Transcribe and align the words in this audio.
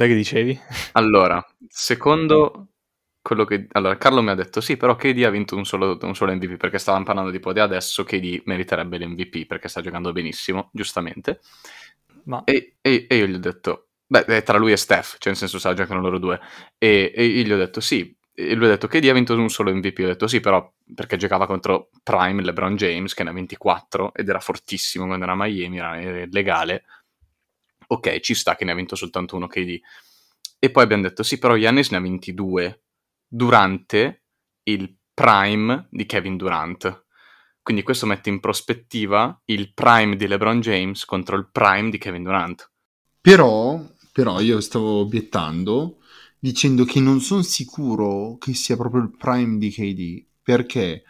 Cos'è 0.00 0.12
che 0.12 0.16
dicevi? 0.16 0.58
Allora, 0.92 1.46
secondo 1.68 2.68
quello 3.20 3.44
che... 3.44 3.66
Allora, 3.72 3.98
Carlo 3.98 4.22
mi 4.22 4.30
ha 4.30 4.34
detto 4.34 4.62
sì, 4.62 4.78
però 4.78 4.96
KD 4.96 5.24
ha 5.24 5.28
vinto 5.28 5.56
un 5.56 5.66
solo, 5.66 5.98
un 6.00 6.14
solo 6.14 6.34
MVP 6.34 6.56
perché 6.56 6.78
stavamo 6.78 7.04
parlando 7.04 7.30
di 7.30 7.60
adesso 7.60 8.02
KD 8.02 8.40
meriterebbe 8.46 8.96
l'MVP 8.96 9.44
perché 9.44 9.68
sta 9.68 9.82
giocando 9.82 10.10
benissimo, 10.12 10.70
giustamente. 10.72 11.40
Ma... 12.24 12.44
E, 12.44 12.76
e, 12.80 13.04
e 13.10 13.14
io 13.14 13.26
gli 13.26 13.34
ho 13.34 13.38
detto, 13.38 13.88
beh, 14.06 14.42
tra 14.42 14.56
lui 14.56 14.72
e 14.72 14.78
Steph, 14.78 15.16
cioè 15.18 15.32
nel 15.32 15.36
senso 15.36 15.58
sta 15.58 15.74
giocando 15.74 16.02
loro 16.02 16.18
due. 16.18 16.40
E, 16.78 17.12
e 17.14 17.22
io 17.26 17.44
gli 17.44 17.52
ho 17.52 17.58
detto 17.58 17.80
sì, 17.80 18.16
e 18.32 18.54
lui 18.54 18.68
ha 18.68 18.70
detto 18.70 18.86
KD 18.86 19.04
ha 19.06 19.12
vinto 19.12 19.34
un 19.34 19.50
solo 19.50 19.70
MVP. 19.74 19.98
Ho 19.98 20.06
detto 20.06 20.26
sì, 20.26 20.40
però 20.40 20.66
perché 20.94 21.18
giocava 21.18 21.46
contro 21.46 21.90
Prime 22.02 22.42
LeBron 22.42 22.74
James, 22.74 23.12
che 23.12 23.22
ne 23.22 23.28
ha 23.28 23.32
24 23.34 24.14
ed 24.14 24.30
era 24.30 24.40
fortissimo 24.40 25.04
quando 25.04 25.24
era 25.24 25.34
a 25.34 25.36
Miami, 25.36 25.76
era 25.76 26.26
legale. 26.30 26.84
Ok, 27.92 28.20
ci 28.20 28.34
sta 28.34 28.54
che 28.54 28.64
ne 28.64 28.70
ha 28.70 28.76
vinto 28.76 28.94
soltanto 28.94 29.34
uno 29.34 29.48
KD. 29.48 29.80
E 30.60 30.70
poi 30.70 30.84
abbiamo 30.84 31.02
detto 31.02 31.24
sì, 31.24 31.38
però 31.38 31.56
Giannis 31.56 31.90
ne 31.90 31.96
ha 31.96 32.00
22 32.00 32.82
durante 33.26 34.26
il 34.64 34.96
prime 35.12 35.88
di 35.90 36.06
Kevin 36.06 36.36
Durant. 36.36 37.06
Quindi 37.62 37.82
questo 37.82 38.06
mette 38.06 38.28
in 38.28 38.38
prospettiva 38.38 39.40
il 39.46 39.72
prime 39.74 40.14
di 40.14 40.28
LeBron 40.28 40.60
James 40.60 41.04
contro 41.04 41.36
il 41.36 41.48
prime 41.50 41.90
di 41.90 41.98
Kevin 41.98 42.22
Durant. 42.22 42.70
Però, 43.20 43.84
però 44.12 44.40
io 44.40 44.60
stavo 44.60 45.00
obiettando 45.00 45.98
dicendo 46.38 46.84
che 46.84 47.00
non 47.00 47.20
sono 47.20 47.42
sicuro 47.42 48.36
che 48.38 48.54
sia 48.54 48.76
proprio 48.76 49.02
il 49.02 49.14
prime 49.16 49.58
di 49.58 49.70
KD 49.70 50.26
perché 50.42 51.02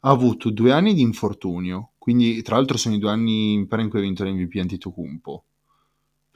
ha 0.00 0.10
avuto 0.10 0.50
due 0.50 0.70
anni 0.72 0.94
di 0.94 1.02
infortunio, 1.02 1.94
quindi 1.98 2.40
tra 2.42 2.56
l'altro 2.56 2.76
sono 2.76 2.94
i 2.94 2.98
due 2.98 3.10
anni 3.10 3.54
in 3.54 3.66
cui 3.66 3.98
ha 3.98 4.02
vinto 4.02 4.24
l'MVP 4.24 4.56
Antetokounmpo. 4.56 5.44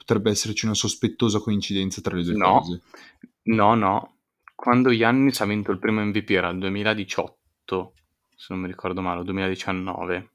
Potrebbe 0.05 0.31
esserci 0.31 0.65
una 0.65 0.73
sospettosa 0.73 1.39
coincidenza 1.39 2.01
tra 2.01 2.15
le 2.15 2.23
due 2.23 2.35
no, 2.35 2.59
cose. 2.59 2.81
No, 3.43 3.73
no. 3.73 4.15
Quando 4.53 4.91
Giannis 4.91 5.39
ha 5.39 5.45
vinto 5.45 5.71
il 5.71 5.79
primo 5.79 6.03
MVP 6.03 6.29
era 6.31 6.49
il 6.49 6.59
2018, 6.59 7.93
se 8.35 8.47
non 8.49 8.61
mi 8.61 8.67
ricordo 8.67 9.01
male, 9.01 9.23
2019. 9.23 10.29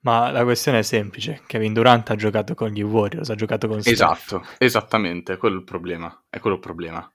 Ma 0.00 0.30
la 0.30 0.42
questione 0.42 0.80
è 0.80 0.82
semplice, 0.82 1.42
Kevin 1.46 1.72
Durant 1.72 2.10
ha 2.10 2.16
giocato 2.16 2.54
con 2.54 2.70
gli 2.70 2.82
Warriors, 2.82 3.30
ha 3.30 3.34
giocato 3.34 3.68
con 3.68 3.80
Steph. 3.80 3.92
Esatto, 3.92 4.44
esattamente, 4.58 5.36
quello 5.36 5.56
è 5.56 5.58
il 5.58 5.64
problema, 5.64 6.24
è 6.28 6.40
quello 6.40 6.56
il 6.56 6.62
problema. 6.62 7.12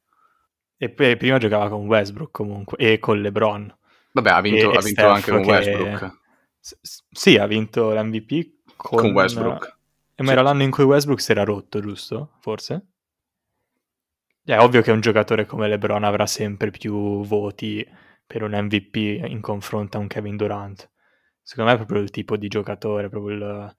E 0.77 0.89
poi 0.89 1.17
prima 1.17 1.37
giocava 1.37 1.69
con 1.69 1.85
Westbrook 1.85 2.31
comunque, 2.31 2.77
e 2.77 2.97
con 2.97 3.21
LeBron. 3.21 3.75
Vabbè, 4.13 4.29
ha 4.29 4.41
vinto, 4.41 4.71
ha 4.71 4.81
vinto 4.81 5.07
anche 5.07 5.31
con 5.31 5.41
che... 5.41 5.49
Westbrook. 5.49 6.19
S- 6.59 7.03
sì, 7.11 7.37
ha 7.37 7.45
vinto 7.45 7.93
l'MVP 7.93 8.75
con, 8.77 8.99
con 8.99 9.11
Westbrook. 9.11 9.76
Eh, 10.19 10.23
ma 10.23 10.31
era 10.31 10.41
l'anno 10.41 10.63
in 10.63 10.71
cui 10.71 10.83
Westbrook 10.83 11.21
si 11.21 11.31
era 11.31 11.43
rotto, 11.43 11.79
giusto? 11.79 12.33
Forse? 12.41 12.87
È 14.43 14.57
ovvio 14.57 14.81
che 14.81 14.91
un 14.91 15.01
giocatore 15.01 15.45
come 15.45 15.67
LeBron 15.67 16.03
avrà 16.03 16.25
sempre 16.25 16.71
più 16.71 17.23
voti 17.23 17.85
per 18.25 18.43
un 18.43 18.51
MVP 18.51 18.95
in 18.95 19.39
confronto 19.41 19.97
a 19.97 19.99
un 19.99 20.07
Kevin 20.07 20.35
Durant 20.37 20.89
secondo 21.47 21.71
me 21.71 21.77
è 21.77 21.79
proprio 21.79 22.01
il 22.01 22.09
tipo 22.09 22.35
di 22.35 22.49
giocatore, 22.49 23.07
proprio 23.07 23.35
il... 23.35 23.39
non 23.39 23.73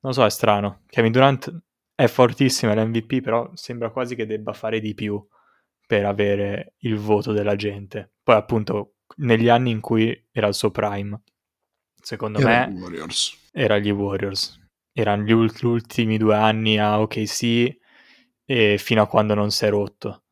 lo 0.00 0.12
so, 0.12 0.24
è 0.24 0.30
strano. 0.30 0.82
Kevin 0.86 1.12
Durant 1.12 1.62
è 1.94 2.08
fortissimo, 2.08 2.72
è 2.72 2.74
l'MVP, 2.74 3.20
però 3.20 3.48
sembra 3.54 3.90
quasi 3.90 4.16
che 4.16 4.26
debba 4.26 4.52
fare 4.52 4.80
di 4.80 4.92
più 4.92 5.24
per 5.86 6.04
avere 6.04 6.74
il 6.78 6.96
voto 6.96 7.30
della 7.30 7.54
gente. 7.54 8.14
Poi 8.24 8.34
appunto 8.34 8.96
negli 9.18 9.48
anni 9.48 9.70
in 9.70 9.80
cui 9.80 10.28
era 10.32 10.48
il 10.48 10.54
suo 10.54 10.72
prime, 10.72 11.22
secondo 11.94 12.40
era 12.40 12.66
me 12.66 12.80
Warriors. 12.80 13.50
era 13.52 13.78
gli 13.78 13.90
Warriors. 13.90 14.65
Erano 14.98 15.24
gli 15.24 15.32
ultimi 15.32 16.16
due 16.16 16.34
anni 16.34 16.78
a 16.78 16.98
OKC 16.98 17.76
e 18.46 18.78
fino 18.78 19.02
a 19.02 19.06
quando 19.06 19.34
non 19.34 19.50
si 19.50 19.66
è 19.66 19.68
rotto. 19.68 20.22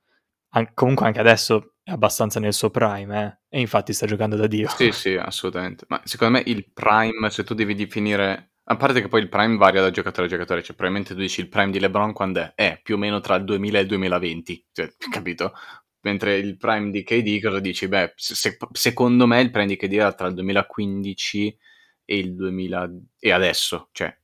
An- 0.55 0.71
comunque 0.73 1.05
anche 1.05 1.21
adesso 1.21 1.75
è 1.83 1.91
abbastanza 1.91 2.41
nel 2.41 2.55
suo 2.55 2.71
prime, 2.71 3.43
eh? 3.51 3.59
e 3.59 3.61
infatti 3.61 3.93
sta 3.93 4.07
giocando 4.07 4.37
da 4.37 4.47
Dio. 4.47 4.71
Sì, 4.71 4.91
sì, 4.91 5.17
assolutamente. 5.17 5.85
Ma 5.89 6.01
secondo 6.05 6.39
me 6.39 6.45
il 6.47 6.71
prime, 6.73 7.29
se 7.29 7.45
tu 7.45 7.53
devi 7.53 7.75
definire... 7.75 8.53
A 8.67 8.77
parte 8.77 9.03
che 9.03 9.09
poi 9.09 9.21
il 9.21 9.29
prime 9.29 9.59
varia 9.59 9.83
da 9.83 9.91
giocatore 9.91 10.29
a 10.29 10.31
giocatore, 10.31 10.63
cioè 10.63 10.75
probabilmente 10.75 11.13
tu 11.13 11.21
dici 11.21 11.43
il 11.43 11.51
prime 11.51 11.71
di 11.71 11.79
LeBron 11.79 12.15
quando 12.15 12.41
è? 12.41 12.53
È 12.55 12.81
più 12.83 12.95
o 12.95 12.99
meno 12.99 13.21
tra 13.21 13.35
il 13.35 13.45
2000 13.45 13.79
e 13.79 13.83
il 13.83 13.89
2020, 13.89 14.67
cioè, 14.73 14.95
capito? 15.11 15.53
Mentre 16.01 16.39
il 16.39 16.57
prime 16.57 16.91
di 16.91 17.03
KD 17.03 17.43
cosa 17.43 17.61
dici? 17.61 17.87
Beh, 17.87 18.15
se, 18.17 18.57
secondo 18.73 19.27
me 19.27 19.43
il 19.43 19.51
prime 19.51 19.67
di 19.67 19.77
KD 19.77 19.93
era 19.93 20.15
tra 20.15 20.29
il 20.29 20.35
2015 20.35 21.59
e 22.07 22.17
il 22.17 22.35
2000 22.35 22.91
e 23.19 23.31
adesso, 23.31 23.91
cioè 23.93 24.17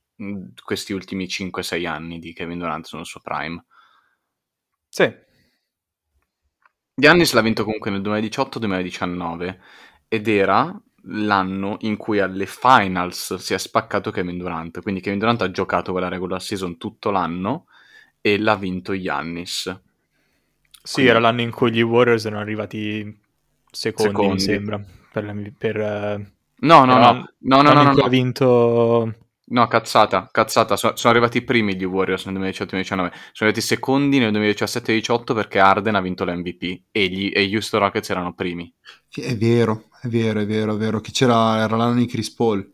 questi 0.63 0.93
ultimi 0.93 1.25
5-6 1.25 1.87
anni 1.87 2.19
di 2.19 2.33
Kevin 2.33 2.59
Durant 2.59 2.85
sono 2.85 3.01
il 3.01 3.07
suo 3.07 3.21
prime. 3.21 3.63
Sì, 4.89 5.11
Giannis 7.01 7.33
l'ha 7.33 7.41
vinto 7.41 7.63
comunque 7.63 7.89
nel 7.89 8.01
2018-2019 8.01 9.57
ed 10.07 10.27
era 10.27 10.79
l'anno 11.05 11.77
in 11.79 11.97
cui 11.97 12.19
alle 12.19 12.45
finals 12.45 13.35
si 13.35 13.55
è 13.55 13.57
spaccato 13.57 14.11
Kevin 14.11 14.37
Durant, 14.37 14.81
quindi 14.81 15.01
Kevin 15.01 15.17
Durant 15.17 15.41
ha 15.41 15.49
giocato 15.49 15.91
quella 15.93 16.09
regular 16.09 16.39
season 16.41 16.77
tutto 16.77 17.09
l'anno 17.09 17.65
e 18.21 18.37
l'ha 18.37 18.55
vinto 18.55 18.95
Giannis. 18.95 19.81
Sì, 20.83 20.93
quindi... 20.93 21.11
era 21.11 21.19
l'anno 21.19 21.41
in 21.41 21.49
cui 21.49 21.71
gli 21.71 21.81
Warriors 21.81 22.25
erano 22.25 22.41
arrivati 22.41 23.19
secondi, 23.71 24.11
secondi. 24.11 24.33
mi 24.33 24.39
sembra, 24.39 24.85
per... 25.11 25.53
per 25.57 25.77
uh... 25.77 26.25
No, 26.63 26.85
no, 26.85 26.97
no, 26.99 26.99
no, 27.39 27.61
no, 27.61 27.73
no, 27.73 27.83
no, 27.83 27.93
no. 27.93 28.03
ha 28.03 28.09
vinto 28.09 29.15
No, 29.51 29.67
cazzata, 29.67 30.29
cazzata. 30.31 30.77
So- 30.77 30.95
sono 30.95 31.11
arrivati 31.13 31.37
i 31.37 31.41
primi 31.41 31.75
gli 31.75 31.83
Warriors 31.83 32.25
nel 32.25 32.35
2018-2019. 32.35 32.83
Sono 32.85 33.11
arrivati 33.39 33.61
secondi 33.61 34.17
nel 34.17 34.31
2017-2018 34.33 35.33
perché 35.33 35.59
Arden 35.59 35.95
ha 35.95 36.01
vinto 36.01 36.23
l'MVP 36.23 36.83
e 36.91 37.07
gli 37.07 37.31
e 37.33 37.49
Houston 37.53 37.81
Rockets 37.81 38.09
erano 38.09 38.33
primi. 38.33 38.73
È 39.09 39.35
vero, 39.35 39.89
è 40.01 40.07
vero, 40.07 40.39
è 40.39 40.45
vero, 40.45 40.75
è 40.75 40.77
vero. 40.77 41.01
Che 41.01 41.11
c'era, 41.11 41.57
era 41.57 41.75
l'anno 41.75 41.95
di 41.95 42.05
Chris 42.05 42.33
Paul. 42.33 42.71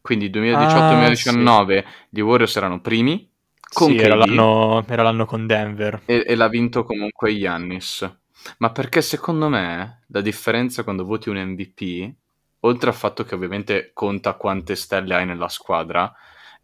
Quindi 0.00 0.30
2018-2019 0.30 1.48
ah, 1.48 1.66
sì. 1.66 1.84
gli 2.08 2.20
Warriors 2.20 2.56
erano 2.56 2.80
primi. 2.80 3.28
Con 3.72 3.90
sì, 3.90 3.96
era 3.96 4.14
l'anno, 4.14 4.84
era 4.88 5.02
l'anno, 5.02 5.26
con 5.26 5.46
Denver. 5.46 6.02
E, 6.04 6.24
e 6.26 6.34
l'ha 6.36 6.48
vinto 6.48 6.84
comunque 6.84 7.36
Giannis. 7.36 8.18
Ma 8.58 8.70
perché 8.70 9.02
secondo 9.02 9.48
me 9.48 10.04
la 10.06 10.20
differenza 10.20 10.84
quando 10.84 11.04
voti 11.04 11.28
un 11.28 11.36
MVP 11.36 12.14
oltre 12.60 12.90
al 12.90 12.96
fatto 12.96 13.24
che 13.24 13.34
ovviamente 13.34 13.90
conta 13.92 14.34
quante 14.34 14.76
stelle 14.76 15.14
hai 15.14 15.26
nella 15.26 15.48
squadra, 15.48 16.12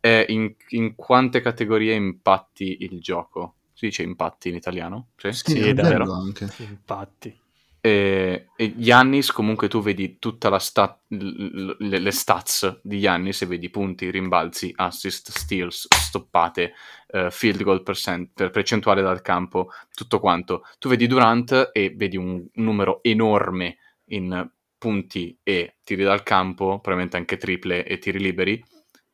è 0.01 0.27
in, 0.29 0.55
in 0.71 0.95
quante 0.95 1.41
categorie 1.41 1.95
impatti 1.95 2.79
il 2.81 3.01
gioco. 3.01 3.55
Si 3.73 3.87
dice 3.87 4.03
impatti 4.03 4.49
in 4.49 4.55
italiano? 4.55 5.09
Sì, 5.17 5.33
sì, 5.33 5.51
sì 5.51 5.61
è 5.61 5.75
davvero. 5.75 6.11
Anche. 6.13 6.49
Impatti. 6.59 7.45
E, 7.87 8.49
e 8.57 8.75
Giannis 8.77 9.31
comunque 9.31 9.69
tu 9.69 9.81
vedi 9.81 10.19
tutte 10.19 10.49
le, 10.49 11.77
le, 11.79 12.11
stats 12.11 12.81
di 12.83 12.99
Giannis 12.99 13.43
e 13.43 13.47
vedi 13.47 13.71
punti, 13.71 14.11
rimbalzi, 14.11 14.73
assist, 14.75 15.31
steals, 15.31 15.87
stoppate, 15.89 16.73
uh, 17.13 17.31
field 17.31 17.63
goal 17.63 17.85
percent, 17.85 18.33
per 18.33 18.51
percentuale 18.51 19.03
dal 19.03 19.23
campo, 19.23 19.69
tutto 19.95 20.19
quanto. 20.19 20.65
Tu 20.81 20.89
vedi 20.89 21.07
Durant 21.07 21.71
e 21.73 21.93
vedi 21.95 22.17
un 22.17 22.45
numero 22.55 23.05
enorme 23.05 23.77
in 24.07 24.51
punti 24.79 25.39
e 25.43 25.77
tiri 25.85 26.05
dal 26.05 26.23
campo, 26.23 26.79
probabilmente 26.81 27.17
anche 27.17 27.37
triple 27.37 27.85
e 27.85 27.99
tiri 27.99 28.19
liberi, 28.19 28.63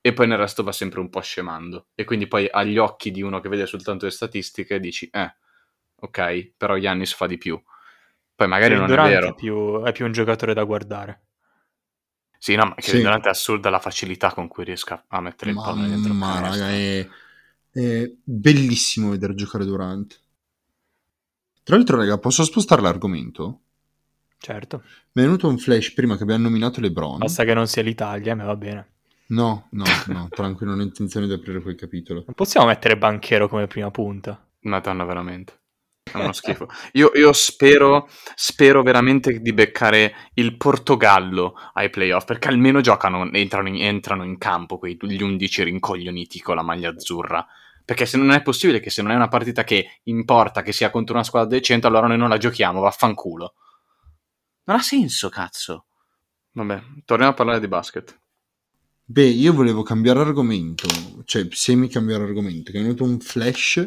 e 0.01 0.13
poi 0.13 0.27
nel 0.27 0.39
resto 0.39 0.63
va 0.63 0.73
sempre 0.73 1.01
un 1.01 1.09
po' 1.09 1.21
scemando. 1.21 1.89
E 1.95 2.05
quindi 2.05 2.27
poi 2.27 2.49
agli 2.51 2.79
occhi 2.79 3.11
di 3.11 3.23
uno 3.23 3.41
che 3.41 3.49
vede 3.49 3.67
soltanto 3.67 4.05
le 4.05 4.11
statistiche 4.11 4.81
dici, 4.81 5.09
eh, 5.13 5.35
ok, 5.95 6.53
però 6.57 6.77
Yannis 6.77 7.15
fa 7.15 7.27
di 7.27 7.39
più. 7.39 7.61
Poi 8.35 8.49
magari 8.49 8.75
non 8.75 8.87
Durant 8.87 9.09
è 9.09 9.13
vero. 9.13 9.29
È 9.29 9.35
più, 9.35 9.83
è 9.83 9.93
più 9.93 10.05
un 10.05 10.13
giocatore 10.13 10.55
da 10.55 10.65
guardare. 10.65 11.23
Sì, 12.37 12.57
no, 12.57 12.65
ma 12.65 12.75
che 12.75 12.91
sì. 12.91 13.01
Durant 13.01 13.25
è 13.27 13.29
assurda 13.29 13.71
la 13.71 13.79
facilità 13.79 14.33
con 14.33 14.49
cui 14.49 14.65
riesca 14.65 15.05
a 15.07 15.21
mettere 15.21 15.51
il 15.53 15.57
pallone 15.57 15.89
dentro. 15.89 16.13
Ma 16.13 16.41
raga, 16.41 16.71
è, 16.71 17.09
è 17.71 18.13
bellissimo 18.25 19.11
vedere 19.11 19.37
giocare 19.37 19.65
Durant. 19.65 20.21
Tra 21.63 21.77
l'altro, 21.77 21.99
raga, 21.99 22.19
posso 22.19 22.43
spostare 22.43 22.83
l'argomento? 22.83 23.61
Certo. 24.43 24.83
Mi 25.13 25.23
è 25.23 25.25
venuto 25.25 25.47
un 25.47 25.57
flash 25.57 25.93
prima 25.93 26.17
che 26.17 26.25
abbiamo 26.25 26.43
nominato 26.43 26.81
LeBron. 26.81 27.19
Basta 27.19 27.45
che 27.45 27.55
non 27.55 27.69
sia 27.69 27.83
l'Italia, 27.83 28.35
ma 28.35 28.45
va 28.45 28.57
bene. 28.57 28.89
No, 29.29 29.69
no, 29.71 29.85
no, 30.09 30.27
tranquillo, 30.35 30.73
non 30.73 30.81
ho 30.81 30.83
intenzione 30.83 31.29
di 31.29 31.33
aprire 31.33 31.63
quel 31.63 31.77
capitolo. 31.77 32.25
Non 32.27 32.35
possiamo 32.35 32.67
mettere 32.67 32.99
Banchero 32.99 33.47
come 33.47 33.69
prima 33.69 33.93
punta. 33.93 34.45
Madonna, 34.63 35.05
veramente. 35.05 35.61
È 36.11 36.17
uno 36.17 36.33
schifo. 36.33 36.67
Io, 36.95 37.13
io 37.15 37.33
spero, 37.33 38.09
spero 38.35 38.83
veramente 38.83 39.39
di 39.39 39.53
beccare 39.53 40.13
il 40.35 40.57
Portogallo 40.57 41.55
ai 41.75 41.89
playoff, 41.89 42.25
perché 42.25 42.49
almeno 42.49 42.81
giocano, 42.81 43.31
entrano 43.31 43.69
in, 43.69 43.81
entrano 43.81 44.25
in 44.25 44.39
campo 44.39 44.77
quei, 44.77 44.99
gli 45.01 45.23
undici 45.23 45.63
rincoglioniti 45.63 46.41
con 46.41 46.57
la 46.57 46.63
maglia 46.63 46.91
azzurra. 46.91 47.47
Perché 47.85 48.07
se 48.07 48.17
non 48.17 48.33
è 48.33 48.43
possibile 48.43 48.81
che 48.81 48.91
se 48.91 49.03
non 49.03 49.13
è 49.13 49.15
una 49.15 49.29
partita 49.29 49.63
che 49.63 50.01
importa 50.05 50.63
che 50.63 50.73
sia 50.73 50.91
contro 50.91 51.15
una 51.15 51.23
squadra 51.25 51.49
decente, 51.49 51.87
allora 51.87 52.09
noi 52.09 52.19
non 52.19 52.29
la 52.29 52.39
giochiamo, 52.39 52.81
vaffanculo. 52.81 53.55
Non 54.73 54.81
ha 54.81 54.85
senso, 54.85 55.29
cazzo. 55.29 55.85
Vabbè, 56.53 56.83
torniamo 57.05 57.33
a 57.33 57.35
parlare 57.35 57.61
di 57.61 57.69
basket. 57.69 58.19
Beh, 59.05 59.27
io 59.27 59.53
volevo 59.53 59.83
cambiare 59.83 60.21
argomento, 60.21 60.89
cioè 61.27 61.47
semi 61.51 61.89
cambiare 61.89 62.25
argomento, 62.25 62.73
che 62.73 62.79
è 62.79 62.83
venuto 62.83 63.05
un 63.05 63.21
flash 63.21 63.87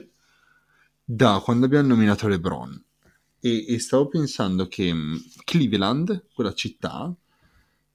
da 1.03 1.41
quando 1.43 1.65
abbiamo 1.65 1.87
nominato 1.87 2.27
LeBron. 2.27 2.83
E, 3.39 3.65
e 3.67 3.79
stavo 3.79 4.07
pensando 4.09 4.67
che 4.67 4.93
mh, 4.93 5.23
Cleveland, 5.43 6.27
quella 6.31 6.53
città, 6.53 7.11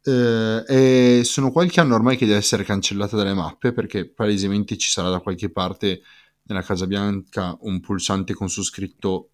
eh, 0.02 0.64
è- 0.64 1.20
sono 1.22 1.52
qualche 1.52 1.78
anno 1.78 1.94
ormai 1.94 2.16
che 2.16 2.26
deve 2.26 2.38
essere 2.38 2.64
cancellata 2.64 3.16
dalle 3.16 3.34
mappe 3.34 3.72
perché 3.72 4.08
palesemente 4.08 4.76
ci 4.76 4.90
sarà 4.90 5.10
da 5.10 5.20
qualche 5.20 5.48
parte 5.48 6.02
nella 6.42 6.62
Casa 6.62 6.88
Bianca 6.88 7.56
un 7.60 7.78
pulsante 7.78 8.34
con 8.34 8.48
su 8.48 8.64
scritto 8.64 9.31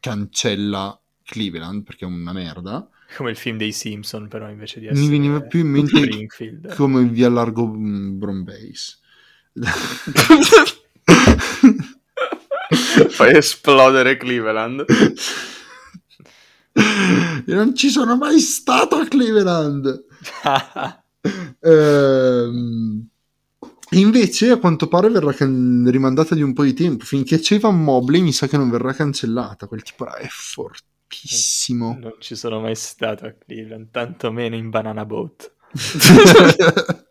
cancella 0.00 0.98
Cleveland 1.32 1.82
perché 1.82 2.04
è 2.04 2.08
una 2.08 2.32
merda. 2.32 2.86
Come 3.16 3.30
il 3.30 3.36
film 3.36 3.56
dei 3.56 3.72
Simpson, 3.72 4.28
però 4.28 4.48
invece 4.50 4.80
di 4.80 4.86
Mi 4.86 4.92
essere 4.92 5.08
veniva 5.08 5.40
più 5.40 5.60
in 5.60 5.68
mente 5.68 5.96
Springfield. 5.96 6.74
come 6.74 7.04
via 7.04 7.28
largo 7.28 7.66
mm, 7.66 8.18
Brombase. 8.18 8.98
Fai 13.08 13.36
esplodere 13.36 14.16
Cleveland. 14.16 14.84
Io 17.46 17.54
non 17.54 17.74
ci 17.74 17.90
sono 17.90 18.16
mai 18.16 18.38
stato 18.40 18.96
a 18.96 19.06
Cleveland. 19.06 20.04
Ehm, 21.64 23.06
invece 23.90 24.50
a 24.50 24.56
quanto 24.56 24.88
pare 24.88 25.08
verrà 25.08 25.32
can- 25.32 25.86
rimandata 25.88 26.34
di 26.34 26.42
un 26.42 26.52
po' 26.52 26.64
di 26.64 26.74
tempo 26.74 27.04
finché 27.04 27.38
c'è 27.38 27.54
Ivan 27.54 27.80
Mobley 27.80 28.22
mi 28.22 28.32
sa 28.32 28.48
che 28.48 28.56
non 28.56 28.68
verrà 28.68 28.92
cancellata 28.92 29.68
quel 29.68 29.82
tipo 29.84 30.02
là 30.02 30.16
è 30.16 30.26
fortissimo 31.12 31.96
non 32.00 32.14
ci 32.18 32.34
sono 32.34 32.60
mai 32.60 32.74
stato 32.74 33.26
a 33.26 33.32
Cleveland, 33.32 33.90
tantomeno 33.90 34.56
in 34.56 34.70
Banana 34.70 35.04
Boat. 35.04 35.52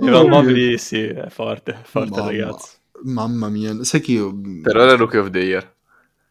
Evan 0.00 0.28
Mobley 0.28 0.78
sì, 0.78 1.04
è 1.06 1.28
forte, 1.28 1.76
forte 1.82 2.10
Mamma. 2.10 2.26
ragazzo. 2.30 2.68
mamma 3.02 3.48
mia 3.48 3.82
sai 3.84 4.00
che 4.00 4.12
io 4.12 4.32
Per 4.62 4.76
ora 4.76 4.92
è 4.92 4.96
Rookie 4.96 5.18
of 5.18 5.30
the 5.30 5.38
Year. 5.40 5.74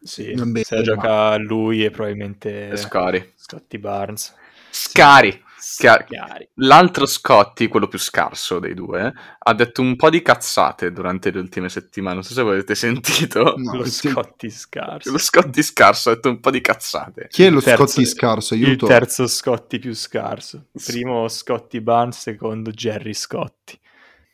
Sì, 0.00 0.32
Vabbè, 0.32 0.62
se 0.62 0.76
la 0.76 0.82
gioca 0.82 1.36
lui 1.36 1.84
e 1.84 1.90
probabilmente 1.90 2.70
E 2.70 2.76
Scari. 2.76 3.32
Scotty 3.34 3.78
Barnes. 3.78 4.32
Scari. 4.70 5.42
Chiari. 5.60 6.48
L'altro 6.54 7.04
Scotty, 7.06 7.68
quello 7.68 7.88
più 7.88 7.98
scarso 7.98 8.58
dei 8.58 8.74
due, 8.74 9.12
ha 9.38 9.54
detto 9.54 9.82
un 9.82 9.96
po' 9.96 10.08
di 10.10 10.22
cazzate 10.22 10.92
durante 10.92 11.30
le 11.30 11.40
ultime 11.40 11.68
settimane. 11.68 12.14
Non 12.14 12.22
so 12.24 12.32
se 12.34 12.40
avete 12.40 12.74
sentito. 12.74 13.54
No, 13.68 13.74
Lo 13.76 13.84
sì. 13.84 14.08
Scotty 14.10 14.50
scarso. 14.50 15.10
Lo 15.10 15.18
Scotty 15.18 15.62
scarso 15.62 16.10
ha 16.10 16.14
detto 16.14 16.28
un 16.28 16.40
po' 16.40 16.50
di 16.50 16.60
cazzate. 16.60 17.26
chi 17.30 17.44
è 17.44 17.50
lo 17.50 17.58
Il 17.58 17.64
terzo- 17.64 17.86
Scotty 17.86 18.04
scarso 18.06 18.54
Il 18.54 18.64
aiuto 18.64 18.86
terzo 18.86 19.26
Scotty 19.26 19.78
più 19.78 19.94
scarso. 19.94 20.66
Primo 20.84 21.26
Scotty 21.28 21.80
Barnes, 21.80 22.18
secondo 22.18 22.70
Jerry 22.70 23.14
Scotty. 23.14 23.78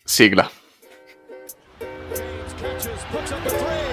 Sigla. 0.02 0.48
catches, 2.56 3.04
puts 3.10 3.30
up 3.30 3.44
a 3.44 3.48
three. 3.50 3.83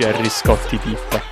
Game. 0.00 0.12
Jerry 0.12 0.28
Scotty 0.30 0.78
tippa. 0.78 1.22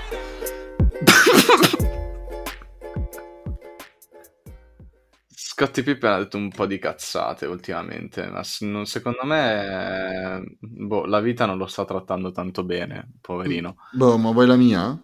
Scotty 5.31 5.83
Pippen 5.83 6.11
ha 6.13 6.19
detto 6.19 6.37
un 6.37 6.51
po' 6.51 6.67
di 6.67 6.79
cazzate 6.79 7.47
ultimamente, 7.47 8.29
ma 8.31 8.43
non- 8.61 8.87
secondo 8.87 9.25
me 9.25 10.43
boh, 10.61 11.05
la 11.07 11.21
vita 11.21 11.47
non 11.47 11.59
lo 11.59 11.67
sta 11.67 11.85
trattando 11.85 12.31
tanto 12.31 12.65
bene, 12.65 13.15
poverino. 13.21 13.77
boh 13.93 14.17
ma 14.19 14.31
vuoi 14.31 14.47
la 14.47 14.57
mia? 14.57 14.99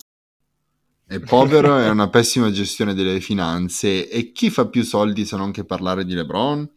è 1.06 1.20
povero 1.20 1.76
è 1.76 1.90
una 1.90 2.08
pessima 2.10 2.50
gestione 2.50 2.94
delle 2.94 3.20
finanze 3.20 4.08
e 4.08 4.32
chi 4.32 4.48
fa 4.48 4.68
più 4.68 4.82
soldi 4.84 5.26
se 5.26 5.36
non 5.36 5.50
che 5.52 5.64
parlare 5.64 6.04
di 6.04 6.14
LeBron? 6.14 6.70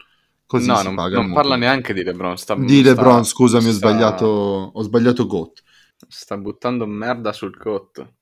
così 0.45 0.67
no, 0.67 0.77
si 0.77 0.83
non, 0.85 0.95
paga 0.95 1.17
non 1.21 1.33
parla 1.33 1.55
neanche 1.55 1.93
di 1.93 2.03
LeBron. 2.03 2.35
Sta, 2.37 2.55
di 2.55 2.79
sta- 2.79 2.89
LeBron 2.89 3.23
scusami 3.25 3.67
ho 3.67 3.71
sta- 3.71 3.77
sbagliato 3.89 4.25
ho 4.73 4.81
sbagliato 4.81 5.25
GOAT 5.27 5.63
Sta 6.07 6.37
buttando 6.37 6.85
merda 6.85 7.33
sul 7.33 7.57
cotto. 7.57 8.15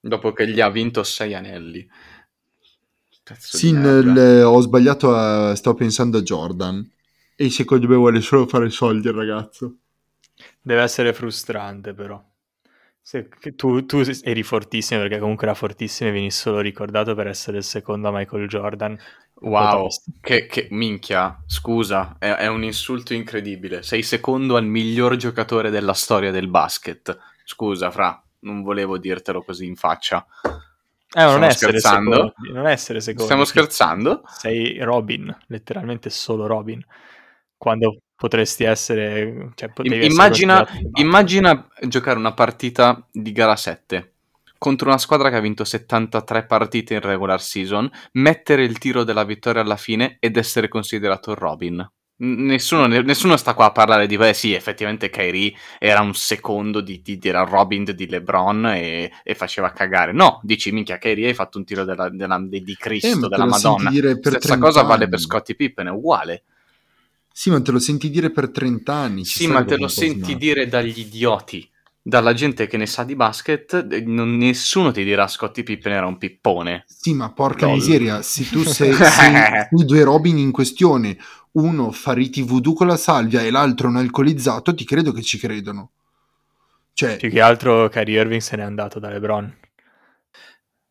Dopo 0.00 0.32
che 0.32 0.48
gli 0.48 0.60
ha 0.60 0.70
vinto 0.70 1.02
sei 1.04 1.34
anelli. 1.34 1.88
Pezzo 3.24 3.58
Sì, 3.58 3.72
nel- 3.72 4.44
ho 4.44 4.60
sbagliato, 4.60 5.14
a, 5.14 5.54
stavo 5.54 5.76
pensando 5.76 6.18
a 6.18 6.22
Jordan. 6.22 6.88
E 7.36 7.50
secondo 7.50 7.86
me 7.88 7.96
vuole 7.96 8.20
solo 8.20 8.46
fare 8.46 8.70
soldi 8.70 9.08
il 9.08 9.14
ragazzo. 9.14 9.76
Deve 10.62 10.82
essere 10.82 11.12
frustrante, 11.12 11.94
però. 11.94 12.22
Se- 13.02 13.28
tu, 13.56 13.84
tu 13.86 14.02
eri 14.22 14.42
fortissimo, 14.42 15.00
perché 15.00 15.18
comunque 15.18 15.46
era 15.46 15.54
fortissimo 15.54 16.10
e 16.10 16.12
veni 16.12 16.30
solo 16.30 16.60
ricordato 16.60 17.14
per 17.14 17.26
essere 17.26 17.58
il 17.58 17.64
secondo 17.64 18.08
a 18.08 18.12
Michael 18.12 18.46
Jordan. 18.48 18.98
Wow, 19.40 19.88
che, 20.20 20.46
che- 20.46 20.68
minchia, 20.70 21.42
scusa, 21.46 22.16
è, 22.18 22.30
è 22.30 22.46
un 22.46 22.62
insulto 22.62 23.14
incredibile. 23.14 23.82
Sei 23.82 24.02
secondo 24.02 24.56
al 24.56 24.64
miglior 24.66 25.16
giocatore 25.16 25.70
della 25.70 25.94
storia 25.94 26.30
del 26.30 26.48
basket. 26.48 27.18
Scusa, 27.44 27.90
Fra, 27.90 28.22
non 28.40 28.62
volevo 28.62 28.98
dirtelo 28.98 29.42
così 29.42 29.66
in 29.66 29.76
faccia. 29.76 30.26
Eh, 31.12 31.24
non 31.24 31.42
essere 31.42 31.80
secondi, 31.80 32.32
non 32.52 32.66
essere 32.66 33.00
secondi. 33.00 33.24
Stiamo 33.24 33.44
scherzando? 33.44 34.22
Sei 34.26 34.78
Robin, 34.78 35.34
letteralmente 35.46 36.10
solo 36.10 36.46
Robin. 36.46 36.84
Quando 37.56 37.96
potresti 38.14 38.64
essere... 38.64 39.52
Cioè, 39.54 39.70
essere 39.74 40.04
Immagina, 40.04 40.62
Batman. 40.62 40.90
immagina 40.94 41.68
giocare 41.82 42.18
una 42.18 42.32
partita 42.32 43.06
di 43.10 43.32
gara 43.32 43.56
7 43.56 44.12
contro 44.60 44.88
una 44.90 44.98
squadra 44.98 45.30
che 45.30 45.36
ha 45.36 45.40
vinto 45.40 45.64
73 45.64 46.44
partite 46.44 46.94
in 46.94 47.00
regular 47.00 47.40
season, 47.40 47.90
mettere 48.12 48.62
il 48.64 48.76
tiro 48.78 49.04
della 49.04 49.24
vittoria 49.24 49.62
alla 49.62 49.76
fine 49.76 50.18
ed 50.20 50.36
essere 50.36 50.68
considerato 50.68 51.34
Robin. 51.34 51.90
Nessuno, 52.22 52.86
nessuno 52.86 53.38
sta 53.38 53.54
qua 53.54 53.64
a 53.66 53.72
parlare 53.72 54.06
di, 54.06 54.18
beh 54.18 54.34
sì, 54.34 54.52
effettivamente 54.52 55.08
Kyrie 55.08 55.54
era 55.78 56.02
un 56.02 56.12
secondo 56.12 56.82
di, 56.82 57.00
di- 57.00 57.18
era 57.22 57.44
Robin 57.44 57.82
di 57.84 58.06
LeBron 58.06 58.66
e, 58.66 59.10
e 59.22 59.34
faceva 59.34 59.72
cagare. 59.72 60.12
No, 60.12 60.38
dici, 60.42 60.70
minchia, 60.70 60.98
Kyrie 60.98 61.28
hai 61.28 61.34
fatto 61.34 61.56
un 61.56 61.64
tiro 61.64 61.84
della- 61.84 62.10
della- 62.10 62.38
di, 62.46 62.76
Cristo, 62.76 63.24
Eh, 63.24 63.28
della 63.30 63.46
Madonna. 63.46 63.88
dire 63.90 64.18
Stessa 64.20 64.38
30 64.38 64.58
cosa 64.58 64.82
vale 64.82 65.08
per 65.08 65.14
anni. 65.14 65.24
Scottie 65.24 65.54
Pippen, 65.54 65.86
è 65.86 65.90
uguale. 65.90 66.44
Sì, 67.32 67.48
ma 67.50 67.62
te 67.62 67.70
lo 67.70 67.78
senti 67.78 68.10
dire 68.10 68.30
per 68.30 68.50
30 68.50 68.92
anni. 68.94 69.24
Sì, 69.24 69.46
ma 69.46 69.64
te 69.64 69.76
lo 69.78 69.88
senti 69.88 70.18
smatti. 70.18 70.36
dire 70.36 70.68
dagli 70.68 70.98
idioti, 71.00 71.70
dalla 72.02 72.32
gente 72.32 72.66
che 72.66 72.76
ne 72.76 72.86
sa 72.86 73.04
di 73.04 73.14
basket, 73.14 73.86
non- 74.04 74.36
nessuno 74.36 74.90
ti 74.90 75.04
dirà 75.04 75.26
Scottie 75.26 75.62
Pippen 75.62 75.92
era 75.92 76.06
un 76.06 76.18
pippone. 76.18 76.84
Sì, 76.86 77.14
ma 77.14 77.32
porca 77.32 77.66
Lol. 77.66 77.76
miseria, 77.76 78.22
se 78.22 78.48
tu 78.48 78.62
sei, 78.64 78.94
sei 78.94 79.34
i 79.70 79.84
due 79.84 80.02
Robin 80.02 80.38
in 80.38 80.50
questione, 80.50 81.16
uno 81.52 81.90
fa 81.92 82.12
riti 82.12 82.42
voodoo 82.42 82.74
con 82.74 82.86
la 82.86 82.96
salvia 82.96 83.42
e 83.42 83.50
l'altro 83.50 83.88
un 83.88 83.96
alcolizzato, 83.96 84.74
ti 84.74 84.84
credo 84.84 85.12
che 85.12 85.22
ci 85.22 85.38
credono. 85.38 85.90
Cioè, 86.92 87.16
Più 87.16 87.30
che 87.30 87.40
altro 87.40 87.88
Kyrie 87.88 88.20
Irving 88.20 88.40
se 88.40 88.56
n'è 88.56 88.62
andato 88.62 88.98
da 88.98 89.08
LeBron. 89.08 89.56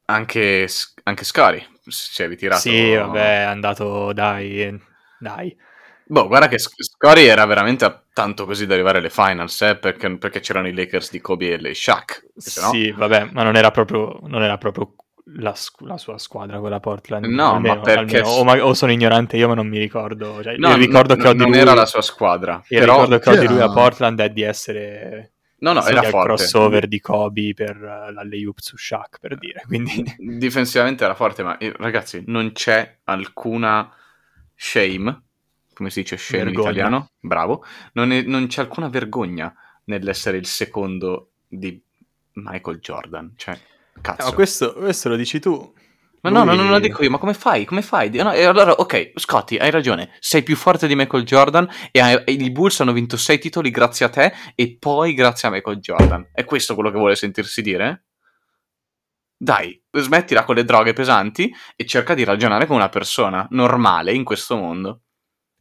Anche, 0.06 0.68
anche 1.04 1.24
Scari 1.24 1.64
si 1.88 2.24
è 2.24 2.28
ritirato. 2.28 2.62
Sì, 2.62 2.94
vabbè, 2.96 3.42
è 3.42 3.44
andato, 3.44 4.12
dai, 4.14 4.80
dai. 5.20 5.56
Boh, 6.12 6.28
guarda 6.28 6.48
che 6.48 6.58
Sc- 6.58 6.82
Scari 6.84 7.28
era 7.28 7.46
veramente 7.46 7.86
a 7.86 8.04
tanto 8.14 8.46
così 8.46 8.66
da 8.66 8.74
arrivare 8.74 8.98
alle 8.98 9.12
finals, 9.12 9.62
eh, 9.62 9.78
perché, 9.78 10.18
perché 10.18 10.40
c'erano 10.40 10.68
i 10.68 10.74
Lakers 10.74 11.12
di 11.12 11.22
Kobe 11.22 11.52
e 11.54 11.58
le 11.58 11.76
Shaq. 11.76 12.26
che 12.34 12.50
se 12.50 12.62
no- 12.62 12.70
Sì, 12.72 12.92
vabbè, 12.92 13.30
ma 13.32 13.44
non 13.44 13.56
era 13.56 13.70
proprio, 13.70 14.20
non 14.24 14.42
era 14.42 14.58
proprio 14.58 14.96
la, 15.36 15.54
la 15.82 15.98
sua 16.00 16.18
squadra, 16.18 16.60
quella 16.60 16.80
Portland. 16.80 17.26
No, 17.26 17.54
Almeno- 17.54 17.76
ma 17.76 17.82
perché- 17.82 18.22
o, 18.22 18.44
ma- 18.44 18.66
o 18.66 18.74
sono 18.74 18.92
ignorante 18.92 19.38
io, 19.38 19.48
ma 19.48 19.54
non 19.54 19.68
mi 19.68 19.78
ricordo. 19.78 20.42
Cioè, 20.42 20.58
No, 20.58 20.76
ricordo 20.76 21.16
no, 21.16 21.22
che 21.22 21.28
ho 21.28 21.32
di 21.34 21.38
non 21.38 21.50
lui, 21.52 21.60
era 21.60 21.76
la 21.76 21.86
sua 21.86 22.02
squadra, 22.02 22.60
il 22.70 22.80
però... 22.80 22.94
ricordo 22.94 23.20
che 23.20 23.30
ho 23.30 23.36
di 23.36 23.48
lui 23.48 23.62
a 23.62 23.70
Portland 23.70 24.20
è 24.20 24.30
di 24.32 24.42
essere 24.42 25.34
No, 25.60 25.74
no, 25.74 25.86
era 25.86 26.02
forte. 26.04 26.36
crossover 26.36 26.88
di 26.88 27.00
Kobe 27.02 27.54
per 27.54 27.76
uh, 27.76 28.12
l'alley-oop 28.14 28.60
su 28.60 28.78
Shaq, 28.78 29.20
per 29.20 29.38
dire. 29.38 29.62
Quindi 29.68 30.04
Difensivamente 30.18 31.04
era 31.04 31.14
forte, 31.14 31.44
ma 31.44 31.58
eh, 31.58 31.72
ragazzi, 31.78 32.24
non 32.26 32.52
c'è 32.54 33.00
alcuna 33.04 33.94
shame, 34.56 35.24
come 35.80 35.90
si 35.90 36.02
dice 36.02 36.18
shame 36.18 36.44
Vergogna. 36.44 36.68
in 36.70 36.76
italiano? 36.76 37.10
Bravo. 37.22 37.64
Non, 37.94 38.12
è- 38.12 38.22
non 38.24 38.48
c'è 38.48 38.62
alcuna 38.62 38.90
vergogna 38.90 39.54
nell'essere 39.86 40.36
il 40.38 40.46
secondo 40.46 41.32
di 41.48 41.82
Michael 42.34 42.80
Jordan. 42.80 43.34
Cioè, 43.38 43.58
cazzo. 44.02 44.28
No, 44.28 44.34
questo, 44.34 44.74
questo 44.74 45.08
lo 45.10 45.16
dici 45.16 45.40
tu. 45.40 45.74
Ma 46.22 46.30
no, 46.30 46.40
no, 46.44 46.52
Lui- 46.54 46.58
non 46.64 46.70
lo 46.72 46.80
dico 46.80 47.02
io, 47.02 47.10
ma 47.10 47.18
come 47.18 47.34
fai? 47.34 47.64
Come 47.64 47.82
fai? 47.82 48.10
No, 48.12 48.34
e 48.34 48.44
allora, 48.44 48.74
ok, 48.74 49.14
Scotty, 49.16 49.56
hai 49.56 49.72
ragione, 49.72 50.12
sei 50.20 50.44
più 50.44 50.58
forte 50.58 50.86
di 50.86 50.94
Michael 50.96 51.24
Jordan 51.24 51.66
e, 51.92 52.02
hai- 52.02 52.22
e 52.26 52.32
i 52.34 52.52
Bulls 52.52 52.82
hanno 52.82 52.92
vinto 52.92 53.16
sei 53.16 53.40
titoli 53.40 53.70
grazie 53.72 54.06
a 54.06 54.10
te 54.10 54.34
e 54.54 54.76
poi 54.78 55.14
grazie 55.14 55.48
a 55.48 55.52
Michael 55.52 55.78
Jordan. 55.80 56.28
È 56.34 56.44
questo 56.44 56.76
quello 56.76 56.92
che 56.92 56.98
vuole 56.98 57.16
sentirsi 57.16 57.62
dire? 57.62 58.04
Dai, 59.42 59.82
smettila 59.92 60.44
con 60.44 60.56
le 60.56 60.66
droghe 60.66 60.92
pesanti 60.92 61.50
e 61.78 61.86
cerca 61.86 62.14
di 62.14 62.26
ragionare 62.26 62.66
come 62.66 62.80
una 62.80 62.90
persona 62.90 63.48
normale 63.52 64.12
in 64.12 64.26
questo 64.26 64.58
mondo. 64.58 65.04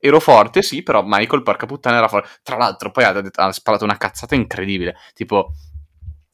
Ero 0.00 0.21
forte, 0.21 0.62
sì, 0.62 0.83
però 0.83 1.02
Michael, 1.05 1.43
porca 1.43 1.67
puttana, 1.67 1.97
era 1.99 2.09
forte. 2.09 2.28
Tra 2.43 2.57
l'altro, 2.57 2.90
poi 2.90 3.05
ha, 3.05 3.23
ha 3.35 3.52
sparato 3.52 3.85
una 3.85 3.97
cazzata 3.97 4.35
incredibile. 4.35 4.97
Tipo, 5.14 5.52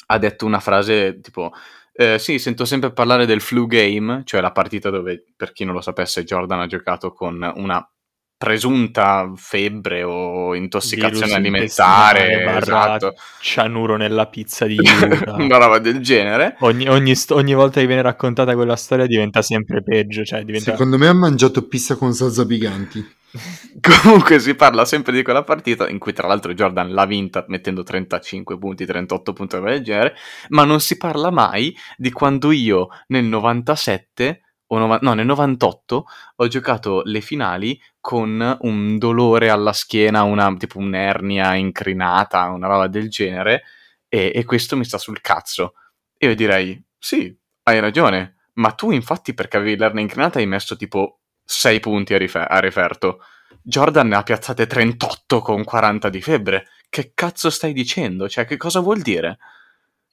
ha 0.06 0.18
detto 0.18 0.44
una 0.46 0.60
frase 0.60 1.20
tipo: 1.20 1.52
Eh, 1.92 2.18
sì, 2.18 2.38
sento 2.38 2.64
sempre 2.64 2.92
parlare 2.92 3.24
del 3.26 3.40
flu 3.40 3.66
game, 3.66 4.22
cioè 4.24 4.40
la 4.40 4.52
partita 4.52 4.90
dove, 4.90 5.24
per 5.36 5.52
chi 5.52 5.64
non 5.64 5.74
lo 5.74 5.80
sapesse, 5.80 6.24
Jordan 6.24 6.60
ha 6.60 6.66
giocato 6.66 7.12
con 7.12 7.40
una 7.56 7.88
presunta 8.36 9.32
febbre 9.36 10.02
o 10.02 10.54
intossicazione 10.54 11.26
Virus 11.26 11.32
alimentare, 11.34 12.58
esatto, 12.58 13.14
cianuro 13.40 13.96
nella 13.96 14.26
pizza 14.26 14.66
di 14.66 14.76
Utah. 14.82 15.34
una 15.34 15.56
roba 15.56 15.78
del 15.78 16.00
genere. 16.00 16.56
ogni, 16.60 16.88
ogni 16.88 17.14
ogni 17.30 17.54
volta 17.54 17.80
che 17.80 17.86
viene 17.86 18.02
raccontata 18.02 18.54
quella 18.54 18.76
storia 18.76 19.06
diventa 19.06 19.40
sempre 19.40 19.82
peggio, 19.82 20.24
cioè 20.24 20.42
diventa... 20.42 20.72
Secondo 20.72 20.98
me 20.98 21.06
ha 21.08 21.14
mangiato 21.14 21.66
pizza 21.66 21.96
con 21.96 22.12
salsa 22.12 22.44
piganti. 22.44 23.22
Comunque 23.80 24.38
si 24.38 24.54
parla 24.54 24.84
sempre 24.84 25.12
di 25.12 25.22
quella 25.22 25.42
partita 25.42 25.88
in 25.88 25.98
cui 25.98 26.12
tra 26.12 26.28
l'altro 26.28 26.54
Jordan 26.54 26.92
l'ha 26.92 27.06
vinta 27.06 27.44
mettendo 27.48 27.82
35 27.82 28.58
punti, 28.58 28.86
38 28.86 29.32
punti 29.32 29.60
del 29.60 29.82
genere, 29.82 30.14
ma 30.50 30.64
non 30.64 30.80
si 30.80 30.96
parla 30.96 31.30
mai 31.30 31.74
di 31.96 32.12
quando 32.12 32.52
io 32.52 32.88
nel 33.08 33.24
97 33.24 34.43
o 34.74 34.78
nova- 34.78 34.98
no, 35.02 35.14
nel 35.14 35.26
98 35.26 36.06
ho 36.36 36.48
giocato 36.48 37.02
le 37.04 37.20
finali 37.20 37.80
con 38.00 38.56
un 38.60 38.98
dolore 38.98 39.48
alla 39.50 39.72
schiena, 39.72 40.22
una, 40.22 40.54
tipo 40.56 40.78
un'ernia 40.78 41.54
incrinata, 41.54 42.48
una 42.50 42.66
roba 42.66 42.86
del 42.88 43.08
genere, 43.08 43.62
e, 44.08 44.32
e 44.34 44.44
questo 44.44 44.76
mi 44.76 44.84
sta 44.84 44.98
sul 44.98 45.20
cazzo. 45.20 45.74
E 46.16 46.26
io 46.28 46.34
direi, 46.34 46.82
sì, 46.98 47.36
hai 47.64 47.80
ragione, 47.80 48.36
ma 48.54 48.72
tu 48.72 48.90
infatti 48.90 49.34
perché 49.34 49.56
avevi 49.56 49.76
l'ernia 49.76 50.02
incrinata 50.02 50.38
hai 50.38 50.46
messo 50.46 50.76
tipo 50.76 51.20
6 51.44 51.80
punti 51.80 52.14
a, 52.14 52.18
rife- 52.18 52.38
a 52.46 52.60
referto. 52.60 53.20
Jordan 53.62 54.08
ne 54.08 54.16
ha 54.16 54.22
piazzate 54.22 54.66
38 54.66 55.40
con 55.40 55.64
40 55.64 56.08
di 56.10 56.20
febbre. 56.20 56.66
Che 56.90 57.12
cazzo 57.14 57.48
stai 57.50 57.72
dicendo? 57.72 58.28
Cioè, 58.28 58.44
che 58.44 58.56
cosa 58.56 58.80
vuol 58.80 59.00
dire? 59.00 59.38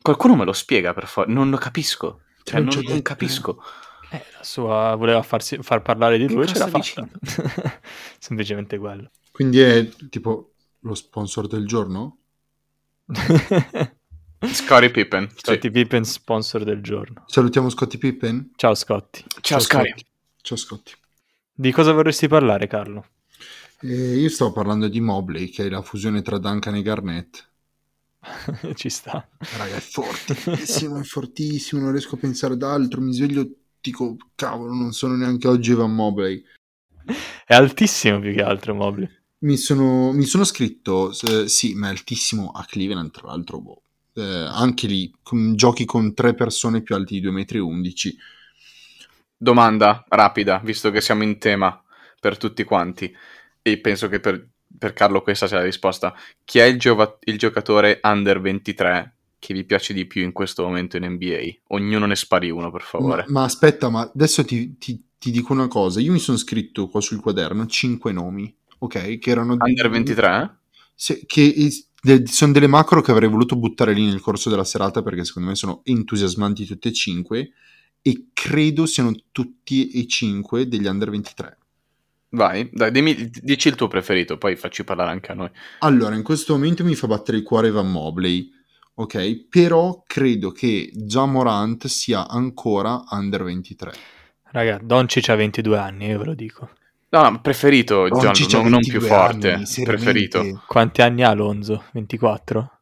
Qualcuno 0.02 0.36
me 0.36 0.46
lo 0.46 0.54
spiega, 0.54 0.94
per 0.94 1.06
favore. 1.08 1.34
Non 1.34 1.50
lo 1.50 1.58
capisco. 1.58 2.22
Cioè, 2.44 2.60
Non 2.62 2.74
non, 2.74 2.84
non 2.88 3.02
capisco. 3.02 3.62
Eh, 3.62 3.90
la 4.12 4.44
sua 4.44 4.96
voleva 4.96 5.22
farsi, 5.22 5.58
far 5.62 5.82
parlare 5.82 6.18
di 6.18 6.28
Che 6.28 6.34
lui 6.34 6.48
ce 6.48 6.58
l'ha 6.58 6.68
fatta. 6.68 7.08
Semplicemente 8.20 8.78
quello. 8.78 9.10
Quindi 9.32 9.60
è 9.60 9.88
tipo 10.10 10.54
lo 10.80 10.96
sponsor 10.96 11.48
del 11.48 11.66
giorno? 11.66 12.18
Scottie 14.44 14.90
Pippen. 14.90 15.30
sì. 15.30 15.36
Scottie 15.38 15.72
Pippen 15.72 16.04
sponsor 16.04 16.64
del 16.64 16.82
giorno. 16.82 17.24
Salutiamo 17.28 17.70
Scottie 17.70 18.00
Pippen. 18.00 18.52
Ciao 18.56 18.74
Scotty. 18.74 19.24
Ciao, 19.42 19.60
Scottie. 19.60 19.96
Ciao 20.42 20.58
Scottie. 20.58 20.96
Di 21.54 21.72
cosa 21.72 21.92
vorresti 21.92 22.28
parlare, 22.28 22.68
Carlo? 22.68 23.06
Eh, 23.82 24.18
io 24.18 24.30
stavo 24.30 24.52
parlando 24.52 24.88
di 24.88 25.00
Mobley, 25.00 25.50
che 25.50 25.66
è 25.66 25.70
la 25.70 25.82
fusione 25.82 26.22
tra 26.22 26.38
Duncan 26.38 26.76
e 26.76 26.82
Garnett. 26.82 27.50
Ci 28.76 28.90
sta. 28.90 29.28
Raga, 29.58 29.76
è 29.76 29.80
fortissimo, 29.80 31.00
è 31.00 31.04
fortissimo, 31.04 31.82
non 31.82 31.92
riesco 31.92 32.16
a 32.16 32.20
pensare 32.20 32.54
ad 32.54 32.64
altro. 32.64 33.02
Mi 33.02 33.14
sveglio, 33.14 33.48
dico, 33.82 34.16
cavolo, 34.36 34.74
non 34.74 34.94
sono 34.94 35.16
neanche 35.16 35.48
oggi 35.48 35.72
Evan 35.72 35.94
Mobley. 35.94 36.44
È 37.46 37.54
altissimo 37.54 38.20
più 38.20 38.34
che 38.34 38.44
altro 38.44 38.74
Mobley. 38.76 39.10
Mi 39.40 39.58
sono, 39.58 40.12
mi 40.12 40.26
sono 40.26 40.44
scritto, 40.44 41.12
eh, 41.12 41.48
sì, 41.48 41.74
ma 41.74 41.88
è 41.88 41.90
altissimo 41.90 42.52
a 42.52 42.64
Cleveland, 42.64 43.12
tra 43.12 43.28
l'altro, 43.28 43.60
boh. 43.60 43.82
Eh, 44.14 44.22
anche 44.22 44.88
lì, 44.88 45.12
con- 45.24 45.56
giochi 45.56 45.86
con 45.86 46.14
tre 46.14 46.36
persone 46.36 46.82
più 46.82 46.96
alti 46.96 47.20
di 47.20 47.28
2,11 47.28 48.10
m. 48.10 48.18
Domanda 49.36 50.06
rapida, 50.08 50.60
visto 50.64 50.92
che 50.92 51.02
siamo 51.02 51.24
in 51.24 51.40
tema 51.40 51.82
per 52.20 52.38
tutti 52.38 52.64
quanti. 52.64 53.12
E 53.64 53.80
penso 53.80 54.08
che 54.08 54.20
per, 54.20 54.48
per 54.78 54.94
Carlo 54.94 55.24
questa 55.24 55.48
sia 55.48 55.58
la 55.58 55.64
risposta. 55.64 56.14
Chi 56.46 56.60
è 56.60 56.66
il, 56.66 56.78
giova- 56.78 57.18
il 57.22 57.40
giocatore 57.40 58.00
under 58.04 58.40
23 58.40 59.16
che 59.42 59.56
vi 59.56 59.64
piace 59.64 59.92
di 59.92 60.06
più 60.06 60.22
in 60.22 60.34
questo 60.34 60.64
momento 60.64 60.98
in 60.98 61.06
NBA? 61.06 61.62
Ognuno 61.70 62.06
ne 62.06 62.16
spari 62.16 62.52
uno, 62.52 62.70
per 62.70 62.84
favore. 62.84 63.26
Ma, 63.30 63.40
ma 63.40 63.44
aspetta, 63.46 63.90
ma 63.90 64.02
adesso 64.14 64.46
ti, 64.46 64.78
ti- 64.78 65.04
ti 65.18 65.32
dico 65.32 65.52
una 65.52 65.68
cosa. 65.68 66.00
Io 66.00 66.12
mi 66.12 66.20
sono 66.20 66.38
scritto 66.38 66.88
qua 66.88 67.02
sul 67.02 67.20
quaderno 67.20 67.66
cinque 67.66 68.12
nomi, 68.12 68.56
ok? 68.78 69.18
Che 69.18 69.30
erano... 69.32 69.58
Under 69.60 69.90
23? 69.90 70.58
Sì, 70.94 71.26
che 71.26 71.70
de- 72.04 72.28
sono 72.28 72.52
delle 72.52 72.68
macro 72.68 73.02
che 73.02 73.10
avrei 73.10 73.30
voluto 73.30 73.56
buttare 73.56 73.94
lì 73.94 74.06
nel 74.06 74.22
corso 74.22 74.52
della 74.52 74.64
serata 74.64 75.02
perché 75.02 75.26
secondo 75.26 75.50
me 75.50 75.56
sono 75.56 75.82
entusiasmanti 75.86 76.66
tutte 76.68 76.90
e 76.90 76.94
cinque 76.94 77.52
e 78.04 78.28
credo 78.34 78.86
siano 78.86 79.12
tutti 79.32 79.90
e 79.90 80.06
cinque 80.06 80.68
degli 80.68 80.86
under 80.86 81.10
23. 81.10 81.58
Vai, 82.30 82.70
dai, 82.72 82.92
dimmi, 82.92 83.28
dici 83.42 83.70
il 83.70 83.76
tuo 83.76 83.88
preferito, 83.88 84.38
poi 84.38 84.56
facci 84.56 84.84
parlare 84.84 85.10
anche 85.10 85.32
a 85.32 85.36
noi. 85.36 85.50
Allora, 85.80 86.16
in 86.16 86.22
questo 86.22 86.54
momento 86.54 86.84
mi 86.84 86.94
fa 86.94 87.08
battere 87.08 87.38
il 87.38 87.44
cuore 87.44 87.72
Van 87.72 87.90
Mobley, 87.92 88.50
ok? 89.02 89.48
Però 89.48 90.04
credo 90.06 90.52
che 90.52 90.92
già 90.94 91.26
Morant 91.26 91.88
sia 91.88 92.28
ancora 92.28 93.04
under 93.12 93.44
23. 93.44 93.92
Raga, 94.52 94.80
Doncic 94.82 95.30
ha 95.30 95.36
22 95.36 95.78
anni, 95.78 96.08
io 96.08 96.20
ve 96.20 96.26
lo 96.26 96.34
dico. 96.34 96.70
No, 97.10 97.30
no, 97.30 97.42
preferito, 97.42 98.08
John, 98.08 98.22
Doncic 98.22 98.54
ha 98.54 98.62
non, 98.62 98.70
non 98.70 98.80
22 98.82 99.00
più 99.00 99.08
forte. 99.08 99.52
anni, 99.52 99.66
preferito. 99.84 100.64
Quanti 100.66 101.02
anni 101.02 101.24
ha 101.24 101.30
Alonso? 101.30 101.84
24? 101.94 102.80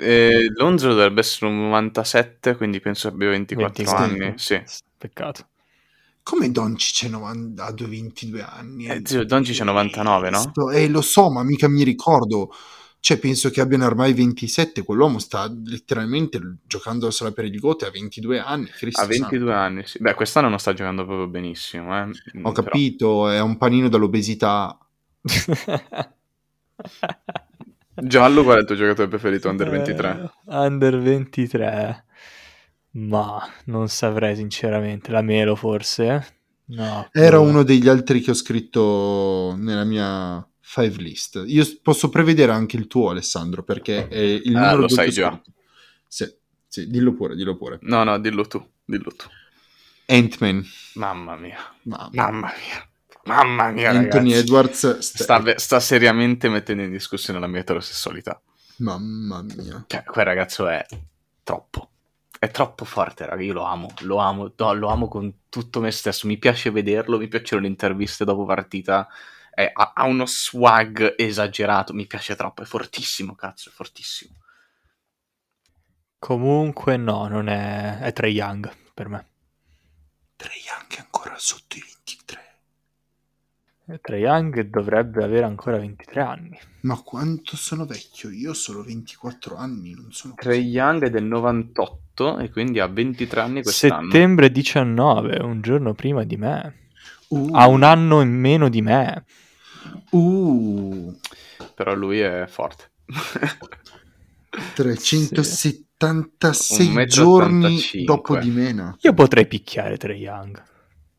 Eh, 0.00 0.46
Lonzo 0.56 0.88
dovrebbe 0.88 1.20
essere 1.20 1.46
un 1.46 1.60
97, 1.62 2.56
quindi 2.56 2.80
penso 2.80 3.08
abbia 3.08 3.28
24 3.30 3.84
25. 3.84 4.24
anni. 4.26 4.38
Sì. 4.38 4.62
Peccato. 4.96 5.46
Come 6.22 6.50
Doncic 6.50 7.08
90 7.10 7.64
ha 7.64 7.74
22 7.76 8.42
anni? 8.42 8.86
Eh, 8.86 9.02
zio, 9.04 9.24
Doncic 9.24 9.60
è 9.60 9.64
99, 9.64 10.30
no? 10.30 10.52
Eh, 10.72 10.88
lo 10.88 11.00
so, 11.00 11.30
ma 11.30 11.42
mica 11.42 11.68
mi 11.68 11.82
ricordo. 11.82 12.50
Cioè, 13.02 13.18
penso 13.18 13.50
che 13.50 13.60
abbiano 13.60 13.84
ormai 13.84 14.12
27. 14.12 14.84
Quell'uomo 14.84 15.18
sta 15.18 15.52
letteralmente 15.64 16.40
giocandosela 16.64 17.32
per 17.32 17.46
il 17.46 17.58
gote 17.58 17.84
a 17.84 17.90
22 17.90 18.38
anni. 18.38 18.66
Cristo 18.66 19.00
Ha 19.00 19.06
22 19.06 19.52
anni, 19.52 19.84
sì. 19.84 19.98
Beh, 19.98 20.14
quest'anno 20.14 20.48
non 20.48 20.60
sta 20.60 20.72
giocando 20.72 21.04
proprio 21.04 21.26
benissimo, 21.26 21.86
eh. 21.86 22.12
santo. 22.12 22.18
Ho 22.42 22.52
Però- 22.52 22.52
capito, 22.52 23.28
è 23.28 23.40
un 23.40 23.56
panino 23.56 23.88
dall'obesità. 23.88 24.78
Giallo, 27.94 28.44
qual 28.44 28.58
è 28.58 28.60
il 28.60 28.66
tuo 28.66 28.76
giocatore 28.76 29.08
preferito 29.08 29.48
under 29.48 29.68
23? 29.68 30.08
Eh, 30.10 30.30
under 30.46 30.98
23. 31.00 32.04
Ma 32.92 33.44
non 33.64 33.88
saprei 33.88 34.36
sinceramente. 34.36 35.10
La 35.10 35.22
Melo 35.22 35.56
forse? 35.56 36.36
No. 36.66 37.08
Era 37.10 37.38
boh. 37.38 37.42
uno 37.48 37.62
degli 37.64 37.88
altri 37.88 38.20
che 38.20 38.30
ho 38.30 38.34
scritto 38.34 39.56
nella 39.58 39.82
mia 39.82 40.46
five 40.72 40.96
list. 41.02 41.42
Io 41.46 41.64
posso 41.82 42.08
prevedere 42.08 42.50
anche 42.52 42.76
il 42.78 42.86
tuo, 42.86 43.10
Alessandro, 43.10 43.62
perché 43.62 44.08
è 44.08 44.18
il 44.18 44.56
Ah, 44.56 44.60
numero 44.60 44.76
lo 44.78 44.86
due 44.86 44.96
sai 44.96 45.10
già. 45.10 45.38
Sì, 46.08 46.34
sì, 46.66 46.88
dillo 46.88 47.12
pure, 47.12 47.34
dillo 47.34 47.56
pure. 47.56 47.78
No, 47.82 48.04
no, 48.04 48.18
dillo 48.18 48.46
tu, 48.46 48.66
dillo 48.84 49.10
tu. 49.14 49.26
Ant-Man, 50.06 50.64
Mamma 50.94 51.36
mia, 51.36 51.58
mamma. 51.82 52.10
mamma 52.14 52.52
mia, 52.56 52.88
mamma 53.24 53.70
mia, 53.70 53.90
Anthony 53.90 54.30
ragazzi. 54.30 54.32
Edwards, 54.32 54.98
sta- 54.98 55.24
Sta, 55.24 55.58
sta 55.58 55.80
seriamente 55.80 56.48
mettendo 56.48 56.82
in 56.82 56.90
discussione 56.90 57.38
la 57.38 57.46
mia 57.46 57.60
eterosessualità. 57.60 58.40
mamma 58.78 59.42
mia. 59.42 59.84
Cioè, 59.86 60.02
quel 60.04 60.24
ragazzo 60.24 60.68
è 60.68 60.84
troppo. 61.42 61.90
È 62.38 62.50
troppo 62.50 62.84
forte, 62.84 63.26
raga. 63.26 63.42
Io 63.42 63.52
lo 63.52 63.62
amo, 63.64 63.92
lo 64.00 64.16
amo, 64.16 64.52
no, 64.56 64.72
lo 64.74 64.88
amo 64.88 65.06
con 65.08 65.32
tutto 65.48 65.80
me 65.80 65.90
stesso. 65.92 66.26
Mi 66.26 66.38
piace 66.38 66.70
vederlo, 66.70 67.18
mi 67.18 67.28
piacciono 67.28 67.62
le 67.62 67.68
interviste 67.68 68.24
dopo 68.24 68.44
partita. 68.44 69.08
È- 69.54 69.70
ha, 69.72 69.92
ha 69.94 70.04
uno 70.04 70.26
swag 70.26 71.14
esagerato. 71.16 71.92
Mi 71.92 72.06
piace 72.06 72.36
troppo. 72.36 72.62
È 72.62 72.66
fortissimo, 72.66 73.34
cazzo, 73.34 73.68
è 73.68 73.72
fortissimo. 73.72 74.36
Comunque 76.18 76.96
no, 76.96 77.26
non 77.26 77.48
è... 77.48 77.98
È 77.98 78.12
Trae 78.12 78.30
Young 78.30 78.72
per 78.94 79.08
me. 79.08 79.26
Trey 80.36 80.62
anche 80.78 81.00
ancora 81.00 81.34
sotto 81.36 81.76
i 81.76 81.80
23. 81.80 82.40
Trae 84.00 84.18
Young 84.18 84.60
dovrebbe 84.62 85.24
avere 85.24 85.44
ancora 85.44 85.78
23 85.78 86.20
anni. 86.20 86.58
Ma 86.82 87.00
quanto 87.02 87.56
sono 87.56 87.86
vecchio? 87.86 88.30
Io 88.30 88.50
ho 88.50 88.54
solo 88.54 88.82
24 88.82 89.56
anni, 89.56 89.94
non 89.94 90.12
sono 90.12 90.34
Trey 90.36 90.62
Young 90.62 91.04
è 91.04 91.10
del 91.10 91.24
98 91.24 92.38
e 92.38 92.50
quindi 92.50 92.80
ha 92.80 92.86
23 92.86 93.40
anni 93.40 93.62
quest'anno. 93.62 94.10
Settembre 94.10 94.50
19, 94.50 95.42
un 95.42 95.60
giorno 95.60 95.92
prima 95.92 96.24
di 96.24 96.36
me. 96.36 96.81
Uh, 97.32 97.48
Ha 97.52 97.66
un 97.66 97.82
anno 97.82 98.20
in 98.20 98.30
meno 98.38 98.68
di 98.68 98.82
me. 98.82 99.24
Uh, 100.10 101.16
Però 101.74 101.94
lui 101.94 102.20
è 102.20 102.44
forte. 102.48 102.90
376 104.74 106.86
Un 106.86 106.92
metro 106.92 107.22
giorni 107.24 107.24
85. 107.24 108.04
dopo 108.04 108.36
di 108.36 108.50
mena. 108.50 108.94
Io 109.00 109.14
potrei 109.14 109.46
picchiare 109.46 109.96
Trae 109.96 110.16
Young. 110.16 110.62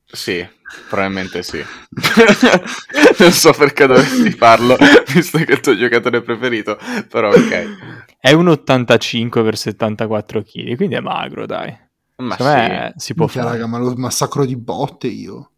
sì, 0.05 0.45
probabilmente 0.89 1.41
sì. 1.43 1.63
non 3.19 3.31
so 3.31 3.51
perché 3.53 3.87
dovresti 3.87 4.31
farlo, 4.31 4.75
visto 5.13 5.37
che 5.39 5.45
è 5.45 5.51
il 5.53 5.59
tuo 5.61 5.75
giocatore 5.77 6.21
preferito. 6.21 6.77
Però 7.09 7.33
ok. 7.33 7.77
È 8.19 8.31
un 8.31 8.47
85 8.49 9.43
per 9.43 9.57
74 9.57 10.41
kg, 10.43 10.75
quindi 10.75 10.95
è 10.95 10.99
magro, 11.01 11.45
dai. 11.45 11.75
Ma 12.17 12.39
sì. 12.39 12.39
me 12.39 12.93
si 12.97 13.13
può 13.15 13.25
Minchia, 13.25 13.27
fare. 13.27 13.43
raga, 13.43 13.67
ma 13.67 13.77
lo 13.79 13.93
massacro 13.95 14.45
di 14.45 14.55
botte 14.57 15.07
io. 15.07 15.51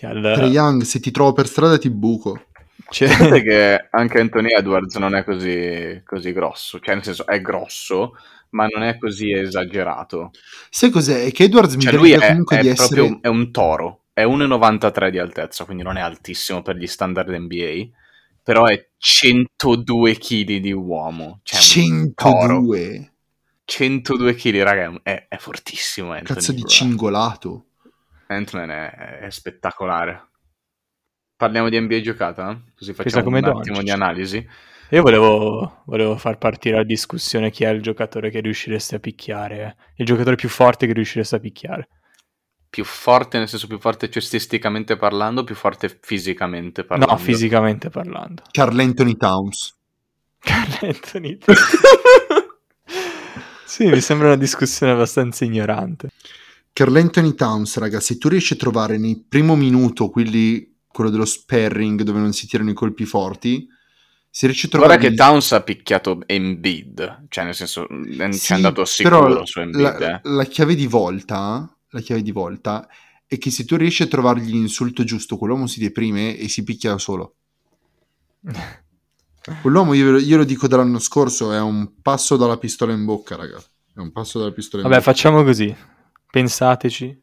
Che 0.00 0.06
al- 0.06 0.22
Trae 0.22 0.46
Young, 0.48 0.80
se 0.82 0.98
ti 0.98 1.10
trovo 1.10 1.34
per 1.34 1.46
strada 1.46 1.76
ti 1.76 1.90
buco. 1.90 2.46
c'è- 2.88 3.06
Sapete 3.06 3.42
che 3.44 3.88
anche 3.90 4.18
Anthony 4.18 4.50
Edwards 4.50 4.94
non 4.96 5.14
è 5.14 5.24
così, 5.24 6.00
così 6.06 6.32
grosso, 6.32 6.80
cioè 6.80 6.94
nel 6.94 7.04
senso 7.04 7.26
è 7.26 7.38
grosso, 7.42 8.12
ma 8.50 8.66
non 8.66 8.82
è 8.82 8.96
così 8.96 9.30
esagerato. 9.30 10.30
Sai 10.70 10.88
cos'è? 10.88 11.26
È 11.26 11.32
che 11.32 11.44
Edwards 11.44 11.74
mi 11.74 11.82
Cioè, 11.82 11.92
lui 11.92 12.12
è, 12.12 12.28
comunque 12.28 12.56
è 12.56 12.62
di 12.62 12.68
essere... 12.68 12.94
proprio 12.94 13.18
è 13.20 13.28
un 13.28 13.50
toro, 13.50 14.04
è 14.14 14.24
1,93 14.24 15.10
di 15.10 15.18
altezza, 15.18 15.64
quindi 15.66 15.82
non 15.82 15.98
è 15.98 16.00
altissimo 16.00 16.62
per 16.62 16.76
gli 16.76 16.86
standard 16.86 17.28
NBA, 17.28 17.88
però 18.42 18.64
è 18.64 18.88
102 18.96 20.16
kg 20.16 20.56
di 20.56 20.72
uomo. 20.72 21.40
Cioè, 21.42 21.84
un 21.90 22.14
toro. 22.14 22.54
102. 22.62 23.12
102 23.66 24.34
kg, 24.34 24.62
raga, 24.62 25.00
è, 25.02 25.26
è 25.28 25.36
fortissimo 25.36 26.12
Anthony. 26.12 26.38
Cazzo 26.38 26.52
di 26.52 26.60
bro. 26.62 26.68
cingolato. 26.70 27.64
Anthony 28.30 28.66
è, 28.66 29.18
è 29.20 29.30
spettacolare. 29.30 30.28
Parliamo 31.36 31.68
di 31.68 31.80
NBA 31.80 32.00
giocata? 32.00 32.60
Così 32.76 32.92
Pesa 32.92 33.02
facciamo 33.02 33.24
come 33.24 33.38
un 33.38 33.44
Doncic. 33.44 33.60
attimo 33.60 33.82
di 33.82 33.90
analisi. 33.90 34.48
Io 34.90 35.02
volevo, 35.02 35.82
volevo 35.86 36.16
far 36.16 36.36
partire 36.36 36.76
la 36.76 36.84
discussione 36.84 37.50
chi 37.50 37.64
è 37.64 37.68
il 37.68 37.80
giocatore 37.80 38.28
che 38.28 38.40
riuscireste 38.40 38.96
a 38.96 38.98
picchiare, 38.98 39.76
il 39.96 40.04
giocatore 40.04 40.34
più 40.34 40.48
forte 40.48 40.86
che 40.86 40.92
riuscireste 40.92 41.36
a 41.36 41.38
picchiare. 41.38 41.88
Più 42.68 42.84
forte, 42.84 43.38
nel 43.38 43.48
senso 43.48 43.68
più 43.68 43.78
forte 43.78 44.10
cestisticamente 44.10 44.96
parlando, 44.96 45.44
più 45.44 45.54
forte 45.54 45.96
fisicamente 46.00 46.84
parlando. 46.84 47.14
No, 47.14 47.20
fisicamente 47.20 47.88
parlando. 47.88 48.42
Carl 48.50 48.78
Anthony 48.78 49.16
Towns. 49.16 49.76
Carl 50.38 50.78
Anthony. 50.82 51.38
sì, 53.64 53.86
mi 53.86 54.00
sembra 54.00 54.28
una 54.28 54.36
discussione 54.36 54.92
abbastanza 54.92 55.44
ignorante. 55.44 56.10
Carl 56.72 56.96
Anthony 56.96 57.34
Towns, 57.34 57.76
raga, 57.78 58.00
se 58.00 58.18
tu 58.18 58.28
riesci 58.28 58.54
a 58.54 58.56
trovare 58.56 58.98
nel 58.98 59.22
primo 59.28 59.56
minuto 59.56 60.08
quelli, 60.08 60.76
quello 60.86 61.10
dello 61.10 61.24
sparring 61.24 62.02
dove 62.02 62.20
non 62.20 62.32
si 62.32 62.46
tirano 62.46 62.70
i 62.70 62.74
colpi 62.74 63.04
forti, 63.04 63.66
se 64.30 64.46
riesci 64.46 64.66
a 64.66 64.68
trovare... 64.70 64.96
Guarda 64.96 65.10
che 65.10 65.16
Towns 65.16 65.52
ha 65.52 65.62
picchiato 65.62 66.20
Embiid, 66.26 67.26
cioè 67.28 67.44
nel 67.44 67.54
senso 67.54 67.88
eh, 67.88 68.32
ci 68.32 68.52
è 68.52 68.54
andato 68.54 68.82
però 68.82 68.84
sicuro 68.84 69.46
su 69.46 69.60
Embiid. 69.60 69.82
la, 69.82 69.98
eh. 69.98 70.20
la 70.22 70.44
chiave 70.44 70.74
di 70.74 70.86
volta, 70.86 71.76
la 71.88 72.00
chiave 72.00 72.22
di 72.22 72.30
volta 72.30 72.88
è 73.26 73.38
che 73.38 73.50
se 73.50 73.64
tu 73.64 73.76
riesci 73.76 74.02
a 74.02 74.06
trovargli 74.06 74.50
l'insulto 74.50 75.04
giusto, 75.04 75.36
quell'uomo 75.36 75.66
si 75.66 75.80
deprime 75.80 76.36
e 76.36 76.48
si 76.48 76.62
picchia 76.62 76.90
da 76.90 76.98
solo. 76.98 77.34
Quell'uomo, 79.62 79.94
io, 79.94 80.18
io 80.18 80.36
lo 80.36 80.44
dico 80.44 80.68
dall'anno 80.68 80.98
scorso, 80.98 81.52
è 81.52 81.60
un 81.60 82.00
passo 82.02 82.36
dalla 82.36 82.58
pistola 82.58 82.92
in 82.92 83.04
bocca, 83.04 83.36
raga. 83.36 83.56
È 83.92 83.98
un 83.98 84.12
passo 84.12 84.38
dalla 84.38 84.52
pistola 84.52 84.82
in 84.82 84.88
Vabbè, 84.88 85.00
bocca. 85.00 85.12
facciamo 85.12 85.42
così. 85.42 85.74
Pensateci. 86.30 87.18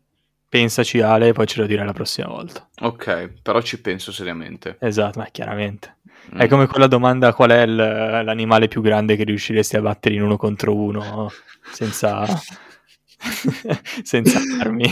Pensaci 0.50 1.02
Ale 1.02 1.28
e 1.30 1.34
poi 1.34 1.46
ce 1.46 1.60
lo 1.60 1.66
direi 1.68 1.86
la 1.86 1.92
prossima 1.94 2.28
volta. 2.28 2.68
Ok, 2.82 3.42
però 3.42 3.62
ci 3.62 3.82
penso 3.82 4.12
seriamente. 4.14 4.78
Esatto, 4.80 5.20
ma 5.20 5.26
chiaramente. 5.30 5.98
Mm. 6.34 6.40
È 6.40 6.48
come 6.48 6.68
quella 6.68 6.88
domanda 6.88 7.34
qual 7.34 7.50
è 7.52 7.62
il- 7.64 7.76
l'animale 7.76 8.68
più 8.70 8.82
grande 8.82 9.16
che 9.18 9.24
riusciresti 9.26 9.76
a 9.76 9.82
battere 9.82 10.16
in 10.16 10.22
uno 10.24 10.38
contro 10.38 10.74
uno 10.74 11.30
senza, 11.74 12.26
senza 14.04 14.40
armi. 14.60 14.86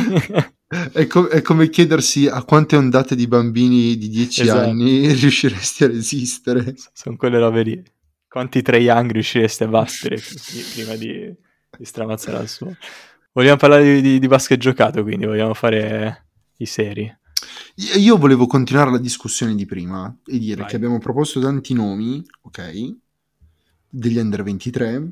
È, 0.91 1.07
co- 1.07 1.27
è 1.27 1.41
come 1.41 1.69
chiedersi 1.69 2.27
a 2.27 2.43
quante 2.43 2.75
ondate 2.75 3.15
di 3.15 3.27
bambini 3.27 3.97
di 3.97 4.09
10 4.09 4.41
Esatto. 4.41 4.69
anni 4.69 5.07
riusciresti 5.13 5.83
a 5.85 5.87
resistere. 5.87 6.73
Sono 6.93 7.15
quelle 7.15 7.39
robe 7.39 7.61
lì. 7.63 7.83
Quanti 8.27 8.61
Trae 8.61 8.79
Young 8.81 9.11
riusciresti 9.11 9.63
a 9.63 9.67
battere 9.67 10.17
prima 10.73 10.95
di, 10.95 11.33
di 11.77 11.85
stramazzare 11.85 12.37
al 12.37 12.49
suo? 12.49 12.75
Vogliamo 13.35 13.57
parlare 13.57 13.95
di, 13.95 14.01
di- 14.01 14.19
di 14.19 14.27
basket 14.27 14.57
giocato, 14.57 15.03
quindi 15.03 15.25
vogliamo 15.25 15.53
fare 15.53 16.27
i 16.59 16.65
seri. 16.65 17.13
Io 17.97 18.15
volevo 18.17 18.47
continuare 18.47 18.91
la 18.91 18.97
discussione 18.97 19.55
di 19.55 19.65
prima 19.65 20.17
e 20.25 20.39
dire 20.39 20.61
Vai. 20.61 20.69
che 20.69 20.77
abbiamo 20.77 20.99
proposto 20.99 21.41
tanti 21.41 21.73
nomi, 21.73 22.23
ok, 22.43 22.95
degli 23.89 24.17
under 24.17 24.41
23. 24.41 25.11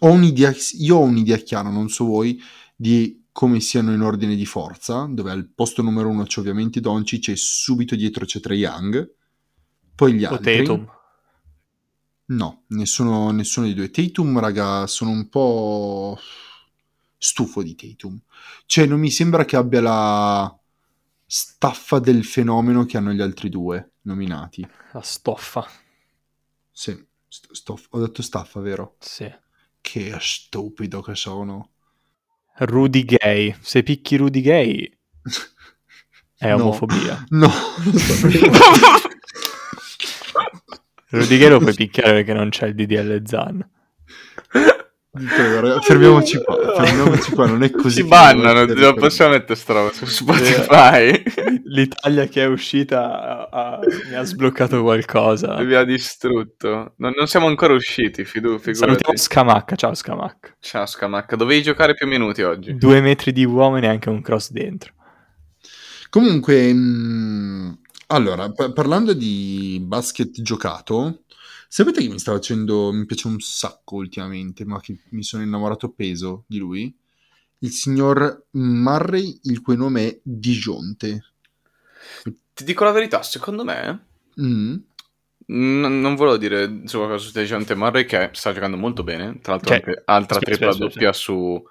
Ho 0.00 0.10
un'idea, 0.10 0.52
io 0.80 0.96
ho 0.96 1.02
un'idea 1.02 1.36
chiara, 1.36 1.70
non 1.70 1.88
so 1.88 2.06
voi, 2.06 2.36
di 2.74 3.22
come 3.30 3.60
siano 3.60 3.92
in 3.92 4.00
ordine 4.00 4.34
di 4.34 4.44
forza, 4.44 5.06
dove 5.08 5.30
al 5.30 5.48
posto 5.54 5.82
numero 5.82 6.08
uno 6.08 6.24
c'è 6.24 6.40
ovviamente 6.40 6.80
Doncic 6.80 7.28
e 7.28 7.36
subito 7.36 7.94
dietro 7.94 8.24
c'è 8.24 8.40
Trae 8.40 8.56
Young. 8.56 9.14
Poi 9.94 10.14
gli 10.14 10.24
O 10.24 10.30
altri. 10.30 10.56
Tatum. 10.64 10.90
No, 12.28 12.64
nessuno, 12.70 13.30
nessuno 13.30 13.66
dei 13.66 13.74
due. 13.76 13.90
Tatum, 13.92 14.36
raga, 14.40 14.88
sono 14.88 15.10
un 15.12 15.28
po' 15.28 16.18
stufo 17.18 17.62
di 17.62 17.74
Tatum. 17.74 18.18
Cioè, 18.66 18.86
non 18.86 19.00
mi 19.00 19.10
sembra 19.10 19.44
che 19.44 19.56
abbia 19.56 19.80
la 19.80 20.58
staffa 21.24 21.98
del 21.98 22.24
fenomeno 22.24 22.84
che 22.84 22.96
hanno 22.96 23.12
gli 23.12 23.20
altri 23.20 23.48
due 23.48 23.92
nominati. 24.02 24.66
La 24.92 25.02
stoffa. 25.02 25.66
Sì, 26.70 27.06
st- 27.26 27.52
stoff- 27.52 27.86
ho 27.90 28.00
detto 28.00 28.22
staffa, 28.22 28.60
vero? 28.60 28.96
Sì. 29.00 29.32
Che 29.80 30.16
stupido 30.20 31.00
che 31.02 31.14
sono. 31.14 31.70
Rudy 32.58 33.04
Gay. 33.04 33.54
Se 33.60 33.82
picchi 33.82 34.16
Rudy 34.16 34.40
Gay 34.40 34.98
è 36.36 36.48
No. 36.48 36.54
omofobia. 36.62 37.24
No, 37.30 37.50
lo 37.84 37.98
so. 37.98 38.28
Rudy 41.10 41.38
Gay 41.38 41.48
lo 41.48 41.58
puoi 41.58 41.74
picchiare 41.74 42.12
perché 42.12 42.32
non 42.32 42.48
c'è 42.50 42.66
il 42.66 42.74
DDL 42.74 43.22
Zan. 43.26 43.70
Prego, 45.24 45.60
raga, 45.66 45.80
fermiamoci 45.80 46.42
qua, 46.42 46.56
fermiamoci 46.84 47.30
qua, 47.32 47.46
non 47.46 47.62
è 47.62 47.70
così. 47.70 48.02
Ci 48.02 48.06
bannano, 48.08 48.64
non 48.66 48.94
possiamo 48.94 49.32
mettere 49.32 49.54
sta 49.58 49.72
roba 49.72 49.92
su 49.92 50.04
Spotify. 50.04 51.22
L'Italia 51.64 52.26
che 52.26 52.42
è 52.42 52.46
uscita 52.46 53.48
ha- 53.48 53.48
ha- 53.50 53.80
mi 54.08 54.14
ha 54.14 54.22
sbloccato 54.22 54.82
qualcosa. 54.82 55.60
Mi 55.62 55.74
ha 55.74 55.84
distrutto. 55.84 56.94
Non, 56.98 57.12
non 57.16 57.26
siamo 57.26 57.46
ancora 57.46 57.72
usciti, 57.74 58.24
fidu, 58.24 58.58
figurati. 58.58 58.76
Salutiamo 58.78 59.16
Scamacca. 59.16 59.76
Ciao 59.76 59.94
Scamacca. 59.94 60.56
Ciao 60.60 60.86
Scamacca, 60.86 61.36
dovevi 61.36 61.62
giocare 61.62 61.94
più 61.94 62.06
minuti 62.06 62.42
oggi. 62.42 62.76
Due 62.76 63.00
metri 63.00 63.32
di 63.32 63.44
uomo 63.44 63.78
e 63.78 63.80
neanche 63.80 64.08
un 64.08 64.20
cross 64.22 64.50
dentro. 64.50 64.92
Comunque, 66.08 66.72
mh, 66.72 67.78
allora, 68.08 68.50
pa- 68.52 68.72
parlando 68.72 69.12
di 69.12 69.78
basket 69.84 70.40
giocato, 70.40 71.22
sapete 71.68 72.00
che 72.02 72.08
mi 72.08 72.18
sta 72.18 72.32
facendo, 72.32 72.92
mi 72.92 73.04
piace 73.06 73.26
un 73.26 73.38
sacco 73.40 73.96
ultimamente, 73.96 74.64
ma 74.64 74.80
che 74.80 74.98
mi 75.10 75.22
sono 75.22 75.42
innamorato 75.42 75.90
peso 75.90 76.44
di 76.46 76.58
lui? 76.58 76.94
Il 77.58 77.70
signor 77.70 78.46
Murray, 78.52 79.40
il 79.44 79.60
cui 79.62 79.76
nome 79.76 80.06
è 80.08 80.18
Dijonte. 80.22 81.24
Ti 82.54 82.64
dico 82.64 82.84
la 82.84 82.92
verità, 82.92 83.22
secondo 83.22 83.64
me... 83.64 84.06
Mm, 84.40 84.74
n- 85.46 86.00
non 86.00 86.14
volevo 86.14 86.36
dire 86.36 86.82
su 86.84 86.98
qualcosa 86.98 87.24
su 87.26 87.32
Dejante 87.32 87.74
Murray 87.74 88.04
che 88.04 88.30
sta 88.32 88.52
giocando 88.52 88.76
molto 88.76 89.02
bene. 89.02 89.38
Tra 89.40 89.52
l'altro, 89.54 89.74
anche 89.74 90.02
altra 90.04 90.36
Aspetta, 90.38 90.50
tripla 90.56 90.68
aspetta, 90.68 90.88
doppia 90.88 91.12
su 91.12 91.62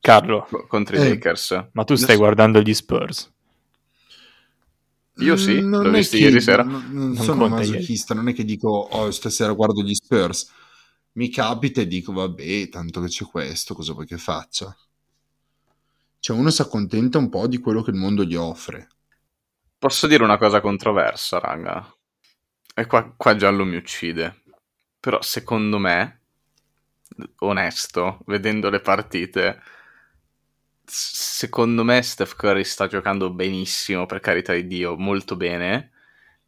Carlo, 0.00 0.46
contro 0.68 0.96
i 0.96 1.00
Eh, 1.00 1.08
Lakers. 1.10 1.50
ma 1.72 1.84
tu 1.84 1.94
stai 1.94 2.04
Adesso- 2.04 2.18
guardando 2.18 2.60
gli 2.60 2.74
Spurs. 2.74 3.32
Io 5.18 5.36
sì, 5.36 5.60
non 5.60 5.82
l'ho 5.82 5.92
è 5.92 5.92
visto 5.98 6.16
che- 6.16 6.22
ieri 6.24 6.40
sera. 6.40 6.62
Non, 6.62 6.86
non 6.90 7.12
Non 7.12 7.16
sono 7.16 7.48
masochista, 7.48 8.14
non 8.14 8.28
è 8.28 8.32
che 8.34 8.44
dico, 8.44 8.68
oh, 8.68 9.10
stasera 9.10 9.52
guardo 9.52 9.82
gli 9.82 9.94
Spurs. 9.94 10.50
Mi 11.12 11.28
capita 11.30 11.80
e 11.80 11.86
dico, 11.86 12.12
vabbè, 12.12 12.68
tanto 12.68 13.00
che 13.00 13.06
c'è 13.08 13.24
questo, 13.24 13.74
cosa 13.74 13.92
vuoi 13.92 14.06
che 14.06 14.18
faccia? 14.18 14.76
Cioè, 16.18 16.36
uno 16.36 16.50
si 16.50 16.62
accontenta 16.62 17.18
un 17.18 17.28
po' 17.28 17.46
di 17.46 17.58
quello 17.58 17.82
che 17.82 17.90
il 17.90 17.96
mondo 17.96 18.24
gli 18.24 18.34
offre. 18.34 18.88
Posso 19.78 20.06
dire 20.06 20.24
una 20.24 20.38
cosa 20.38 20.60
controversa, 20.60 21.38
raga? 21.38 21.94
E 22.74 22.86
qua, 22.86 23.12
qua 23.16 23.36
Giallo 23.36 23.64
mi 23.64 23.76
uccide. 23.76 24.42
Però 24.98 25.20
secondo 25.22 25.78
me, 25.78 26.22
onesto, 27.40 28.18
vedendo 28.26 28.70
le 28.70 28.80
partite, 28.80 29.60
secondo 30.84 31.84
me 31.84 32.02
Steph 32.02 32.36
Curry 32.36 32.64
sta 32.64 32.86
giocando 32.86 33.30
benissimo, 33.30 34.06
per 34.06 34.20
carità 34.20 34.52
di 34.52 34.66
Dio, 34.66 34.96
molto 34.96 35.36
bene, 35.36 35.90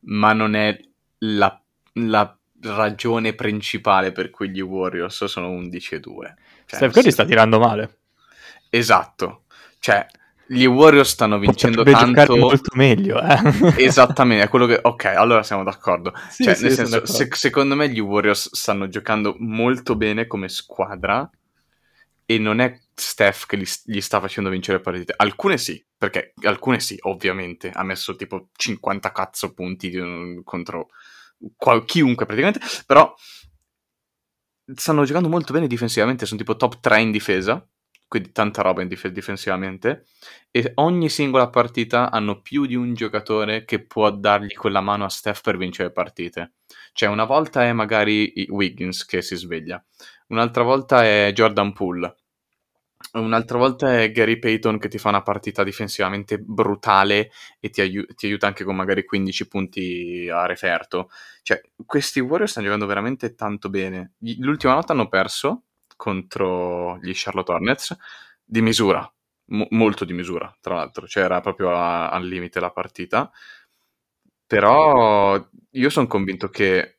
ma 0.01 0.33
non 0.33 0.55
è 0.55 0.79
la, 1.19 1.61
la 1.95 2.39
ragione 2.63 3.35
principale 3.35 4.13
per 4.13 4.31
cui 4.31 4.51
gli 4.51 4.61
Warriors 4.61 5.25
sono 5.25 5.51
11 5.51 5.95
e 5.95 6.01
2. 6.01 6.35
Cioè, 6.67 6.79
Steph 6.79 6.93
Curry 6.93 7.11
sta 7.11 7.25
tirando 7.25 7.59
male. 7.59 7.99
Esatto. 8.71 9.45
Cioè, 9.79 10.07
gli 10.47 10.65
Warriors 10.65 11.11
stanno 11.11 11.39
vincendo 11.39 11.83
Potrebbe 11.83 12.13
tanto... 12.15 12.37
molto 12.37 12.71
meglio. 12.75 13.21
Eh? 13.21 13.75
Esattamente, 13.85 14.45
è 14.45 14.49
quello 14.49 14.67
che... 14.67 14.79
Ok, 14.81 15.07
allora 15.07 15.43
siamo 15.43 15.65
d'accordo. 15.65 16.13
Sì, 16.29 16.45
cioè, 16.45 16.55
sì, 16.55 16.65
nel 16.65 16.73
senso, 16.73 16.91
d'accordo. 16.93 17.13
se- 17.13 17.29
secondo 17.33 17.75
me 17.75 17.89
gli 17.89 17.99
Warriors 17.99 18.55
stanno 18.55 18.89
giocando 18.89 19.35
molto 19.39 19.97
bene 19.97 20.27
come 20.27 20.49
squadra 20.49 21.29
e 22.25 22.39
non 22.39 22.61
è 22.61 22.79
Steph 22.99 23.47
che 23.47 23.59
gli, 23.59 23.67
gli 23.85 24.01
sta 24.01 24.21
facendo 24.21 24.49
vincere 24.51 24.81
partite. 24.81 25.15
Alcune 25.17 25.59
sì, 25.59 25.85
perché 25.97 26.33
alcune 26.43 26.81
sì, 26.81 26.97
ovviamente. 27.03 27.71
Ha 27.71 27.83
messo 27.83 28.17
tipo 28.17 28.49
50 28.57 29.13
cazzo 29.13 29.53
punti 29.53 29.91
di- 29.91 30.41
contro 30.45 30.89
qual- 31.57 31.85
chiunque 31.85 32.25
praticamente, 32.27 32.61
però 32.87 33.15
stanno 34.75 35.05
giocando 35.05 35.29
molto 35.29 35.53
bene 35.53 35.67
difensivamente, 35.67 36.27
sono 36.27 36.39
tipo 36.41 36.57
top 36.57 36.81
3 36.81 37.01
in 37.01 37.11
difesa 37.11 37.67
quindi 38.09 38.31
tanta 38.31 38.63
roba 38.63 38.83
in 38.83 38.89
dif- 38.89 39.09
difensivamente, 39.09 40.05
e 40.53 40.71
ogni 40.77 41.09
singola 41.09 41.49
partita 41.51 42.09
hanno 42.13 42.41
più 42.41 42.65
di 42.65 42.77
un 42.77 42.95
giocatore 42.95 43.65
che 43.65 43.85
può 43.85 44.13
dargli 44.13 44.55
quella 44.55 44.81
mano 44.81 45.05
a 45.05 45.09
Steph 45.09 45.41
per 45.41 45.57
vincere 45.57 45.91
partite. 45.91 46.53
Cioè 46.93 47.09
una 47.09 47.25
volta 47.25 47.65
è 47.65 47.73
magari 47.73 48.47
Wiggins 48.49 49.05
che 49.05 49.23
si 49.23 49.35
sveglia, 49.35 49.85
un'altra 50.29 50.63
volta 50.63 51.03
è 51.05 51.33
Jordan 51.35 51.73
Poole, 51.73 52.15
un'altra 53.13 53.59
volta 53.59 54.01
è 54.01 54.11
Gary 54.13 54.39
Payton 54.39 54.79
che 54.79 54.89
ti 54.89 54.99
fa 54.99 55.09
una 55.09 55.23
partita 55.23 55.63
difensivamente 55.65 56.39
brutale 56.39 57.31
e 57.61 57.71
ti, 57.71 57.81
aiu- 57.81 58.15
ti 58.15 58.27
aiuta 58.27 58.47
anche 58.47 58.65
con 58.65 58.77
magari 58.77 59.05
15 59.05 59.49
punti 59.49 60.29
a 60.31 60.47
referto. 60.47 61.09
Cioè, 61.43 61.61
questi 61.85 62.21
Warriors 62.21 62.51
stanno 62.51 62.67
giocando 62.67 62.87
veramente 62.87 63.35
tanto 63.35 63.71
bene. 63.71 64.15
L'ultima 64.39 64.75
notte 64.75 64.93
hanno 64.93 65.09
perso 65.09 65.65
contro 65.97 66.99
gli 67.01 67.13
Charlotte 67.15 67.53
Hornets 67.53 67.97
di 68.45 68.61
misura, 68.61 69.11
mo- 69.47 69.67
molto 69.71 70.05
di 70.05 70.13
misura, 70.13 70.55
tra 70.61 70.75
l'altro. 70.75 71.07
Cioè, 71.07 71.25
era 71.25 71.41
proprio 71.41 71.71
a- 71.75 72.11
al 72.11 72.27
limite 72.27 72.61
la 72.61 72.71
partita. 72.71 73.31
Però 74.47 75.49
io 75.71 75.91
sono 75.91 76.07
convinto 76.07 76.49
che 76.49 76.96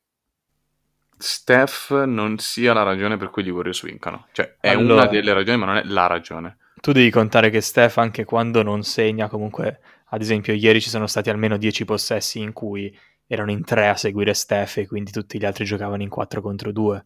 Steph 1.18 2.04
non 2.06 2.38
sia 2.38 2.74
la 2.74 2.84
ragione 2.84 3.18
per 3.18 3.30
cui 3.30 3.44
gli 3.44 3.50
Warriors 3.50 3.84
vincano. 3.84 4.28
Cioè, 4.32 4.58
è 4.60 4.70
Allora- 4.70 4.94
una 5.04 5.06
delle 5.08 5.34
ragioni, 5.34 5.58
ma 5.58 5.66
non 5.66 5.78
è 5.78 5.84
la 5.86 6.08
ragione. 6.08 6.58
Tu 6.80 6.92
devi 6.92 7.10
contare 7.10 7.50
che 7.50 7.62
Steph 7.62 7.98
anche 7.98 8.24
quando 8.24 8.62
non 8.62 8.84
segna, 8.84 9.28
comunque, 9.28 9.80
ad 10.10 10.22
esempio, 10.22 10.54
ieri 10.54 10.80
ci 10.80 10.90
sono 10.90 11.08
stati 11.08 11.30
almeno 11.30 11.58
10 11.58 11.86
possessi 11.86 12.40
in 12.40 12.54
cui 12.54 12.96
erano 13.26 13.52
in 13.52 13.64
tre 13.64 13.90
a 13.90 13.96
seguire 13.96 14.34
Steph 14.34 14.78
e 14.78 14.88
quindi 14.88 15.12
tutti 15.12 15.38
gli 15.40 15.46
altri 15.46 15.66
giocavano 15.66 16.02
in 16.04 16.10
4 16.10 16.42
contro 16.42 16.72
2. 16.72 17.04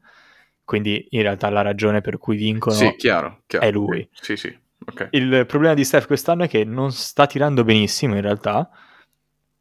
Quindi 0.63 1.07
in 1.11 1.21
realtà 1.23 1.49
la 1.49 1.61
ragione 1.61 2.01
per 2.01 2.17
cui 2.17 2.35
vincono 2.37 2.75
Sì, 2.75 2.95
chiaro, 2.95 3.41
chiaro. 3.47 3.65
è 3.65 3.71
lui. 3.71 4.07
Sì, 4.13 4.35
sì, 4.35 4.55
ok. 4.85 5.07
Il 5.11 5.45
problema 5.47 5.73
di 5.73 5.83
Steph 5.83 6.05
quest'anno 6.05 6.43
è 6.43 6.47
che 6.47 6.63
non 6.63 6.91
sta 6.91 7.25
tirando 7.25 7.63
benissimo 7.63 8.15
in 8.15 8.21
realtà. 8.21 8.69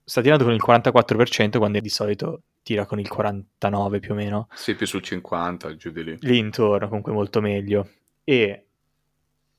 Sta 0.04 0.20
tirando 0.22 0.44
con 0.44 0.52
il 0.52 0.60
44% 0.60 1.58
quando 1.58 1.78
di 1.80 1.88
solito 1.88 2.42
tira 2.62 2.86
con 2.86 2.98
il 2.98 3.08
49 3.08 4.00
più 4.00 4.12
o 4.12 4.14
meno. 4.14 4.48
Sì, 4.54 4.74
più 4.74 4.86
sul 4.86 5.02
50, 5.02 5.76
giù 5.76 5.90
di 5.90 6.04
lì. 6.04 6.16
Lì 6.20 6.38
intorno, 6.38 6.88
comunque 6.88 7.12
molto 7.12 7.40
meglio. 7.40 7.88
E 8.24 8.64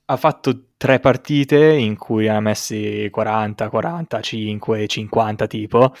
ha 0.04 0.16
fatto 0.16 0.64
tre 0.76 1.00
partite 1.00 1.72
in 1.72 1.96
cui 1.96 2.28
ha 2.28 2.40
messi 2.40 3.08
40, 3.10 3.68
45, 3.68 4.86
50 4.86 5.46
tipo. 5.46 5.94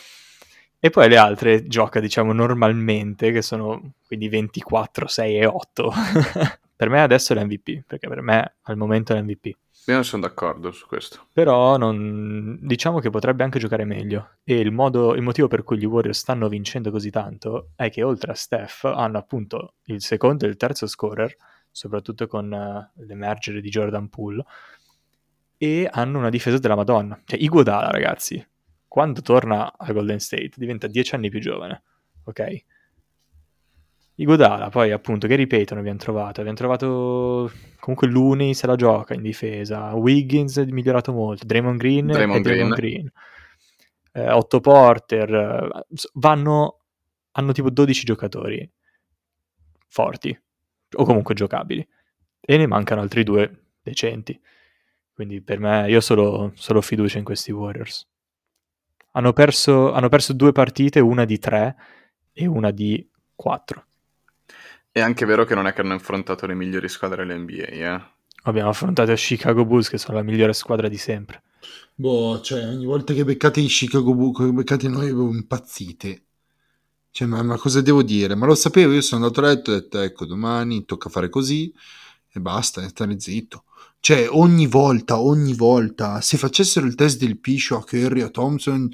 E 0.78 0.90
poi 0.90 1.08
le 1.08 1.16
altre 1.16 1.66
gioca, 1.66 2.00
diciamo, 2.00 2.32
normalmente, 2.32 3.30
che 3.30 3.42
sono 3.42 3.92
quindi 4.06 4.28
24, 4.28 5.06
6 5.06 5.38
e 5.38 5.46
8. 5.46 5.92
per 6.74 6.88
me 6.88 7.00
adesso 7.00 7.32
è 7.32 7.36
l'MVP, 7.36 7.84
perché 7.86 8.08
per 8.08 8.20
me 8.20 8.54
al 8.62 8.76
momento 8.76 9.12
è 9.12 9.20
l'MVP. 9.20 9.56
Io 9.86 9.94
non 9.94 10.04
sono 10.04 10.22
d'accordo 10.22 10.70
su 10.70 10.86
questo. 10.86 11.26
Però 11.32 11.76
non- 11.76 12.58
diciamo 12.62 13.00
che 13.00 13.10
potrebbe 13.10 13.42
anche 13.42 13.58
giocare 13.58 13.84
meglio. 13.84 14.36
E 14.44 14.60
il, 14.60 14.70
modo- 14.70 15.14
il 15.14 15.22
motivo 15.22 15.48
per 15.48 15.64
cui 15.64 15.78
gli 15.78 15.84
Warriors 15.84 16.18
stanno 16.18 16.48
vincendo 16.48 16.90
così 16.90 17.10
tanto 17.10 17.70
è 17.74 17.90
che 17.90 18.02
oltre 18.02 18.32
a 18.32 18.34
Steph 18.34 18.84
hanno 18.84 19.18
appunto 19.18 19.74
il 19.86 20.00
secondo 20.02 20.44
e 20.44 20.48
il 20.48 20.56
terzo 20.56 20.86
scorer, 20.86 21.34
soprattutto 21.70 22.26
con 22.28 22.52
eh, 22.52 22.92
l'emergere 23.04 23.60
di 23.60 23.68
Jordan 23.70 24.08
Poole, 24.08 24.44
e 25.56 25.88
hanno 25.90 26.18
una 26.18 26.30
difesa 26.30 26.58
della 26.58 26.76
Madonna. 26.76 27.20
Cioè, 27.24 27.40
Iguodala, 27.40 27.90
ragazzi, 27.90 28.44
quando 28.86 29.20
torna 29.20 29.72
a 29.76 29.92
Golden 29.92 30.20
State 30.20 30.52
diventa 30.56 30.86
10 30.86 31.14
anni 31.14 31.28
più 31.28 31.40
giovane, 31.40 31.82
ok? 32.24 32.64
Iguodala, 34.16 34.68
poi 34.68 34.92
appunto 34.92 35.26
Gary 35.26 35.46
Payton 35.46 35.78
abbiamo 35.78 35.98
trovato, 35.98 36.40
abbiamo 36.40 36.58
trovato 36.58 37.50
comunque 37.80 38.08
Looney 38.08 38.52
se 38.52 38.66
la 38.66 38.76
gioca 38.76 39.14
in 39.14 39.22
difesa, 39.22 39.94
Wiggins 39.94 40.58
è 40.58 40.64
migliorato 40.66 41.12
molto, 41.12 41.46
Draymond 41.46 41.78
Green 41.78 42.06
Draymond 42.06 42.38
e 42.38 42.42
Draymond 42.42 42.74
Green. 42.74 43.10
Green. 44.12 44.26
Eh, 44.26 44.30
Otto 44.30 44.60
Porter, 44.60 45.84
vanno, 46.14 46.80
hanno 47.32 47.52
tipo 47.52 47.70
12 47.70 48.04
giocatori 48.04 48.70
forti 49.88 50.38
o 50.94 51.04
comunque 51.04 51.34
giocabili 51.34 51.86
e 52.38 52.56
ne 52.56 52.66
mancano 52.66 53.00
altri 53.00 53.24
due 53.24 53.70
decenti. 53.82 54.38
Quindi 55.14 55.42
per 55.42 55.58
me 55.58 55.88
io 55.88 56.00
solo, 56.00 56.52
solo 56.54 56.80
fiducia 56.80 57.18
in 57.18 57.24
questi 57.24 57.52
Warriors. 57.52 58.08
Hanno 59.12 59.32
perso, 59.32 59.92
hanno 59.92 60.08
perso 60.08 60.32
due 60.32 60.52
partite, 60.52 61.00
una 61.00 61.24
di 61.24 61.38
tre 61.38 61.76
e 62.32 62.46
una 62.46 62.70
di 62.70 63.06
quattro. 63.34 63.86
È 64.94 65.00
anche 65.00 65.24
vero 65.24 65.46
che 65.46 65.54
non 65.54 65.66
è 65.66 65.72
che 65.72 65.80
hanno 65.80 65.94
affrontato 65.94 66.44
le 66.44 66.52
migliori 66.52 66.86
squadre 66.86 67.24
dell'NBA, 67.24 67.64
eh. 67.64 68.00
Abbiamo 68.42 68.68
affrontato 68.68 69.10
i 69.10 69.16
Chicago 69.16 69.64
Bulls 69.64 69.88
che 69.88 69.96
sono 69.96 70.18
la 70.18 70.22
migliore 70.22 70.52
squadra 70.52 70.86
di 70.86 70.98
sempre. 70.98 71.42
Boh, 71.94 72.38
cioè, 72.42 72.66
ogni 72.66 72.84
volta 72.84 73.14
che 73.14 73.24
beccate 73.24 73.60
i 73.60 73.68
Chicago 73.68 74.14
Bulls, 74.14 74.36
che 74.36 74.52
beccate 74.52 74.88
noi, 74.88 75.10
voi 75.12 75.34
impazzite. 75.34 76.24
Cioè, 77.10 77.26
ma, 77.26 77.42
ma 77.42 77.56
cosa 77.56 77.80
devo 77.80 78.02
dire? 78.02 78.34
Ma 78.34 78.44
lo 78.44 78.54
sapevo, 78.54 78.92
io 78.92 79.00
sono 79.00 79.24
andato 79.24 79.40
a 79.40 79.48
letto 79.48 79.70
e 79.70 79.76
ho 79.76 79.80
detto, 79.80 79.98
ecco, 79.98 80.26
domani 80.26 80.84
tocca 80.84 81.08
fare 81.08 81.30
così 81.30 81.72
e 82.30 82.40
basta, 82.40 82.82
e 82.82 82.88
stare 82.88 83.18
zitto. 83.18 83.64
Cioè, 83.98 84.28
ogni 84.28 84.66
volta, 84.66 85.20
ogni 85.20 85.54
volta, 85.54 86.20
se 86.20 86.36
facessero 86.36 86.84
il 86.84 86.96
test 86.96 87.18
del 87.18 87.38
piscio 87.38 87.78
a 87.78 87.84
Curry, 87.84 88.20
a 88.20 88.28
Thompson, 88.28 88.90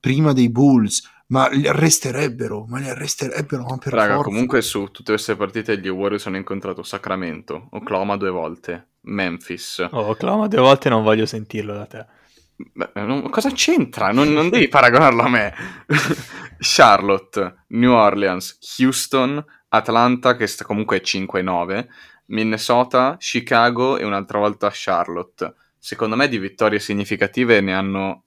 prima 0.00 0.32
dei 0.32 0.48
Bulls, 0.48 1.02
ma 1.28 1.48
li 1.48 1.66
arresterebbero, 1.66 2.64
ma 2.68 2.78
li 2.78 2.88
arresterebbero, 2.88 3.64
ma 3.64 3.78
per 3.78 3.92
Raga, 3.92 4.14
forza. 4.14 4.28
comunque 4.30 4.62
su 4.62 4.84
tutte 4.90 5.12
queste 5.12 5.36
partite 5.36 5.78
gli 5.78 5.88
Warriors 5.88 6.26
hanno 6.26 6.36
incontrato 6.36 6.82
Sacramento, 6.82 7.68
Oklahoma 7.72 8.16
due 8.16 8.30
volte, 8.30 8.88
Memphis. 9.02 9.86
Oh, 9.90 10.08
Oklahoma 10.08 10.48
due 10.48 10.60
volte 10.60 10.88
non 10.88 11.02
voglio 11.02 11.26
sentirlo 11.26 11.74
da 11.74 11.86
te. 11.86 12.06
Beh, 12.54 12.90
non- 12.94 13.28
cosa 13.30 13.50
c'entra? 13.50 14.12
Non, 14.12 14.32
non 14.32 14.48
devi 14.50 14.68
paragonarlo 14.68 15.22
a 15.22 15.28
me. 15.28 15.54
Charlotte, 16.58 17.64
New 17.68 17.92
Orleans, 17.92 18.58
Houston, 18.78 19.44
Atlanta, 19.68 20.36
che 20.36 20.46
sta 20.46 20.64
comunque 20.64 20.98
è 20.98 21.02
5-9, 21.02 21.86
Minnesota, 22.26 23.16
Chicago 23.18 23.96
e 23.98 24.04
un'altra 24.04 24.38
volta 24.38 24.70
Charlotte. 24.72 25.54
Secondo 25.78 26.14
me 26.14 26.28
di 26.28 26.38
vittorie 26.38 26.78
significative 26.78 27.60
ne 27.60 27.74
hanno 27.74 28.24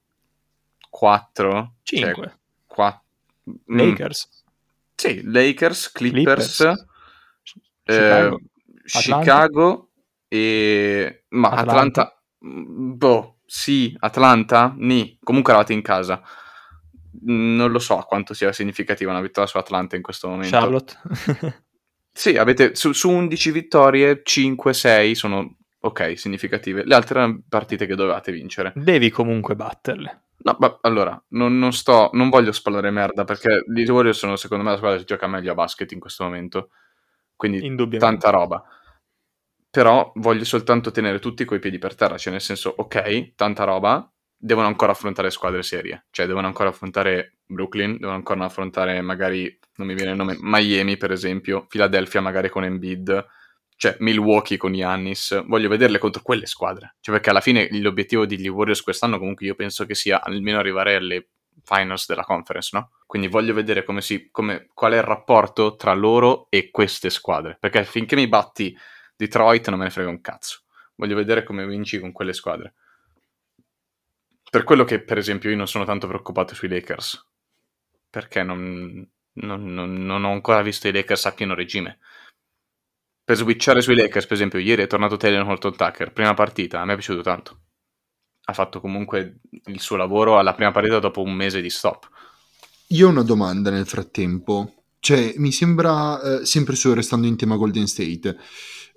4. 0.90 1.74
5. 1.82 2.38
Mm, 3.50 3.76
Lakers. 3.78 4.44
sì, 4.94 5.22
Lakers, 5.24 5.92
Clippers, 5.92 6.56
Clippers. 6.56 6.86
eh, 7.84 7.94
Chicago. 7.94 8.40
Chicago 8.84 9.90
e... 10.28 11.24
Ma 11.28 11.50
Atlanta. 11.50 11.70
Atlanta... 12.02 12.22
mm, 12.46 12.96
Boh, 12.96 13.38
sì, 13.46 13.94
Atlanta, 14.00 14.74
ni. 14.76 15.18
Comunque 15.22 15.52
eravate 15.52 15.72
in 15.72 15.82
casa. 15.82 16.20
Mm, 17.28 17.56
Non 17.56 17.70
lo 17.70 17.78
so 17.78 17.96
quanto 18.06 18.34
sia 18.34 18.52
significativa 18.52 19.10
una 19.10 19.20
vittoria 19.20 19.48
su 19.48 19.56
Atlanta 19.58 19.96
in 19.96 20.02
questo 20.02 20.28
momento. 20.28 20.56
Charlotte. 20.56 20.94
Sì, 22.16 22.38
avete 22.38 22.74
su, 22.74 22.92
su 22.92 23.10
11 23.10 23.50
vittorie, 23.50 24.22
5-6 24.24 25.12
sono 25.12 25.56
ok, 25.80 26.18
significative. 26.18 26.82
Le 26.86 26.94
altre 26.94 27.18
erano 27.18 27.42
partite 27.46 27.84
che 27.84 27.94
dovevate 27.94 28.32
vincere. 28.32 28.72
Devi 28.74 29.10
comunque 29.10 29.54
batterle. 29.54 30.25
No, 30.38 30.56
ma 30.58 30.78
allora, 30.82 31.20
non, 31.30 31.58
non 31.58 31.72
sto, 31.72 32.10
non 32.12 32.28
voglio 32.28 32.52
spallare 32.52 32.90
merda 32.90 33.24
perché 33.24 33.64
gli 33.66 33.84
Warriors 33.88 34.18
sono 34.18 34.36
secondo 34.36 34.62
me 34.64 34.70
la 34.70 34.76
squadra 34.76 34.98
che 34.98 35.04
gioca 35.04 35.26
meglio 35.26 35.52
a 35.52 35.54
basket 35.54 35.90
in 35.92 36.00
questo 36.00 36.24
momento. 36.24 36.70
Quindi 37.34 37.60
tanta 37.98 38.30
roba. 38.30 38.62
Però 39.70 40.10
voglio 40.16 40.44
soltanto 40.44 40.90
tenere 40.90 41.18
tutti 41.18 41.44
coi 41.44 41.58
piedi 41.58 41.78
per 41.78 41.94
terra, 41.94 42.16
cioè 42.16 42.32
nel 42.32 42.40
senso, 42.40 42.72
ok, 42.76 43.34
tanta 43.34 43.64
roba, 43.64 44.10
devono 44.34 44.66
ancora 44.66 44.92
affrontare 44.92 45.30
squadre 45.30 45.62
serie, 45.62 46.06
cioè 46.10 46.26
devono 46.26 46.46
ancora 46.46 46.70
affrontare 46.70 47.38
Brooklyn, 47.44 47.98
devono 47.98 48.16
ancora 48.16 48.44
affrontare 48.44 49.00
magari, 49.02 49.58
non 49.76 49.86
mi 49.86 49.94
viene 49.94 50.12
il 50.12 50.16
nome, 50.16 50.36
Miami 50.40 50.96
per 50.96 51.12
esempio, 51.12 51.66
Philadelphia 51.66 52.22
magari 52.22 52.48
con 52.48 52.64
Embiid, 52.64 53.26
cioè 53.76 53.96
Milwaukee 54.00 54.56
con 54.56 54.72
Giannis, 54.72 55.44
voglio 55.46 55.68
vederle 55.68 55.98
contro 55.98 56.22
quelle 56.22 56.46
squadre, 56.46 56.96
cioè 57.00 57.14
perché 57.14 57.30
alla 57.30 57.40
fine 57.40 57.68
l'obiettivo 57.72 58.26
degli 58.26 58.48
Warriors 58.48 58.82
quest'anno 58.82 59.18
comunque 59.18 59.46
io 59.46 59.54
penso 59.54 59.84
che 59.84 59.94
sia 59.94 60.22
almeno 60.22 60.58
arrivare 60.58 60.96
alle 60.96 61.28
finals 61.62 62.06
della 62.06 62.22
conference, 62.24 62.70
no? 62.72 62.90
Quindi 63.06 63.28
voglio 63.28 63.52
vedere 63.54 63.84
come 63.84 64.00
si, 64.00 64.28
come, 64.30 64.68
qual 64.72 64.92
è 64.92 64.96
il 64.96 65.02
rapporto 65.02 65.76
tra 65.76 65.92
loro 65.94 66.46
e 66.50 66.70
queste 66.70 67.10
squadre, 67.10 67.56
perché 67.60 67.84
finché 67.84 68.16
mi 68.16 68.28
batti 68.28 68.76
Detroit 69.14 69.68
non 69.68 69.78
me 69.78 69.84
ne 69.84 69.90
frega 69.90 70.08
un 70.08 70.20
cazzo, 70.20 70.62
voglio 70.96 71.16
vedere 71.16 71.42
come 71.44 71.66
vinci 71.66 71.98
con 71.98 72.12
quelle 72.12 72.32
squadre. 72.32 72.74
Per 74.48 74.64
quello 74.64 74.84
che, 74.84 75.02
per 75.02 75.18
esempio, 75.18 75.50
io 75.50 75.56
non 75.56 75.66
sono 75.68 75.84
tanto 75.84 76.06
preoccupato 76.06 76.54
sui 76.54 76.68
Lakers, 76.68 77.26
perché 78.08 78.42
non, 78.42 79.06
non- 79.34 79.64
non- 79.74 79.92
non 80.06 80.24
ho 80.24 80.32
ancora 80.32 80.62
visto 80.62 80.88
i 80.88 80.92
Lakers 80.92 81.26
a 81.26 81.32
pieno 81.32 81.54
regime. 81.54 81.98
Per 83.26 83.36
switchare 83.36 83.82
sui 83.82 83.96
Lakers, 83.96 84.26
per 84.26 84.36
esempio, 84.36 84.60
ieri 84.60 84.82
è 84.82 84.86
tornato 84.86 85.16
Taylor 85.16 85.44
Horton 85.44 85.74
Tucker, 85.74 86.12
prima 86.12 86.32
partita, 86.34 86.80
a 86.80 86.84
me 86.84 86.92
è 86.92 86.94
piaciuto 86.94 87.22
tanto. 87.22 87.60
Ha 88.44 88.52
fatto 88.52 88.80
comunque 88.80 89.40
il 89.64 89.80
suo 89.80 89.96
lavoro 89.96 90.38
alla 90.38 90.54
prima 90.54 90.70
partita 90.70 91.00
dopo 91.00 91.22
un 91.22 91.32
mese 91.32 91.60
di 91.60 91.68
stop. 91.68 92.08
Io 92.90 93.08
ho 93.08 93.10
una 93.10 93.24
domanda 93.24 93.70
nel 93.70 93.84
frattempo. 93.84 94.84
Cioè, 95.00 95.34
mi 95.38 95.50
sembra, 95.50 96.20
eh, 96.22 96.46
sempre 96.46 96.76
su 96.76 96.94
restando 96.94 97.26
in 97.26 97.36
tema 97.36 97.56
Golden 97.56 97.88
State, 97.88 98.38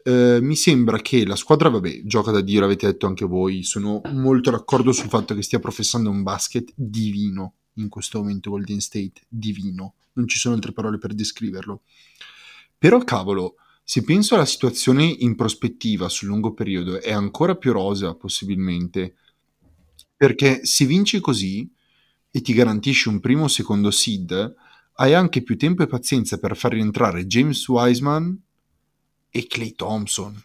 Eh, 0.02 0.40
mi 0.42 0.56
sembra 0.56 1.00
che 1.00 1.26
la 1.26 1.36
squadra, 1.36 1.70
vabbè, 1.70 2.04
gioca 2.06 2.32
da 2.32 2.40
Dio, 2.42 2.62
l'avete 2.62 2.86
detto 2.86 3.06
anche 3.06 3.26
voi, 3.26 3.64
sono 3.64 4.00
molto 4.14 4.50
d'accordo 4.50 4.92
sul 4.92 5.10
fatto 5.10 5.36
che 5.36 5.42
stia 5.42 5.60
professando 5.60 6.10
un 6.10 6.24
basket 6.24 6.72
divino 6.76 7.56
in 7.74 7.90
questo 7.90 8.20
momento 8.20 8.50
Golden 8.50 8.80
State, 8.80 9.24
divino, 9.28 9.96
non 10.14 10.28
ci 10.28 10.38
sono 10.38 10.56
altre 10.56 10.72
parole 10.72 11.00
per 11.00 11.14
descriverlo. 11.14 11.82
Però 12.78 13.04
cavolo, 13.04 13.56
se 13.90 14.04
penso 14.04 14.36
alla 14.36 14.46
situazione 14.46 15.04
in 15.04 15.36
prospettiva 15.36 16.10
sul 16.10 16.28
lungo 16.28 16.54
periodo 16.54 17.02
è 17.02 17.12
ancora 17.12 17.56
più 17.56 17.72
rosa 17.72 18.14
possibilmente, 18.14 19.16
perché 20.16 20.64
se 20.64 20.86
vinci 20.86 21.20
così 21.20 21.68
e 22.30 22.42
ti 22.42 22.54
garantisci 22.54 23.08
un 23.08 23.20
primo 23.20 23.46
o 23.46 23.48
secondo 23.48 23.90
seed, 23.90 24.54
hai 24.98 25.16
anche 25.16 25.42
più 25.42 25.58
tempo 25.58 25.82
e 25.82 25.88
pazienza 25.88 26.38
per 26.38 26.56
far 26.56 26.74
rientrare 26.74 27.26
James 27.26 27.68
Wiseman 27.68 28.40
e 29.32 29.48
Clay 29.48 29.74
Thompson. 29.74 30.40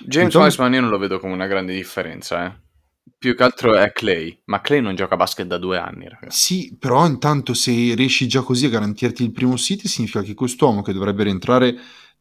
James 0.00 0.34
Tom- 0.34 0.42
Wiseman 0.42 0.74
io 0.74 0.80
non 0.82 0.90
lo 0.90 0.98
vedo 0.98 1.18
come 1.18 1.32
una 1.32 1.46
grande 1.46 1.74
differenza, 1.74 2.44
eh. 2.44 2.62
Più 3.16 3.34
che 3.34 3.42
altro 3.42 3.74
è 3.74 3.92
Clay, 3.92 4.42
ma 4.44 4.60
Clay 4.60 4.82
non 4.82 4.94
gioca 4.94 5.14
a 5.14 5.16
basket 5.16 5.46
da 5.46 5.56
due 5.56 5.78
anni, 5.78 6.06
ragazzi. 6.06 6.38
Sì, 6.38 6.76
però 6.78 7.06
intanto 7.06 7.54
se 7.54 7.94
riesci 7.94 8.28
già 8.28 8.42
così 8.42 8.66
a 8.66 8.70
garantirti 8.70 9.22
il 9.22 9.32
primo 9.32 9.56
seed, 9.56 9.80
significa 9.84 10.20
che 10.20 10.34
quest'uomo 10.34 10.82
che 10.82 10.92
dovrebbe 10.92 11.22
rientrare 11.22 11.74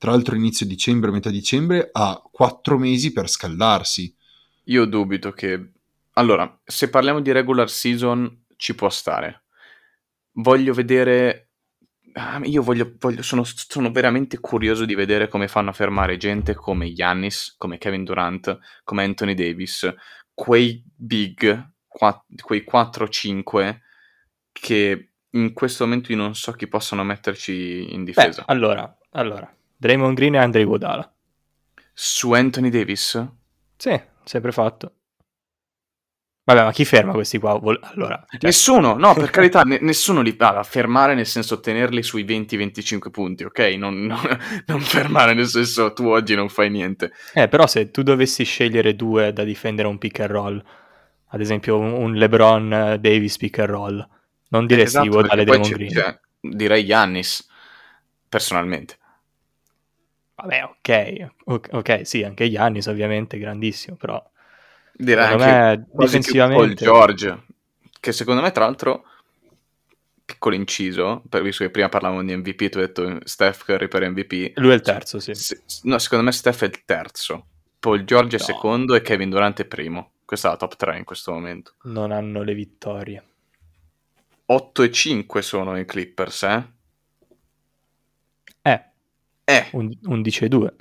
tra 0.04 0.12
l'altro 0.12 0.36
inizio 0.36 0.66
dicembre, 0.66 1.12
metà 1.12 1.30
dicembre, 1.30 1.88
ha 1.90 2.22
quattro 2.30 2.78
mesi 2.78 3.14
per 3.14 3.30
scaldarsi. 3.30 4.14
Io 4.66 4.84
dubito 4.84 5.32
che... 5.32 5.72
Allora, 6.16 6.60
se 6.62 6.90
parliamo 6.90 7.22
di 7.22 7.32
regular 7.32 7.70
season 7.70 8.44
ci 8.58 8.76
può 8.76 8.90
stare. 8.90 9.46
Voglio 10.34 10.74
vedere... 10.74 11.52
ah, 12.16 12.42
io 12.44 12.62
voglio, 12.62 12.96
voglio- 13.00 13.22
sono, 13.22 13.46
sono 13.46 13.92
veramente 13.94 14.42
curioso 14.42 14.84
di 14.84 14.94
vedere 14.94 15.30
come 15.30 15.48
fanno 15.48 15.70
a 15.70 15.74
fermare 15.74 16.18
gente 16.18 16.54
come 16.54 16.92
Giannis, 16.92 17.56
come 17.58 17.78
Kevin 17.78 18.04
Durant, 18.04 18.60
come 18.84 19.06
Anthony 19.06 19.36
Davis, 19.36 19.90
quei 20.34 20.84
big, 20.94 21.76
qua- 21.88 22.26
quei 22.42 22.66
4-5 22.70 23.80
che 24.52 25.12
in 25.30 25.54
questo 25.54 25.86
momento 25.86 26.12
io 26.12 26.18
non 26.18 26.36
so 26.36 26.52
chi 26.52 26.68
possano 26.68 27.06
metterci 27.06 27.94
in 27.94 28.00
Beh, 28.00 28.12
difesa. 28.12 28.44
allora, 28.48 28.98
allora, 29.12 29.50
Draymond 29.84 30.16
Green 30.16 30.36
e 30.36 30.38
Andre 30.38 30.62
Iguodala. 30.62 31.14
Su 31.94 32.32
Anthony 32.32 32.70
Davis? 32.70 33.22
Sì, 33.76 34.02
sempre 34.24 34.52
fatto. 34.54 34.94
Vabbè, 36.46 36.64
ma 36.64 36.72
chi 36.72 36.84
ferma 36.86 37.12
questi 37.14 37.38
qua? 37.38 37.58
Vol- 37.58 37.80
Allora, 37.82 38.22
cioè, 38.30 38.40
Nessuno, 38.42 38.96
no, 38.96 39.14
per 39.14 39.30
carità, 39.32 39.62
ne- 39.64 39.80
nessuno 39.82 40.22
li 40.22 40.36
ah, 40.40 40.64
fermare 40.64 41.16
nel 41.16 41.26
senso 41.26 41.60
tenerli 41.60 42.02
sui 42.02 42.24
20-25 42.26 43.10
punti, 43.12 43.44
ok? 43.44 43.60
Non, 43.78 43.96
non- 44.08 44.40
non 44.66 44.80
fermare 44.82 45.34
nel 45.34 45.48
senso 45.48 45.92
tu 45.94 46.06
oggi 46.08 46.36
non 46.36 46.48
fai 46.50 46.70
niente. 46.70 47.12
eh, 47.34 47.48
però 47.50 47.68
se 47.68 47.92
tu 47.92 48.04
dovessi 48.04 48.44
scegliere 48.46 48.96
due 48.96 49.32
da 49.34 49.44
difendere 49.44 49.88
un 49.88 49.98
pick 49.98 50.20
and 50.22 50.32
roll, 50.32 50.64
ad 51.28 51.40
esempio 51.42 51.78
un, 51.78 51.92
un 51.92 52.14
LeBron 52.16 52.74
eh, 52.74 53.00
Davis 53.00 53.38
pick 53.38 53.60
and 53.60 53.70
roll, 53.70 54.08
non 54.50 54.66
diresti 54.66 54.98
Esatto, 54.98 55.06
Iguodala 55.08 55.42
e 55.42 55.46
Draymond 55.46 55.74
Green. 55.74 55.90
cioè, 55.92 56.20
direi 56.42 56.86
Giannis, 56.86 57.48
personalmente. 58.28 58.98
Vabbè, 60.44 60.64
ok, 60.64 61.28
ok, 61.46 61.68
ok, 61.72 62.02
sì, 62.06 62.24
anche 62.24 62.50
Giannis 62.50 62.88
ovviamente, 62.88 63.38
grandissimo, 63.38 63.96
però 63.96 64.22
Direi 64.96 65.24
Secondo 65.32 65.46
me, 65.46 65.76
più 65.86 65.96
Paul 65.96 66.06
difensivamente- 66.06 66.84
George, 66.84 67.44
che 68.00 68.12
secondo 68.12 68.42
me 68.42 68.52
tra 68.52 68.66
l'altro, 68.66 69.06
piccolo 70.26 70.54
inciso, 70.56 71.24
per 71.30 71.42
visto 71.42 71.64
che 71.64 71.70
prima 71.72 71.90
parlavamo 71.90 72.24
di 72.24 72.36
MVP, 72.36 72.70
tu 72.70 72.78
hai 72.78 72.86
detto 72.88 73.18
Steph 73.24 73.64
Curry 73.66 73.88
per 73.88 74.08
MVP. 74.08 74.52
lui 74.58 74.72
è 74.72 74.76
il 74.76 74.82
terzo, 74.82 75.20
sì. 75.20 75.34
Se- 75.34 75.64
no, 75.84 75.98
secondo 75.98 76.26
me 76.26 76.32
Steph 76.32 76.62
è 76.62 76.66
il 76.66 76.84
terzo, 76.86 77.46
Paul 77.80 78.04
George 78.04 78.36
è 78.36 78.40
No. 78.40 78.46
secondo 78.46 78.94
e 78.96 79.02
Kevin 79.02 79.30
Durant 79.30 79.60
è 79.62 79.66
primo. 79.66 80.12
Questa 80.26 80.50
è 80.50 80.52
la 80.52 80.58
top 80.58 80.76
3 80.76 80.98
in 80.98 81.04
questo 81.06 81.32
momento. 81.32 81.74
Non 81.84 82.12
hanno 82.12 82.44
le 82.44 82.54
vittorie. 82.54 83.24
8 84.46 84.84
e 84.84 84.92
5 84.92 85.42
sono 85.42 85.78
i 85.78 85.86
Clippers? 85.86 86.44
Eh, 86.44 86.64
Eh, 89.46 89.70
un- 89.74 89.98
11 90.04 90.44
e 90.46 90.50
2. 90.50 90.76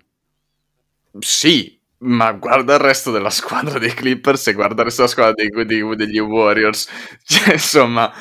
sì, 1.18 1.78
ma 1.98 2.32
guarda 2.32 2.74
il 2.74 2.80
resto 2.80 3.10
della 3.10 3.30
squadra 3.30 3.78
dei 3.78 3.92
Clippers 3.94 4.48
e 4.48 4.52
guarda 4.54 4.80
il 4.82 4.84
resto 4.88 5.02
della 5.02 5.12
squadra 5.12 5.32
dei- 5.34 5.66
dei- 5.66 5.96
degli 5.96 6.18
Warriors. 6.18 6.88
Cioè, 7.24 7.52
insomma, 7.52 8.12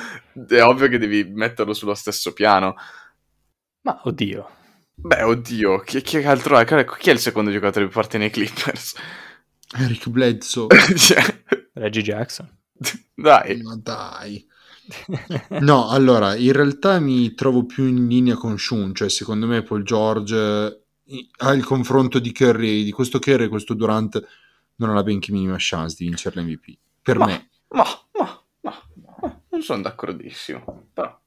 è 0.48 0.62
ovvio 0.64 0.88
che 0.88 0.98
devi 0.98 1.24
metterlo 1.26 1.74
sullo 1.74 1.94
stesso 1.96 2.34
piano. 2.34 2.76
Ma 3.84 4.00
oddio, 4.04 4.50
Beh, 4.96 5.24
oddio, 5.24 5.80
chi, 5.80 6.02
chi 6.02 6.18
altro 6.18 6.58
è? 6.60 6.66
Chi 6.66 7.10
è 7.10 7.14
il 7.14 7.20
secondo 7.20 7.52
giocatore 7.52 7.86
più 7.86 7.94
forte 7.94 8.18
nei 8.20 8.30
Clippers? 8.30 8.96
Eric 9.78 10.10
Bledsoe. 10.10 10.68
Cioè, 10.96 11.44
Reggie 11.74 12.02
Jackson. 12.04 12.48
dai. 13.16 13.62
Ma 13.62 13.76
dai. 13.78 14.46
No, 15.62 15.88
allora, 15.90 16.36
in 16.36 16.52
realtà 16.52 17.00
mi 17.00 17.34
trovo 17.34 17.66
più 17.66 17.86
in 17.86 18.08
linea 18.08 18.36
con 18.36 18.58
Shun, 18.58 18.94
cioè 18.94 19.10
secondo 19.10 19.48
me 19.48 19.64
Paul 19.64 19.84
George 19.84 20.86
ha 21.38 21.54
il 21.54 21.64
confronto 21.64 22.20
di 22.20 22.32
Curry, 22.32 22.84
di 22.84 22.92
questo 22.92 23.20
Curry 23.20 23.46
e 23.46 23.50
questo 23.50 23.74
Durant 23.74 24.22
non 24.76 24.90
ha 24.90 24.94
la 24.94 25.04
benché 25.04 25.32
minima 25.32 25.56
chance 25.58 25.96
di 25.98 26.06
vincere 26.06 26.42
l'MVP. 26.42 26.78
Per 27.02 27.18
Ma- 27.18 27.26
me. 27.26 27.50
Ma, 27.70 27.84
ma, 28.14 28.44
ma, 28.62 28.82
ma, 29.22 29.42
non 29.50 29.62
sono 29.62 29.82
d'accordissimo. 29.82 30.88
Però, 30.94 31.20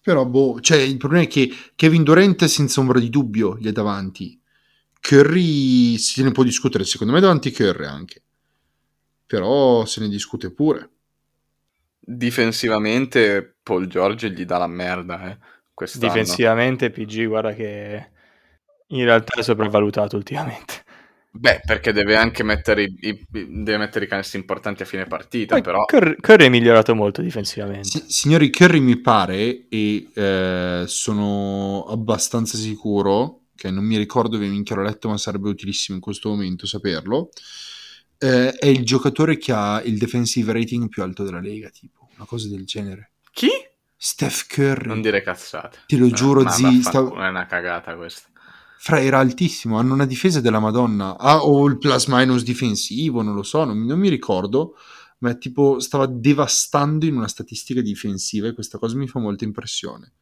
Però, 0.00 0.24
boh, 0.26 0.60
cioè, 0.60 0.78
il 0.78 0.96
problema 0.96 1.24
è 1.24 1.28
che 1.28 1.50
Kevin 1.74 2.02
Durant 2.02 2.44
senza 2.44 2.80
ombra 2.80 2.98
di 2.98 3.10
dubbio 3.10 3.56
gli 3.58 3.66
è 3.66 3.72
davanti. 3.72 4.40
Curry 5.00 5.96
se 5.98 6.22
ne 6.22 6.32
può 6.32 6.42
discutere, 6.42 6.84
secondo 6.84 7.12
me 7.12 7.20
davanti 7.20 7.50
Curry 7.50 7.84
anche. 7.84 8.22
Però 9.26 9.84
se 9.84 10.00
ne 10.00 10.08
discute 10.08 10.50
pure. 10.50 10.90
Difensivamente 12.08 13.56
Paul 13.62 13.86
George 13.86 14.30
gli 14.30 14.44
dà 14.44 14.58
la 14.58 14.66
merda, 14.66 15.30
eh, 15.30 15.38
quest'anno. 15.74 16.12
Difensivamente 16.12 16.90
PG, 16.90 17.26
guarda 17.26 17.52
che 17.52 18.08
in 18.88 19.04
realtà 19.04 19.38
è 19.38 19.42
sopravvalutato 19.42 20.16
ultimamente. 20.16 20.84
Beh, 21.30 21.60
perché 21.64 21.92
deve 21.92 22.16
anche 22.16 22.42
mettere 22.42 22.84
i, 22.84 22.96
i- 23.00 23.26
deve 23.30 23.76
mettere 23.76 24.06
i 24.06 24.08
canestri 24.08 24.38
importanti 24.38 24.82
a 24.82 24.86
fine 24.86 25.04
partita, 25.04 25.54
Poi 25.54 25.62
però... 25.62 25.84
Curry, 25.84 26.16
Curry 26.18 26.46
è 26.46 26.48
migliorato 26.48 26.94
molto 26.94 27.20
difensivamente. 27.20 27.86
Si- 27.86 28.04
signori, 28.08 28.50
Curry 28.50 28.80
mi 28.80 28.98
pare, 28.98 29.66
e 29.68 30.08
eh, 30.14 30.84
sono 30.86 31.84
abbastanza 31.84 32.56
sicuro, 32.56 33.42
che 33.54 33.70
non 33.70 33.84
mi 33.84 33.98
ricordo 33.98 34.36
dove 34.36 34.48
minchia 34.48 34.76
l'ho 34.76 34.82
letto, 34.82 35.08
ma 35.08 35.18
sarebbe 35.18 35.50
utilissimo 35.50 35.96
in 35.96 36.02
questo 36.02 36.30
momento 36.30 36.66
saperlo, 36.66 37.28
eh, 38.18 38.50
è 38.52 38.66
il 38.66 38.84
giocatore 38.84 39.38
che 39.38 39.52
ha 39.52 39.80
il 39.82 39.98
defensive 39.98 40.52
rating 40.52 40.88
più 40.88 41.02
alto 41.02 41.24
della 41.24 41.40
Lega, 41.40 41.68
tipo, 41.70 42.08
una 42.16 42.26
cosa 42.26 42.48
del 42.48 42.64
genere. 42.64 43.12
Chi? 43.32 43.48
Steph 43.96 44.46
Curry. 44.46 44.86
Non 44.86 45.00
dire 45.00 45.22
cazzate. 45.22 45.78
Te 45.86 45.96
lo 45.96 46.06
Eh, 46.06 46.10
giuro, 46.10 46.42
ma 46.42 46.50
zi, 46.50 46.82
sta- 46.82 47.00
È 47.00 47.28
una 47.28 47.46
cagata 47.46 47.96
questa. 47.96 48.28
Fra 48.80 49.00
era 49.00 49.18
altissimo, 49.18 49.76
hanno 49.78 49.94
una 49.94 50.06
difesa 50.06 50.40
della 50.40 50.60
Madonna. 50.60 51.16
Ah, 51.18 51.44
o 51.44 51.66
il 51.66 51.78
plus 51.78 52.06
minus 52.06 52.44
difensivo, 52.44 53.22
non 53.22 53.34
lo 53.34 53.42
so, 53.42 53.64
non, 53.64 53.84
non 53.84 53.98
mi 53.98 54.08
ricordo. 54.08 54.76
Ma 55.18 55.30
è 55.30 55.38
tipo 55.38 55.80
stava 55.80 56.06
devastando 56.06 57.04
in 57.04 57.16
una 57.16 57.26
statistica 57.26 57.80
difensiva 57.80 58.46
e 58.46 58.54
questa 58.54 58.78
cosa 58.78 58.96
mi 58.96 59.08
fa 59.08 59.18
molta 59.18 59.42
impressione. 59.44 60.12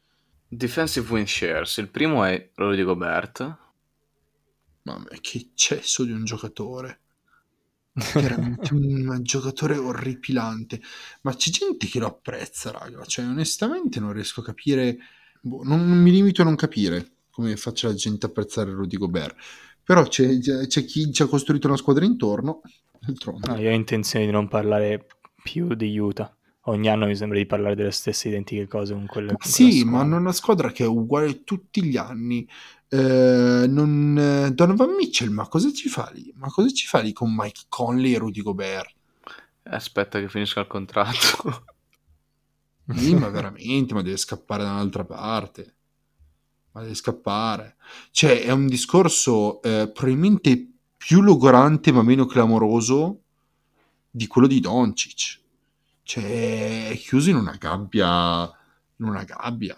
Defensive 0.48 1.12
win 1.12 1.26
shares. 1.26 1.76
Il 1.76 1.88
primo 1.90 2.24
è 2.24 2.50
Rudy 2.54 2.82
Gobert. 2.82 3.58
Mamma 4.84 5.04
mia, 5.10 5.18
che 5.20 5.36
eccesso 5.38 6.04
di 6.04 6.12
un 6.12 6.24
giocatore. 6.24 7.00
Veramente 8.14 8.74
un 8.74 9.18
giocatore 9.22 9.76
orripilante. 9.76 10.80
Ma 11.22 11.34
c'è 11.34 11.50
gente 11.50 11.86
che 11.86 11.98
lo 11.98 12.06
apprezza, 12.06 12.70
raga. 12.70 13.04
Cioè, 13.04 13.26
onestamente 13.26 14.00
non 14.00 14.12
riesco 14.12 14.40
a 14.40 14.44
capire. 14.44 14.98
boh, 15.40 15.62
non, 15.64 15.86
non 15.88 15.98
mi 15.98 16.10
limito 16.10 16.42
a 16.42 16.44
non 16.44 16.56
capire 16.56 17.12
come 17.30 17.56
faccia 17.56 17.88
la 17.88 17.94
gente 17.94 18.26
a 18.26 18.28
apprezzare 18.28 18.70
Rudy 18.70 18.96
Gobert. 18.96 19.36
Però 19.82 20.02
c'è, 20.04 20.38
c'è 20.38 20.84
chi 20.84 21.12
ci 21.12 21.22
ha 21.22 21.26
costruito 21.26 21.68
una 21.68 21.76
squadra 21.76 22.04
intorno. 22.04 22.62
D'altronde. 22.98 23.48
No, 23.48 23.58
io 23.58 23.70
ho 23.70 23.74
intenzione 23.74 24.24
di 24.24 24.32
non 24.32 24.48
parlare 24.48 25.06
più 25.42 25.74
di 25.74 25.96
Utah. 25.98 26.34
Ogni 26.68 26.88
anno 26.88 27.06
mi 27.06 27.14
sembra 27.14 27.38
di 27.38 27.46
parlare 27.46 27.76
delle 27.76 27.92
stesse 27.92 28.28
identiche 28.28 28.66
cose 28.66 28.92
con 28.92 29.06
quelle 29.06 29.28
con 29.28 29.48
Sì, 29.48 29.84
ma 29.84 30.00
hanno 30.00 30.16
una 30.16 30.32
squadra 30.32 30.72
che 30.72 30.82
è 30.82 30.88
uguale 30.88 31.44
tutti 31.44 31.84
gli 31.84 31.96
anni. 31.96 32.48
Eh, 32.88 33.66
non, 33.68 34.16
eh, 34.18 34.52
Donovan 34.52 34.94
Mitchell, 34.94 35.30
ma 35.30 35.48
cosa 35.48 35.72
ci 35.72 35.88
fa 35.88 36.10
lì? 36.12 36.32
Ma 36.36 36.48
cosa 36.48 36.70
ci 36.70 36.86
fa 36.86 37.00
lì 37.00 37.12
con 37.12 37.34
Mike 37.34 37.62
Conley 37.68 38.14
e 38.14 38.18
Rudy 38.18 38.42
Gobert? 38.42 38.94
Aspetta 39.64 40.20
che 40.20 40.28
finisca 40.28 40.60
il 40.60 40.66
contratto. 40.66 41.64
Sì, 42.94 43.14
ma 43.14 43.28
veramente, 43.30 43.94
ma 43.94 44.02
deve 44.02 44.16
scappare 44.16 44.62
da 44.62 44.70
un'altra 44.70 45.04
parte. 45.04 45.74
Ma 46.72 46.82
deve 46.82 46.94
scappare. 46.94 47.76
Cioè, 48.12 48.42
è 48.42 48.52
un 48.52 48.68
discorso 48.68 49.60
eh, 49.62 49.90
probabilmente 49.92 50.70
più 50.96 51.20
logorante 51.20 51.90
ma 51.90 52.02
meno 52.02 52.26
clamoroso 52.26 53.22
di 54.08 54.28
quello 54.28 54.46
di 54.46 54.60
Doncic. 54.60 55.40
Cioè, 56.02 56.90
è 56.90 56.96
chiuso 56.96 57.30
in 57.30 57.36
una 57.36 57.56
gabbia. 57.58 58.44
In 58.98 59.06
una 59.06 59.24
gabbia. 59.24 59.76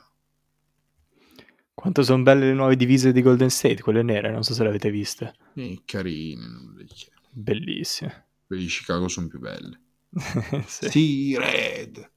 Quanto 1.79 2.03
sono 2.03 2.25
belle 2.25 2.47
le 2.47 2.55
nuove 2.55 2.75
divise 2.75 3.13
di 3.13 3.23
Golden 3.23 3.51
State, 3.51 3.83
quelle 3.83 4.03
nere, 4.03 4.33
non 4.33 4.43
so 4.43 4.53
se 4.53 4.65
le 4.65 4.69
avete 4.69 4.91
viste. 4.91 5.33
Eh, 5.55 5.81
carine, 5.85 6.45
non 6.45 6.75
le 6.77 6.83
dice. 6.83 7.13
Bellissime. 7.31 8.27
Quelle 8.49 8.63
di 8.63 8.67
Chicago 8.67 9.07
sono 9.07 9.29
più 9.29 9.39
belle. 9.39 9.81
Sì. 10.67 10.89
Sì, 10.91 11.37
Red. 11.39 12.11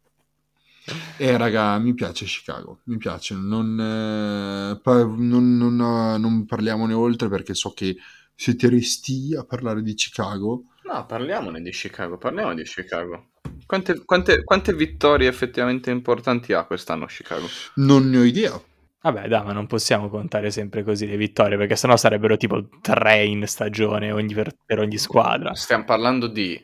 Eh, 1.18 1.38
raga, 1.38 1.78
mi 1.78 1.94
piace 1.94 2.26
Chicago, 2.26 2.80
mi 2.86 2.98
piace. 2.98 3.36
Non, 3.36 3.80
eh, 3.80 4.80
pa- 4.82 5.06
non, 5.06 5.56
non, 5.58 5.80
eh, 5.80 6.18
non 6.18 6.44
parliamone 6.48 6.94
oltre 6.96 7.30
perché 7.30 7.54
so 7.54 7.72
che 7.72 7.96
siete 8.34 8.68
resti 8.68 9.36
a 9.38 9.46
parlare 9.46 9.84
di 9.84 9.94
Chicago. 9.94 10.64
No, 10.92 11.06
parliamone 11.06 11.62
di 11.62 11.70
Chicago, 11.70 12.18
parliamo 12.18 12.56
di 12.56 12.64
Chicago. 12.64 13.28
Quante, 13.68 14.04
quante- 14.06 14.44
quante 14.44 14.74
vittorie 14.74 15.28
effettivamente 15.28 15.92
importanti 15.92 16.52
ha 16.52 16.66
quest'anno 16.66 17.06
Chicago? 17.06 17.46
Non 17.76 18.10
ne 18.10 18.18
ho 18.18 18.24
idea. 18.24 18.60
Vabbè, 19.04 19.28
dai, 19.28 19.44
ma 19.44 19.52
non 19.52 19.66
possiamo 19.66 20.10
contare 20.10 20.52
sempre 20.52 20.84
così 20.84 21.08
le 21.08 21.18
vittorie, 21.18 21.58
perché 21.58 21.76
sennò 21.76 21.98
sarebbero 21.98 22.38
tipo 22.38 22.68
tre 22.82 23.24
in 23.26 23.48
stagione 23.48 24.12
ogni- 24.12 24.34
per, 24.36 24.56
per 24.64 24.80
ogni 24.80 24.98
squadra. 24.98 25.56
Stiamo 25.56 25.86
parlando 25.86 26.28
di 26.28 26.60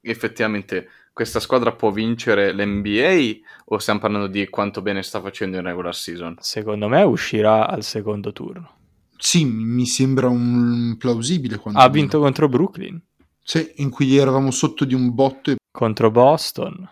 effettivamente 0.00 0.88
questa 1.12 1.40
squadra 1.40 1.72
può 1.72 1.90
vincere 1.90 2.54
l'NBA 2.54 3.46
o 3.66 3.78
stiamo 3.78 4.00
parlando 4.00 4.26
di 4.26 4.48
quanto 4.48 4.80
bene 4.80 5.02
sta 5.02 5.20
facendo 5.20 5.58
in 5.58 5.62
regular 5.64 5.94
season? 5.94 6.36
Secondo 6.40 6.88
me 6.88 7.02
uscirà 7.02 7.68
al 7.68 7.82
secondo 7.82 8.32
turno. 8.32 8.76
Sì, 9.18 9.44
mi 9.44 9.84
sembra 9.86 10.28
un 10.28 10.96
plausibile. 10.98 11.60
Ha 11.74 11.88
vinto 11.90 12.18
contro 12.18 12.48
Brooklyn, 12.48 13.00
Sì, 13.44 13.72
in 13.76 13.90
cui 13.90 14.16
eravamo 14.16 14.50
sotto 14.50 14.84
di 14.86 14.94
un 14.94 15.14
botto 15.14 15.50
e 15.50 15.56
contro 15.70 16.10
Boston, 16.10 16.88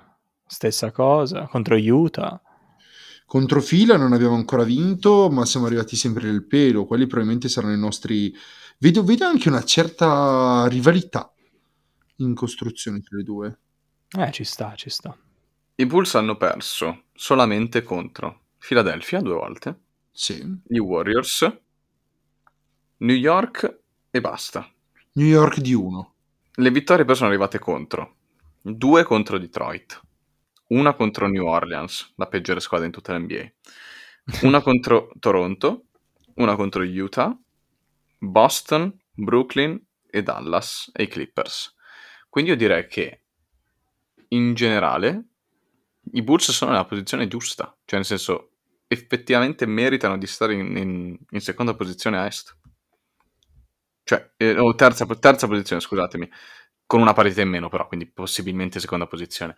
stessa 0.47 0.93
cosa, 0.93 1.47
contro 1.47 1.77
Utah. 1.77 2.41
Contro 3.31 3.61
fila 3.61 3.97
non 3.97 4.13
abbiamo 4.13 4.35
ancora 4.35 4.65
vinto, 4.65 5.31
ma 5.31 5.45
siamo 5.47 5.67
arrivati 5.67 5.95
sempre 5.95 6.25
nel 6.25 6.45
pelo. 6.45 6.85
Quelli 6.85 7.07
probabilmente 7.07 7.49
saranno 7.49 7.75
i 7.75 7.79
nostri. 7.79 8.35
Vedo, 8.79 9.05
vedo 9.05 9.25
anche 9.25 9.49
una 9.49 9.63
certa 9.63 10.67
rivalità 10.67 11.33
in 12.17 12.35
costruzione 12.35 13.01
tra 13.01 13.17
le 13.17 13.23
due. 13.23 13.59
Eh, 14.19 14.33
ci 14.33 14.43
sta, 14.43 14.75
ci 14.75 14.91
sta. 14.91 15.17
I 15.77 15.87
Bulls 15.87 16.17
hanno 16.17 16.37
perso 16.37 17.05
solamente 17.15 17.83
contro 17.85 18.47
Philadelphia 18.59 19.21
due 19.21 19.35
volte, 19.35 19.79
Sì. 20.11 20.45
gli 20.67 20.79
Warriors, 20.79 21.49
New 22.97 23.17
York 23.17 23.79
e 24.11 24.21
basta. 24.21 24.69
New 25.13 25.27
York 25.27 25.61
di 25.61 25.73
1. 25.73 26.15
Le 26.53 26.71
vittorie 26.73 27.05
poi 27.05 27.15
sono 27.15 27.29
arrivate 27.29 27.61
contro. 27.61 28.17
Due 28.61 29.05
contro 29.05 29.39
Detroit. 29.39 30.01
Una 30.71 30.95
contro 30.95 31.27
New 31.29 31.47
Orleans, 31.47 32.13
la 32.17 32.27
peggiore 32.27 32.61
squadra 32.61 32.87
in 32.87 32.93
tutta 32.93 33.13
l'NBA. 33.17 33.53
Una 34.43 34.61
contro 34.63 35.11
Toronto. 35.19 35.87
Una 36.37 36.55
contro 36.57 36.83
Utah. 36.83 37.37
Boston, 38.19 38.97
Brooklyn 39.13 39.81
e 40.09 40.23
Dallas 40.23 40.91
e 40.95 41.05
i 41.05 41.09
Clippers. 41.09 41.75
Quindi 42.29 42.51
io 42.51 42.57
direi 42.57 42.87
che 42.87 43.23
in 44.29 44.55
generale 44.55 45.25
i 46.13 46.23
Bulls 46.23 46.51
sono 46.53 46.71
nella 46.71 46.85
posizione 46.85 47.29
giusta. 47.29 47.65
Cioè 47.85 47.99
nel 47.99 48.05
senso 48.07 48.53
effettivamente 48.87 49.67
meritano 49.67 50.19
di 50.19 50.27
stare 50.27 50.55
in, 50.55 50.77
in- 50.77 51.19
in 51.31 51.41
seconda 51.41 51.75
posizione 51.75 52.19
a 52.19 52.27
est. 52.27 52.57
Cioè, 54.05 54.33
eh, 54.37 54.59
o 54.59 54.75
terza, 54.75 55.07
terza 55.07 55.47
posizione, 55.47 55.81
scusatemi, 55.81 56.29
con 56.87 57.01
una 57.01 57.13
parità 57.13 57.43
in 57.43 57.49
meno 57.49 57.69
però, 57.69 57.87
quindi 57.87 58.07
possibilmente 58.11 58.81
seconda 58.81 59.07
posizione. 59.07 59.57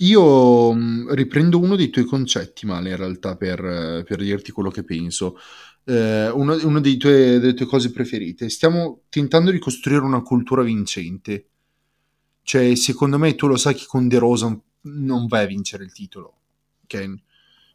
Io 0.00 0.72
mh, 0.72 1.14
riprendo 1.14 1.58
uno 1.58 1.74
dei 1.76 1.88
tuoi 1.90 2.04
concetti, 2.04 2.66
Male, 2.66 2.90
in 2.90 2.96
realtà, 2.96 3.36
per, 3.36 3.60
per 4.06 4.18
dirti 4.18 4.52
quello 4.52 4.70
che 4.70 4.84
penso. 4.84 5.36
Eh, 5.84 6.28
una 6.30 6.54
una 6.66 6.80
dei 6.80 6.96
tue- 6.96 7.38
delle 7.38 7.54
tue 7.54 7.66
cose 7.66 7.90
preferite. 7.90 8.48
Stiamo 8.48 9.02
tentando 9.08 9.50
di 9.50 9.58
costruire 9.58 10.02
una 10.04 10.20
cultura 10.22 10.62
vincente. 10.62 11.48
Cioè, 12.42 12.74
secondo 12.76 13.18
me, 13.18 13.34
tu 13.34 13.46
lo 13.46 13.56
sai 13.56 13.74
che 13.74 13.86
con 13.86 14.06
De 14.08 14.18
Rosa 14.18 14.46
non 14.82 15.26
vai 15.26 15.44
a 15.44 15.46
vincere 15.46 15.84
il 15.84 15.92
titolo. 15.92 16.34
Ok? 16.84 16.94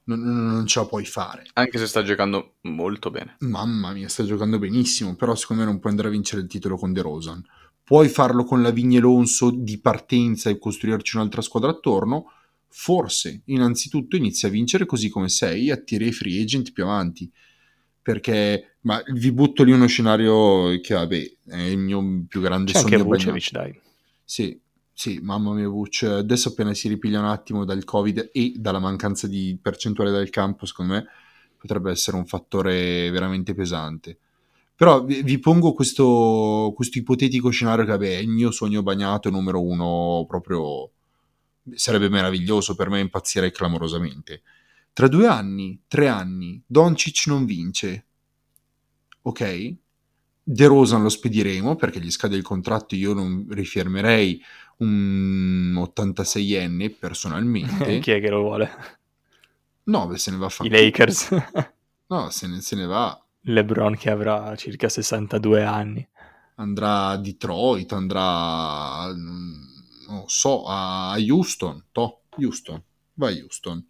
Non, 0.03 0.19
non- 0.21 0.45
non 0.53 0.67
ce 0.67 0.79
la 0.79 0.85
puoi 0.85 1.05
fare. 1.05 1.43
Anche 1.53 1.77
se 1.77 1.87
sta 1.87 2.03
giocando 2.03 2.55
molto 2.61 3.09
bene. 3.11 3.35
Mamma 3.39 3.91
mia, 3.91 4.07
sta 4.07 4.23
giocando 4.23 4.59
benissimo, 4.59 5.15
però 5.15 5.35
secondo 5.35 5.63
me 5.63 5.69
non 5.69 5.79
puoi 5.79 5.91
andare 5.91 6.09
a 6.09 6.11
vincere 6.11 6.41
il 6.41 6.47
titolo 6.47 6.77
con 6.77 6.93
De 6.93 7.01
Rosan. 7.01 7.43
Puoi 7.91 8.07
farlo 8.07 8.45
con 8.45 8.61
la 8.61 8.69
Vigne 8.69 9.01
Lonso 9.01 9.49
di 9.49 9.77
partenza 9.77 10.49
e 10.49 10.57
costruirci 10.57 11.17
un'altra 11.17 11.41
squadra 11.41 11.71
attorno? 11.71 12.31
Forse, 12.69 13.41
innanzitutto 13.47 14.15
inizi 14.15 14.45
a 14.45 14.49
vincere 14.49 14.85
così 14.85 15.09
come 15.09 15.27
sei 15.27 15.67
e 15.67 15.73
attiri 15.73 16.07
i 16.07 16.13
free 16.13 16.41
agent 16.41 16.71
più 16.71 16.83
avanti. 16.83 17.29
Perché, 18.01 18.77
ma 18.83 19.03
vi 19.11 19.33
butto 19.33 19.63
lì 19.63 19.73
uno 19.73 19.87
scenario 19.87 20.79
che, 20.79 20.93
vabbè, 20.93 21.33
è 21.47 21.63
il 21.63 21.79
mio 21.79 22.23
più 22.29 22.39
grande 22.39 22.71
C'è 22.71 22.77
anche 22.77 22.91
sogno 22.91 23.09
bagnato. 23.09 23.31
Vucevic, 23.31 23.51
dai. 23.51 23.79
Sì, 24.23 24.57
sì, 24.93 25.19
mamma 25.21 25.51
mia, 25.51 25.67
Vuc. 25.67 26.03
Adesso 26.03 26.47
appena 26.47 26.73
si 26.73 26.87
ripiglia 26.87 27.19
un 27.19 27.25
attimo 27.25 27.65
dal 27.65 27.83
Covid 27.83 28.29
e 28.31 28.53
dalla 28.55 28.79
mancanza 28.79 29.27
di 29.27 29.59
percentuale 29.61 30.11
del 30.11 30.29
campo, 30.29 30.65
secondo 30.65 30.93
me 30.93 31.05
potrebbe 31.57 31.91
essere 31.91 32.15
un 32.15 32.25
fattore 32.25 33.11
veramente 33.11 33.53
pesante. 33.53 34.17
Però 34.81 35.03
vi, 35.03 35.21
vi 35.21 35.37
pongo 35.37 35.73
questo, 35.73 36.73
questo 36.75 36.97
ipotetico 36.97 37.51
scenario 37.51 37.85
che, 37.85 37.91
vabbè, 37.91 38.15
è 38.15 38.17
il 38.17 38.29
mio 38.29 38.49
sogno 38.49 38.81
bagnato 38.81 39.29
numero 39.29 39.61
uno, 39.61 40.25
proprio 40.27 40.89
sarebbe 41.75 42.09
meraviglioso 42.09 42.73
per 42.73 42.89
me, 42.89 42.99
impazzirei 42.99 43.51
clamorosamente. 43.51 44.41
Tra 44.91 45.07
due 45.07 45.27
anni, 45.27 45.83
tre 45.87 46.07
anni, 46.07 46.59
Doncic 46.65 47.27
non 47.27 47.45
vince, 47.45 48.05
ok? 49.21 49.75
De 50.41 50.65
Rosan 50.65 51.03
lo 51.03 51.09
spediremo 51.09 51.75
perché 51.75 51.99
gli 51.99 52.09
scade 52.09 52.35
il 52.35 52.41
contratto, 52.41 52.95
io 52.95 53.13
non 53.13 53.45
rifermerei 53.51 54.41
un 54.77 55.75
86enne 55.77 56.91
personalmente. 56.97 57.99
Chi 58.01 58.09
è 58.09 58.19
che 58.19 58.29
lo 58.31 58.41
vuole? 58.41 58.71
No, 59.83 60.07
beh, 60.07 60.17
se 60.17 60.31
ne 60.31 60.37
va 60.37 60.47
a 60.47 60.49
I 60.49 60.51
fare. 60.51 60.69
Lakers. 60.69 61.29
No, 62.07 62.31
se 62.31 62.47
ne, 62.47 62.61
se 62.61 62.75
ne 62.75 62.85
va. 62.87 63.20
LeBron 63.43 63.95
che 63.95 64.09
avrà 64.09 64.55
circa 64.55 64.89
62 64.89 65.63
anni. 65.63 66.07
Andrà 66.55 67.07
a 67.07 67.17
Detroit, 67.17 67.91
andrà, 67.93 69.11
mm, 69.13 69.61
non 70.09 70.23
so, 70.27 70.63
a 70.65 71.15
Houston. 71.17 71.85
To, 71.91 72.21
Houston. 72.37 72.81
Va 73.15 73.27
a 73.27 73.31
Houston. 73.31 73.83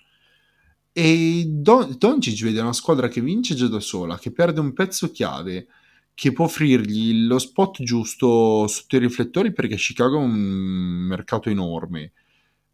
E 0.93 1.45
Don- 1.47 1.95
Doncic 1.97 2.43
vede 2.43 2.59
una 2.59 2.73
squadra 2.73 3.07
che 3.07 3.21
vince 3.21 3.55
già 3.55 3.67
da 3.67 3.79
sola, 3.79 4.17
che 4.17 4.31
perde 4.31 4.59
un 4.59 4.73
pezzo 4.73 5.11
chiave, 5.11 5.67
che 6.13 6.33
può 6.33 6.45
offrirgli 6.45 7.25
lo 7.25 7.39
spot 7.39 7.81
giusto 7.81 8.67
sotto 8.67 8.95
i 8.95 8.99
riflettori 8.99 9.53
perché 9.53 9.75
Chicago 9.75 10.19
è 10.19 10.23
un 10.23 10.31
mercato 10.31 11.49
enorme, 11.49 12.11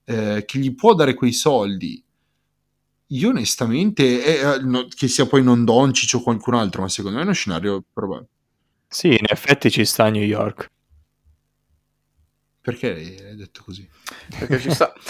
eh, 0.04 0.44
che 0.46 0.60
gli 0.60 0.74
può 0.74 0.96
dare 0.96 1.14
quei 1.14 1.32
soldi. 1.32 2.04
Io 3.08 3.30
onestamente, 3.30 4.04
eh, 4.24 4.56
eh, 4.56 4.60
no- 4.60 4.88
che 4.94 5.08
sia 5.08 5.26
poi 5.26 5.42
non 5.44 5.64
Doncic 5.64 6.14
o 6.16 6.22
qualcun 6.22 6.56
altro, 6.56 6.82
ma 6.82 6.90
secondo 6.90 7.18
me 7.18 7.24
è 7.24 7.26
uno 7.26 7.34
scenario 7.36 7.84
probabile. 7.94 8.30
Sì, 8.88 9.08
in 9.10 9.26
effetti 9.28 9.70
ci 9.72 9.86
sta 9.86 10.06
a 10.06 10.10
New 10.10 10.24
York. 10.24 10.70
Perché 12.62 12.90
hai 13.30 13.36
detto 13.38 13.64
così? 13.64 13.88
Perché 14.38 14.60
ci 14.60 14.72
sta... 14.72 14.92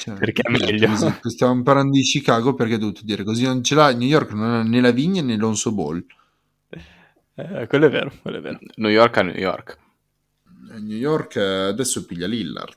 Cioè, 0.00 0.14
Perché 0.16 0.42
è 0.42 0.50
detto 0.50 0.64
meglio. 0.66 0.88
così? 0.88 1.14
Stiamo 1.22 1.62
parlando 1.62 1.92
di 1.92 2.02
Chicago 2.02 2.54
perché 2.54 2.74
hai 2.74 2.80
dovuto 2.80 3.02
dire 3.04 3.22
così. 3.22 3.44
Non 3.44 3.62
ce 3.62 3.76
l'ha 3.76 3.92
New 3.92 4.08
York, 4.08 4.32
non 4.32 4.50
ha 4.50 4.62
né 4.64 4.80
la 4.80 4.90
vigna 4.90 5.22
né 5.22 5.36
l'Onso 5.36 5.72
Ball. 5.72 6.04
Eh, 7.34 7.66
quello 7.68 7.86
è 7.86 7.90
vero, 7.90 8.12
quello 8.20 8.38
è 8.38 8.40
vero. 8.40 8.58
New 8.76 8.90
York 8.90 9.16
a 9.16 9.22
New 9.22 9.36
York. 9.36 9.78
Eh, 10.72 10.80
New 10.80 10.96
York 10.96 11.36
adesso 11.36 12.04
piglia 12.04 12.26
Lillard. 12.26 12.74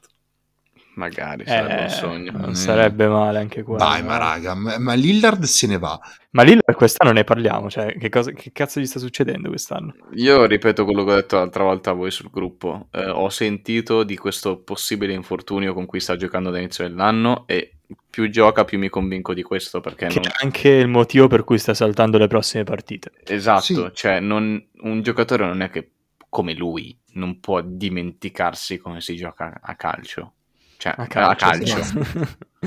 Magari 0.96 1.46
sarebbe 1.46 1.80
Eh, 1.80 1.84
un 1.84 1.90
sogno. 1.90 2.32
non 2.34 2.50
Eh. 2.50 2.56
sarebbe 2.56 3.08
male 3.08 3.40
anche 3.40 3.64
qua. 3.64 3.78
Dai, 3.78 4.04
ma 4.04 4.18
raga, 4.18 4.54
ma, 4.56 4.78
ma 4.78 4.94
Lillard 4.94 5.44
se 5.44 5.66
ne 5.68 5.78
va. 5.78 5.98
Ma 6.32 6.44
lì 6.44 6.58
quest'anno 6.76 7.12
ne 7.14 7.24
parliamo, 7.24 7.70
cioè 7.70 7.98
che, 7.98 8.10
cosa, 8.10 8.32
che 8.32 8.52
cazzo 8.52 8.80
gli 8.80 8.86
sta 8.86 9.00
succedendo 9.00 9.50
quest'anno? 9.50 9.94
Io 10.16 10.46
ripeto 10.46 10.84
quello 10.84 11.04
che 11.06 11.12
ho 11.12 11.16
detto 11.16 11.38
l'altra 11.38 11.64
volta 11.64 11.92
a 11.92 11.94
voi 11.94 12.12
sul 12.12 12.30
gruppo. 12.30 12.88
Eh, 12.92 13.10
ho 13.10 13.30
sentito 13.30 14.04
di 14.04 14.18
questo 14.18 14.58
possibile 14.62 15.14
infortunio 15.14 15.74
con 15.74 15.86
cui 15.86 16.00
sta 16.02 16.16
giocando 16.18 16.50
dall'inizio 16.50 16.88
dell'anno 16.88 17.44
e 17.48 17.78
più 18.10 18.30
gioca 18.30 18.64
più 18.66 18.78
mi 18.78 18.90
convinco 18.90 19.34
di 19.34 19.44
questo 19.44 19.80
perché 19.82 20.08
Che 20.08 20.20
non... 20.20 20.28
è 20.28 20.44
anche 20.44 20.70
il 20.70 20.88
motivo 20.88 21.28
per 21.28 21.44
cui 21.44 21.58
sta 21.58 21.74
saltando 21.74 22.18
le 22.18 22.28
prossime 22.28 22.64
partite. 22.64 23.12
Esatto, 23.26 23.62
Sì. 23.62 23.90
cioè 23.94 24.20
non- 24.20 24.62
un 24.82 25.02
giocatore 25.02 25.46
non 25.46 25.62
è 25.62 25.70
che 25.70 25.92
come 26.30 26.54
lui 26.54 26.98
non 27.14 27.40
può 27.42 27.62
dimenticarsi 27.62 28.78
come 28.78 29.02
si 29.02 29.16
gioca 29.16 29.60
a 29.62 29.76
calcio. 29.76 30.34
Cioè, 30.82 30.96
A 30.98 31.04
a 31.04 31.08
calcio. 31.36 31.46
calcio. 31.76 31.84
sì. 31.84 31.98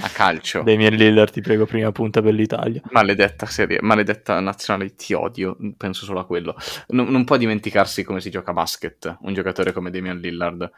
A 0.01 0.09
calcio. 0.09 0.62
Damien 0.65 0.95
Lillard, 0.95 1.33
ti 1.33 1.41
prego, 1.41 1.67
prima 1.67 1.91
punta 1.91 2.23
per 2.23 2.33
l'Italia. 2.33 2.81
Maledetta 2.93 3.47
serie, 3.47 3.79
maledetta 3.83 4.39
nazionale, 4.39 4.95
ti 4.95 5.15
odio, 5.15 5.57
penso 5.77 6.05
solo 6.05 6.21
a 6.21 6.25
quello. 6.25 6.55
Non, 6.89 7.09
non 7.09 7.25
può 7.25 7.37
dimenticarsi 7.37 8.05
come 8.05 8.21
si 8.21 8.31
gioca 8.31 8.53
a 8.53 8.55
basket, 8.55 9.17
un 9.23 9.35
giocatore 9.35 9.73
come 9.73 9.91
Damian 9.91 10.19
Lillard. 10.19 10.71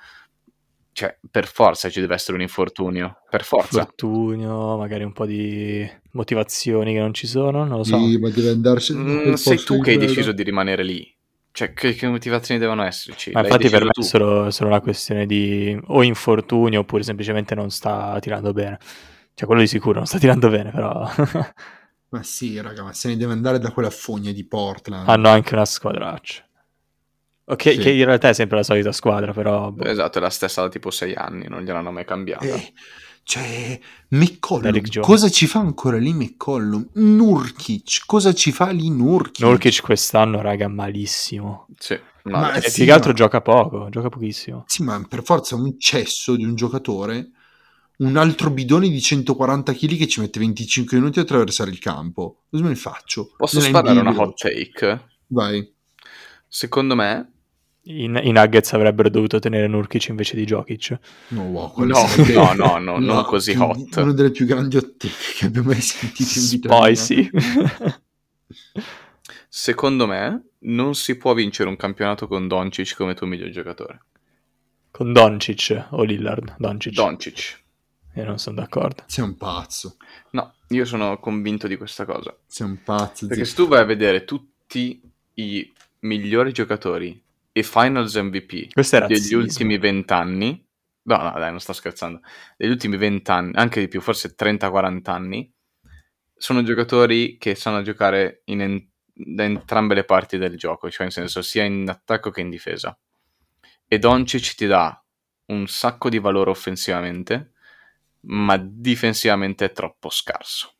cioè, 0.92 1.14
per 1.30 1.46
forza 1.46 1.90
ci 1.90 2.00
deve 2.00 2.14
essere 2.14 2.38
un 2.38 2.42
infortunio, 2.42 3.18
per 3.28 3.44
forza. 3.44 3.80
Infortunio, 3.80 4.78
magari 4.78 5.04
un 5.04 5.12
po' 5.12 5.26
di 5.26 5.86
motivazioni 6.12 6.94
che 6.94 7.00
non 7.00 7.12
ci 7.12 7.26
sono, 7.26 7.66
non 7.66 7.76
lo 7.76 7.84
so. 7.84 7.98
Sì, 7.98 8.16
ma 8.16 8.30
deve 8.30 8.48
andarsene 8.48 9.04
da 9.04 9.30
Mm, 9.30 9.32
sei 9.34 9.58
tu 9.58 9.78
che 9.82 9.90
hai 9.90 9.98
deciso 9.98 10.32
di 10.32 10.42
rimanere 10.42 10.82
lì. 10.82 11.14
Cioè, 11.56 11.72
che, 11.72 11.94
che 11.94 12.06
motivazioni 12.06 12.60
devono 12.60 12.82
esserci? 12.82 13.30
Ma 13.32 13.40
L'hai 13.40 13.50
infatti 13.50 13.70
per 13.70 13.82
me 13.82 13.90
è 13.98 14.02
solo, 14.02 14.50
solo 14.50 14.68
una 14.68 14.80
questione 14.82 15.24
di 15.24 15.74
o 15.86 16.02
infortunio 16.02 16.80
oppure 16.80 17.02
semplicemente 17.02 17.54
non 17.54 17.70
sta 17.70 18.18
tirando 18.20 18.52
bene. 18.52 18.78
Cioè 19.32 19.46
quello 19.46 19.62
di 19.62 19.66
sicuro 19.66 19.94
non 19.96 20.06
sta 20.06 20.18
tirando 20.18 20.50
bene, 20.50 20.70
però 20.70 21.08
Ma 22.10 22.22
sì, 22.22 22.60
raga, 22.60 22.82
ma 22.82 22.92
se 22.92 23.08
ne 23.08 23.16
deve 23.16 23.32
andare 23.32 23.58
da 23.58 23.70
quella 23.72 23.88
fogna 23.88 24.32
di 24.32 24.46
Portland. 24.46 25.08
hanno 25.08 25.28
anche 25.30 25.54
una 25.54 25.64
squadraccia. 25.64 26.44
Ok, 27.46 27.62
Sì. 27.62 27.78
che 27.78 27.90
in 27.90 28.04
realtà 28.04 28.28
è 28.28 28.32
sempre 28.34 28.58
la 28.58 28.62
solita 28.62 28.92
squadra, 28.92 29.32
però 29.32 29.70
boh. 29.70 29.84
Esatto, 29.84 30.18
è 30.18 30.20
la 30.20 30.28
stessa 30.28 30.60
da 30.60 30.68
tipo 30.68 30.90
sei 30.90 31.14
anni, 31.14 31.48
non 31.48 31.62
gliel'hanno 31.62 31.90
mai 31.90 32.04
cambiata. 32.04 32.44
Eh, 32.44 32.72
cioè, 33.26 33.76
McCollum, 34.10 35.00
cosa 35.00 35.28
ci 35.28 35.48
fa 35.48 35.58
ancora 35.58 35.98
lì 35.98 36.12
McCollum? 36.12 36.90
Nurkic, 36.92 38.04
cosa 38.06 38.32
ci 38.32 38.52
fa 38.52 38.70
lì 38.70 38.88
Nurkic? 38.88 39.44
Nurkic 39.44 39.82
quest'anno, 39.82 40.40
raga, 40.40 40.68
malissimo. 40.68 41.66
Sì, 41.76 41.98
Ma 42.22 42.54
E 42.54 42.60
sì, 42.60 42.70
più 42.70 42.84
che 42.84 42.92
altro 42.92 43.10
ma- 43.10 43.16
gioca 43.16 43.40
poco, 43.40 43.88
gioca 43.88 44.10
pochissimo. 44.10 44.62
Sì, 44.68 44.84
ma 44.84 45.04
per 45.08 45.24
forza 45.24 45.56
un 45.56 45.74
cesso 45.76 46.36
di 46.36 46.44
un 46.44 46.54
giocatore, 46.54 47.30
un 47.96 48.16
altro 48.16 48.50
bidone 48.50 48.88
di 48.88 49.00
140 49.00 49.72
kg 49.72 49.96
che 49.96 50.06
ci 50.06 50.20
mette 50.20 50.38
25 50.38 50.96
minuti 50.96 51.18
a 51.18 51.22
attraversare 51.22 51.70
il 51.70 51.80
campo. 51.80 52.44
Cosa 52.48 52.62
me 52.62 52.68
ne 52.68 52.76
faccio? 52.76 53.32
Posso 53.36 53.56
Nella 53.58 53.80
sparare 53.80 53.98
una 53.98 54.14
hot 54.16 54.36
take? 54.36 55.08
Vai. 55.26 55.68
Secondo 56.46 56.94
me, 56.94 57.32
I, 57.88 58.04
i 58.04 58.32
Nuggets 58.32 58.72
avrebbero 58.72 59.08
dovuto 59.08 59.38
tenere 59.38 59.68
Nurkic 59.68 60.08
invece 60.08 60.34
di 60.36 60.44
Jokic. 60.44 60.98
No, 61.28 61.42
wow, 61.42 61.72
No, 61.84 62.04
no, 62.34 62.52
no, 62.54 62.78
no, 62.78 62.98
non 62.98 63.24
così 63.24 63.54
hot. 63.56 63.94
Una 63.96 64.12
delle 64.12 64.30
più 64.30 64.44
grandi 64.44 64.78
take 64.78 65.14
che 65.36 65.46
abbia 65.46 65.62
mai 65.62 65.80
sentito 65.80 66.38
in 66.38 66.48
vita 66.48 66.68
mia. 66.68 66.94
Spicy. 66.94 67.30
secondo 69.48 70.06
me, 70.06 70.48
non 70.60 70.94
si 70.96 71.16
può 71.16 71.32
vincere 71.32 71.68
un 71.68 71.76
campionato 71.76 72.26
con 72.26 72.48
Doncic 72.48 72.96
come 72.96 73.14
tuo 73.14 73.26
miglior 73.26 73.50
giocatore. 73.50 74.00
Con 74.90 75.12
Doncic 75.12 75.86
o 75.90 76.02
Lillard? 76.02 76.56
Doncic. 76.58 76.92
Doncic. 76.92 77.64
Io 78.14 78.24
non 78.24 78.38
sono 78.38 78.56
d'accordo. 78.56 79.04
Sei 79.06 79.22
un 79.22 79.36
pazzo. 79.36 79.96
No, 80.30 80.54
io 80.68 80.84
sono 80.84 81.20
convinto 81.20 81.68
di 81.68 81.76
questa 81.76 82.04
cosa. 82.04 82.36
Sei 82.46 82.66
un 82.66 82.82
pazzo. 82.82 83.28
Perché 83.28 83.44
zio. 83.44 83.54
se 83.54 83.62
tu 83.62 83.68
vai 83.68 83.80
a 83.80 83.84
vedere 83.84 84.24
tutti 84.24 85.00
i 85.34 85.72
migliori 86.00 86.52
giocatori 86.52 87.22
e 87.56 87.62
finals 87.62 88.14
MVP 88.16 88.74
Questo 88.74 88.96
è 88.98 89.06
degli 89.06 89.32
ultimi 89.32 89.78
vent'anni, 89.78 90.62
no, 91.04 91.16
no, 91.16 91.32
dai, 91.38 91.48
non 91.48 91.58
sto 91.58 91.72
scherzando, 91.72 92.20
degli 92.54 92.68
ultimi 92.68 92.98
vent'anni, 92.98 93.52
anche 93.54 93.80
di 93.80 93.88
più, 93.88 94.02
forse 94.02 94.34
30-40 94.34 95.08
anni, 95.08 95.50
sono 96.36 96.62
giocatori 96.62 97.38
che 97.38 97.54
sanno 97.54 97.80
giocare 97.80 98.42
in 98.46 98.60
en- 98.60 98.88
da 99.10 99.44
entrambe 99.44 99.94
le 99.94 100.04
parti 100.04 100.36
del 100.36 100.58
gioco, 100.58 100.90
cioè 100.90 101.06
in 101.06 101.12
senso 101.12 101.40
sia 101.40 101.64
in 101.64 101.88
attacco 101.88 102.28
che 102.28 102.42
in 102.42 102.50
difesa. 102.50 102.94
E 103.88 103.98
Doncic 103.98 104.54
ti 104.54 104.66
dà 104.66 105.02
un 105.46 105.66
sacco 105.66 106.10
di 106.10 106.18
valore 106.18 106.50
offensivamente, 106.50 107.52
ma 108.26 108.58
difensivamente 108.58 109.64
è 109.64 109.72
troppo 109.72 110.10
scarso. 110.10 110.74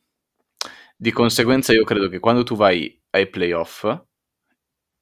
Di 0.95 1.11
conseguenza 1.11 1.73
io 1.73 1.85
credo 1.85 2.11
che 2.11 2.19
quando 2.19 2.43
tu 2.43 2.55
vai 2.55 3.03
ai 3.13 3.31
playoff, 3.31 3.87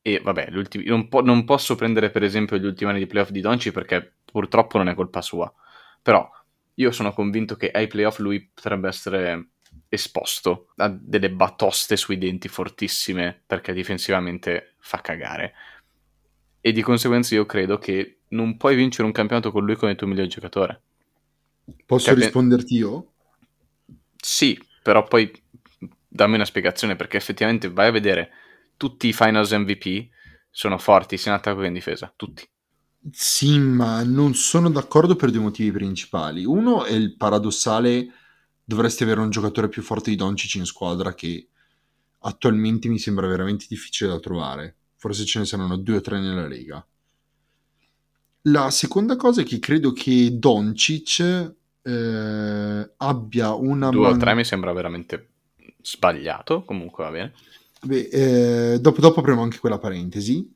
e 0.06 0.20
vabbè, 0.22 0.50
non, 0.84 1.08
po- 1.08 1.22
non 1.22 1.44
posso 1.44 1.76
prendere 1.76 2.10
per 2.10 2.22
esempio 2.22 2.58
gli 2.58 2.66
ultimi 2.66 2.90
anni 2.90 2.98
di 2.98 3.06
playoff 3.06 3.30
di 3.30 3.40
Doncic 3.40 3.72
perché 3.72 4.16
purtroppo 4.22 4.76
non 4.76 4.88
è 4.88 4.94
colpa 4.94 5.22
sua, 5.22 5.50
però 6.02 6.30
io 6.74 6.90
sono 6.90 7.14
convinto 7.14 7.56
che 7.56 7.70
ai 7.70 7.86
playoff 7.86 8.18
lui 8.18 8.50
potrebbe 8.52 8.88
essere 8.88 9.48
esposto 9.88 10.68
a 10.76 10.88
delle 10.88 11.30
batoste 11.30 11.96
sui 11.96 12.18
denti 12.18 12.48
fortissime 12.48 13.42
perché 13.46 13.72
difensivamente 13.72 14.74
fa 14.78 15.00
cagare. 15.00 15.54
E 16.60 16.72
di 16.72 16.82
conseguenza 16.82 17.34
io 17.34 17.46
credo 17.46 17.78
che 17.78 18.18
non 18.28 18.58
puoi 18.58 18.76
vincere 18.76 19.04
un 19.06 19.12
campionato 19.12 19.50
con 19.50 19.64
lui 19.64 19.76
come 19.76 19.94
tuo 19.94 20.06
miglior 20.06 20.26
giocatore. 20.26 20.82
Posso 21.86 22.06
Cioè, 22.08 22.14
risponderti 22.14 22.74
io? 22.76 23.12
Sì, 24.20 24.58
però 24.82 25.04
poi 25.04 25.30
dammi 26.08 26.34
una 26.34 26.44
spiegazione 26.44 26.96
perché 26.96 27.16
effettivamente 27.16 27.70
vai 27.70 27.88
a 27.88 27.92
vedere 27.92 28.30
tutti 28.76 29.08
i 29.08 29.12
finals 29.12 29.52
MVP 29.52 30.08
sono 30.50 30.78
forti 30.78 31.16
sia 31.16 31.32
in 31.32 31.38
attacco 31.38 31.60
che 31.60 31.66
in 31.66 31.72
difesa, 31.72 32.12
tutti. 32.14 32.46
Sì, 33.10 33.58
ma 33.58 34.02
non 34.02 34.34
sono 34.34 34.70
d'accordo 34.70 35.16
per 35.16 35.30
due 35.30 35.40
motivi 35.40 35.72
principali. 35.72 36.44
Uno 36.44 36.84
è 36.84 36.92
il 36.92 37.16
paradossale 37.16 38.08
dovresti 38.64 39.02
avere 39.02 39.20
un 39.20 39.30
giocatore 39.30 39.68
più 39.68 39.82
forte 39.82 40.10
di 40.10 40.16
Doncic 40.16 40.54
in 40.54 40.64
squadra 40.64 41.14
che 41.14 41.48
attualmente 42.20 42.88
mi 42.88 42.98
sembra 42.98 43.26
veramente 43.26 43.66
difficile 43.68 44.10
da 44.10 44.20
trovare. 44.20 44.76
Forse 44.96 45.24
ce 45.24 45.40
ne 45.40 45.44
saranno 45.44 45.76
due 45.76 45.96
o 45.96 46.00
tre 46.00 46.18
nella 46.18 46.46
Lega. 46.46 46.84
La 48.42 48.70
seconda 48.70 49.16
cosa 49.16 49.42
è 49.42 49.44
che 49.44 49.58
credo 49.58 49.92
che 49.92 50.38
Doncic 50.38 51.54
eh, 51.82 52.90
abbia 52.96 53.52
una 53.52 53.90
Due 53.90 54.06
o 54.06 54.10
man- 54.10 54.18
tre 54.18 54.34
mi 54.34 54.44
sembra 54.44 54.72
veramente 54.72 55.28
sbagliato, 55.82 56.64
comunque 56.64 57.04
va 57.04 57.10
bene. 57.10 57.34
Beh, 57.84 58.08
eh, 58.74 58.80
dopo, 58.80 59.00
dopo 59.00 59.20
apriamo 59.20 59.42
anche 59.42 59.58
quella 59.58 59.78
parentesi. 59.78 60.50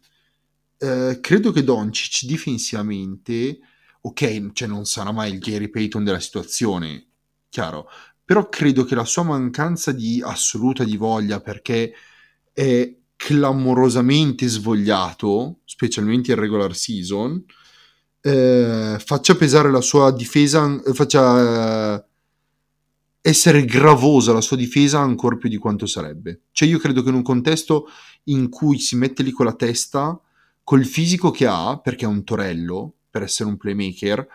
Eh, 0.79 1.19
credo 1.21 1.51
che 1.53 1.65
Doncic 1.65 2.25
difensivamente, 2.27 3.59
ok, 4.01 4.53
cioè 4.53 4.69
non 4.69 4.87
sarà 4.87 5.13
mai 5.13 5.33
il 5.33 5.39
Gary 5.39 5.69
Payton 5.69 6.05
della 6.05 6.21
situazione, 6.21 7.07
chiaro, 7.51 7.89
però 8.25 8.49
credo 8.49 8.85
che 8.85 8.95
la 8.95 9.05
sua 9.05 9.25
mancanza 9.25 9.93
di 9.93 10.23
assoluta 10.25 10.85
di 10.85 10.97
voglia, 10.97 11.41
perché 11.41 11.93
è 12.53 12.97
clamorosamente 13.17 14.47
svogliato, 14.47 15.61
specialmente 15.65 16.33
in 16.33 16.39
regular 16.39 16.75
season, 16.75 17.45
eh, 18.21 18.97
faccia 19.05 19.35
pesare 19.37 19.71
la 19.71 19.81
sua 19.81 20.13
difesa, 20.13 20.81
faccia 20.95 22.08
essere 23.29 23.65
gravosa 23.65 24.33
la 24.33 24.41
sua 24.41 24.57
difesa 24.57 24.99
ancora 25.01 25.37
più 25.37 25.49
di 25.49 25.57
quanto 25.57 25.87
sarebbe. 25.87 26.43
Cioè 26.53 26.69
io 26.69 26.79
credo 26.79 27.03
che 27.03 27.11
in 27.11 27.15
un 27.15 27.23
contesto 27.23 27.89
in 28.25 28.49
cui 28.49 28.79
si 28.79 28.97
mette 28.97 29.23
lì 29.23 29.31
con 29.31 29.47
la 29.47 29.55
testa, 29.55 30.19
col 30.65 30.85
fisico 30.85 31.31
che 31.31 31.47
ha, 31.47 31.79
perché 31.79 32.05
è 32.05 32.09
un 32.09 32.25
torello, 32.25 32.95
per 33.11 33.23
essere 33.23 33.49
un 33.49 33.57
playmaker, 33.57 34.27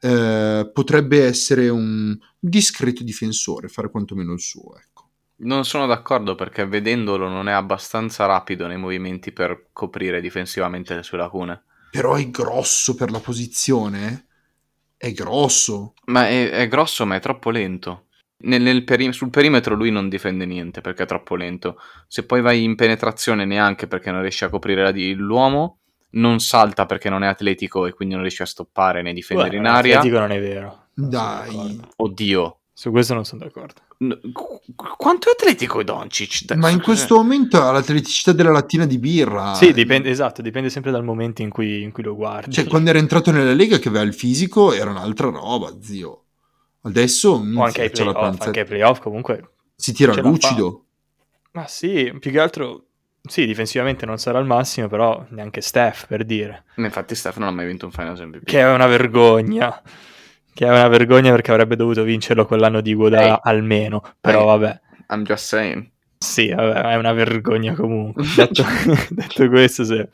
eh, 0.00 0.70
potrebbe 0.72 1.24
essere 1.24 1.68
un 1.68 2.18
discreto 2.38 3.02
difensore, 3.02 3.68
fare 3.68 3.90
quantomeno 3.90 4.32
il 4.32 4.40
suo, 4.40 4.76
ecco. 4.76 5.08
Non 5.42 5.64
sono 5.64 5.86
d'accordo 5.86 6.34
perché 6.34 6.66
vedendolo 6.66 7.28
non 7.28 7.48
è 7.48 7.52
abbastanza 7.52 8.26
rapido 8.26 8.66
nei 8.66 8.76
movimenti 8.76 9.32
per 9.32 9.68
coprire 9.72 10.20
difensivamente 10.20 10.94
le 10.94 11.02
sue 11.02 11.16
lacune. 11.16 11.62
Però 11.90 12.14
è 12.14 12.28
grosso 12.28 12.94
per 12.94 13.10
la 13.10 13.20
posizione, 13.20 14.12
eh? 14.12 15.08
è 15.08 15.12
grosso. 15.12 15.94
Ma 16.06 16.28
è, 16.28 16.50
è 16.50 16.68
grosso, 16.68 17.06
ma 17.06 17.16
è 17.16 17.20
troppo 17.20 17.48
lento. 17.48 18.08
Nel- 18.42 18.62
nel 18.62 18.84
peri- 18.84 19.12
sul 19.12 19.30
perimetro 19.30 19.74
lui 19.74 19.90
non 19.90 20.08
difende 20.08 20.46
niente 20.46 20.80
perché 20.80 21.02
è 21.02 21.06
troppo 21.06 21.36
lento. 21.36 21.76
Se 22.08 22.24
poi 22.24 22.40
vai 22.40 22.62
in 22.62 22.74
penetrazione 22.74 23.44
neanche 23.44 23.86
perché 23.86 24.10
non 24.10 24.20
riesce 24.22 24.44
a 24.44 24.48
coprire 24.48 24.82
la 24.82 24.92
di- 24.92 25.14
l'uomo, 25.14 25.78
non 26.12 26.40
salta 26.40 26.86
perché 26.86 27.08
non 27.10 27.22
è 27.22 27.26
atletico 27.26 27.86
e 27.86 27.92
quindi 27.92 28.14
non 28.14 28.22
riesce 28.22 28.42
a 28.42 28.46
stoppare 28.46 29.02
né 29.02 29.12
difendere 29.12 29.56
in 29.56 29.60
Guarda, 29.62 29.78
aria. 29.78 29.98
Atletico 29.98 30.20
non 30.20 30.32
è 30.32 30.40
vero. 30.40 30.84
Non 30.94 31.08
Dai. 31.10 31.80
Oddio. 31.96 32.58
Su 32.72 32.90
questo 32.90 33.12
non 33.14 33.24
sono 33.24 33.42
d'accordo. 33.44 33.82
Qu- 34.32 34.60
quanto 34.96 35.28
è 35.28 35.32
atletico 35.32 35.82
Doncic? 35.82 36.54
Ma 36.54 36.70
in 36.70 36.80
questo 36.80 37.16
momento 37.16 37.60
ha 37.62 37.70
l'atleticità 37.72 38.32
della 38.32 38.50
lattina 38.50 38.86
di 38.86 38.98
birra. 38.98 39.52
sì, 39.52 39.74
dipende, 39.74 40.08
esatto, 40.08 40.40
dipende 40.40 40.70
sempre 40.70 40.90
dal 40.90 41.04
momento 41.04 41.42
in 41.42 41.50
cui, 41.50 41.82
in 41.82 41.92
cui 41.92 42.02
lo 42.02 42.14
guardi. 42.16 42.52
Cioè, 42.52 42.66
quando 42.66 42.88
era 42.88 42.98
entrato 42.98 43.30
nella 43.30 43.52
Lega 43.52 43.78
che 43.78 43.88
aveva 43.88 44.04
il 44.04 44.14
fisico 44.14 44.72
era 44.72 44.88
un'altra 44.88 45.28
roba, 45.28 45.76
zio. 45.82 46.22
Adesso 46.82 47.30
o 47.30 47.62
anche 47.62 47.82
ai 47.82 47.90
playoff, 47.90 48.40
anche 48.40 48.60
ai 48.60 48.66
playoff 48.66 49.00
comunque. 49.00 49.50
si 49.76 49.92
tira 49.92 50.14
lucido. 50.14 50.84
Ma 51.52 51.66
sì, 51.66 52.14
più 52.18 52.30
che 52.30 52.40
altro... 52.40 52.84
Sì, 53.22 53.44
difensivamente 53.44 54.06
non 54.06 54.16
sarà 54.16 54.38
al 54.38 54.46
massimo, 54.46 54.88
però 54.88 55.26
neanche 55.30 55.60
Steph, 55.60 56.06
per 56.06 56.24
dire. 56.24 56.64
Infatti 56.76 57.14
Stefano 57.14 57.44
non 57.44 57.54
ha 57.54 57.56
mai 57.58 57.66
vinto 57.66 57.84
un 57.84 57.92
Finals 57.92 58.20
MVP. 58.20 58.44
Che 58.44 58.60
è 58.60 58.72
una 58.72 58.86
vergogna. 58.86 59.82
Che 60.54 60.66
è 60.66 60.70
una 60.70 60.88
vergogna 60.88 61.30
perché 61.30 61.50
avrebbe 61.50 61.76
dovuto 61.76 62.02
vincerlo 62.02 62.46
quell'anno 62.46 62.80
di 62.80 62.94
Guada 62.94 63.22
Ehi. 63.22 63.38
almeno. 63.42 64.02
Però 64.20 64.40
Ehi. 64.40 64.46
vabbè. 64.46 64.80
I'm 65.10 65.24
just 65.24 65.44
saying. 65.44 65.90
Sì, 66.16 66.48
vabbè, 66.48 66.80
è 66.92 66.96
una 66.96 67.12
vergogna 67.12 67.74
comunque. 67.74 68.24
Detto, 68.34 68.64
detto 69.10 69.48
questo, 69.48 69.84
se, 69.84 70.08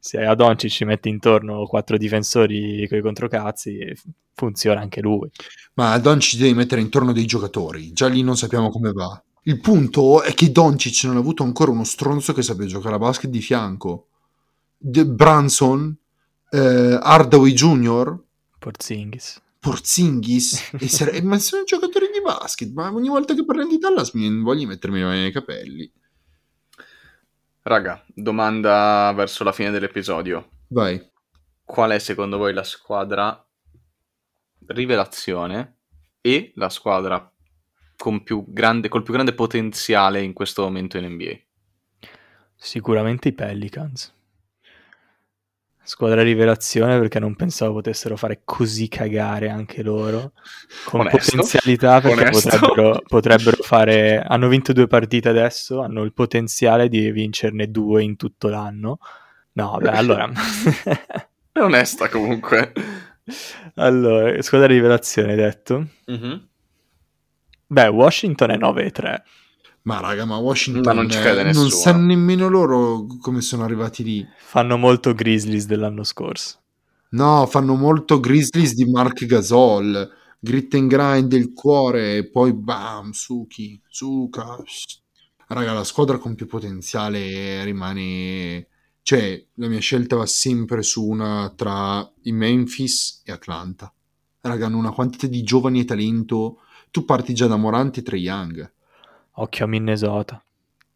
se 0.00 0.24
a 0.24 0.34
Doncic 0.34 0.70
ci 0.70 0.84
metti 0.84 1.08
intorno 1.08 1.66
quattro 1.66 1.96
difensori 1.98 2.88
con 2.88 2.98
i 2.98 3.02
controcazzi, 3.02 3.94
funziona 4.34 4.80
anche 4.80 5.00
lui. 5.00 5.30
Ma 5.74 5.96
Doncic 5.98 6.40
devi 6.40 6.54
mettere 6.54 6.80
intorno 6.80 7.12
dei 7.12 7.26
giocatori. 7.26 7.92
Già 7.92 8.08
lì 8.08 8.22
non 8.22 8.36
sappiamo 8.36 8.70
come 8.70 8.92
va. 8.92 9.22
Il 9.42 9.60
punto 9.60 10.22
è 10.22 10.34
che 10.34 10.50
Doncic 10.50 11.04
non 11.04 11.16
ha 11.16 11.20
avuto 11.20 11.42
ancora 11.42 11.70
uno 11.70 11.84
stronzo 11.84 12.32
che 12.32 12.42
sappia 12.42 12.66
giocare 12.66 12.94
a 12.94 12.98
basket 12.98 13.30
di 13.30 13.40
fianco. 13.40 14.08
De- 14.76 15.06
Branson, 15.06 15.94
eh, 16.50 16.98
Hardaway 17.00 17.52
Jr., 17.52 18.18
Porzingis. 18.58 19.40
Porzingis, 19.58 20.76
sare- 20.86 21.22
ma 21.22 21.38
sono 21.38 21.64
giocatori 21.64 22.06
di 22.12 22.20
basket, 22.22 22.72
ma 22.72 22.92
ogni 22.92 23.08
volta 23.08 23.34
che 23.34 23.44
parliamo 23.44 23.70
di 23.70 23.78
Dallas 23.78 24.12
mi 24.12 24.40
voglio 24.40 24.66
mettermi 24.66 25.00
nei 25.00 25.32
capelli. 25.32 25.90
Raga, 27.62 28.02
domanda 28.06 29.12
verso 29.14 29.44
la 29.44 29.52
fine 29.52 29.70
dell'episodio. 29.70 30.48
Vai. 30.68 31.00
Qual 31.62 31.90
è 31.90 31.98
secondo 31.98 32.38
voi 32.38 32.54
la 32.54 32.64
squadra 32.64 33.46
rivelazione 34.66 35.80
e 36.20 36.52
la 36.56 36.68
squadra 36.70 37.32
con 37.96 38.22
più 38.22 38.44
grande, 38.48 38.88
col 38.88 39.02
più 39.02 39.12
grande 39.12 39.34
potenziale 39.34 40.22
in 40.22 40.32
questo 40.32 40.62
momento 40.62 40.96
in 40.96 41.06
NBA? 41.12 41.38
Sicuramente 42.56 43.28
i 43.28 43.32
Pelicans. 43.32 44.14
Squadra 45.82 46.22
rivelazione 46.22 46.98
perché 46.98 47.18
non 47.18 47.34
pensavo 47.34 47.72
potessero 47.74 48.16
fare 48.16 48.42
così 48.44 48.88
cagare 48.88 49.48
anche 49.48 49.82
loro. 49.82 50.32
Con 50.84 51.00
Onesto. 51.00 51.32
potenzialità 51.32 52.00
perché 52.00 52.30
potrebbero, 52.30 53.02
potrebbero 53.06 53.56
fare... 53.62 54.22
Hanno 54.22 54.48
vinto 54.48 54.72
due 54.72 54.86
partite 54.86 55.28
adesso, 55.28 55.80
hanno 55.80 56.02
il 56.02 56.12
potenziale 56.12 56.88
di 56.88 57.10
vincerne 57.10 57.70
due 57.70 58.02
in 58.02 58.16
tutto 58.16 58.48
l'anno. 58.48 58.98
No, 59.52 59.78
beh, 59.80 59.90
allora... 59.96 60.30
È 61.52 61.58
onesta 61.58 62.08
comunque. 62.08 62.72
allora, 63.76 64.40
squadra 64.42 64.68
rivelazione 64.68 65.34
detto? 65.34 65.86
Mhm. 66.06 66.48
Beh, 67.66 67.88
Washington 67.88 68.50
è 68.50 68.56
9-3. 68.56 69.22
Ma 69.82 70.00
raga, 70.00 70.24
ma 70.24 70.36
Washington 70.36 70.94
Ma 70.94 71.00
non 71.00 71.10
ci 71.10 71.18
crede 71.18 71.42
nessuno. 71.42 71.68
non 71.68 71.72
sanno 71.72 72.06
nemmeno 72.06 72.48
loro 72.48 73.06
come 73.20 73.40
sono 73.40 73.64
arrivati 73.64 74.02
lì. 74.02 74.26
Fanno 74.38 74.76
molto 74.76 75.14
Grizzlies 75.14 75.66
dell'anno 75.66 76.04
scorso. 76.04 76.58
No, 77.10 77.46
fanno 77.46 77.74
molto 77.74 78.20
Grizzlies 78.20 78.74
di 78.74 78.84
Mark 78.84 79.24
Gasol, 79.24 80.08
grit 80.38 80.74
and 80.74 80.88
grind 80.88 81.28
del 81.28 81.52
cuore 81.52 82.18
e 82.18 82.28
poi 82.28 82.52
bam, 82.52 83.10
Suki, 83.10 83.80
Suka. 83.88 84.62
Raga, 85.48 85.72
la 85.72 85.84
squadra 85.84 86.18
con 86.18 86.34
più 86.34 86.46
potenziale 86.46 87.64
rimane... 87.64 88.66
Cioè, 89.02 89.44
la 89.54 89.66
mia 89.66 89.80
scelta 89.80 90.14
va 90.14 90.26
sempre 90.26 90.82
su 90.82 91.04
una 91.04 91.52
tra 91.56 92.08
i 92.22 92.32
Memphis 92.32 93.22
e 93.24 93.32
Atlanta. 93.32 93.92
Raga, 94.42 94.66
hanno 94.66 94.76
una 94.76 94.92
quantità 94.92 95.26
di 95.26 95.42
giovani 95.42 95.80
e 95.80 95.84
talento. 95.84 96.58
Tu 96.90 97.04
parti 97.04 97.34
già 97.34 97.46
da 97.46 97.56
Morante 97.56 98.00
e 98.00 98.02
Trae 98.04 98.20
Young. 98.20 98.72
Occhio 99.32 99.64
a 99.64 99.68
Minnesota. 99.68 100.42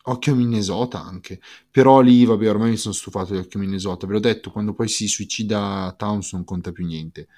Occhio 0.06 0.32
a 0.32 0.36
Minnesota 0.36 1.02
anche. 1.02 1.40
Però 1.70 2.00
lì, 2.00 2.24
vabbè, 2.24 2.48
ormai 2.48 2.70
mi 2.70 2.76
sono 2.76 2.94
stufato 2.94 3.32
di 3.32 3.38
occhio 3.38 3.58
a 3.58 3.62
Minnesota. 3.62 4.06
Ve 4.06 4.12
l'ho 4.14 4.20
detto, 4.20 4.50
quando 4.50 4.74
poi 4.74 4.88
si 4.88 5.08
suicida 5.08 5.94
Towns 5.96 6.32
non 6.32 6.44
conta 6.44 6.72
più 6.72 6.86
niente. 6.86 7.28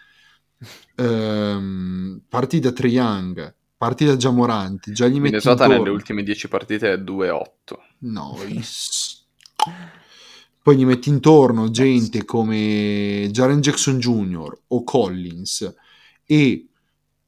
Ehm, 0.98 2.22
parti 2.26 2.58
da 2.58 2.72
Trae 2.72 2.90
Young, 2.90 3.54
parti 3.76 4.06
da 4.06 4.16
Giamorante, 4.16 4.92
già 4.92 5.06
gli 5.06 5.20
metti 5.20 5.24
Minnesota 5.24 5.64
intorno. 5.64 5.76
nelle 5.76 5.94
ultime 5.94 6.22
10 6.22 6.48
partite 6.48 6.92
è 6.94 6.96
2-8. 6.96 7.44
Nice. 7.98 9.24
Poi 10.62 10.76
gli 10.76 10.84
metti 10.84 11.10
intorno 11.10 11.70
gente 11.70 12.24
come 12.24 13.28
Jaren 13.30 13.60
Jackson 13.60 13.98
Jr. 13.98 14.62
o 14.68 14.82
Collins 14.82 15.74
e 16.24 16.66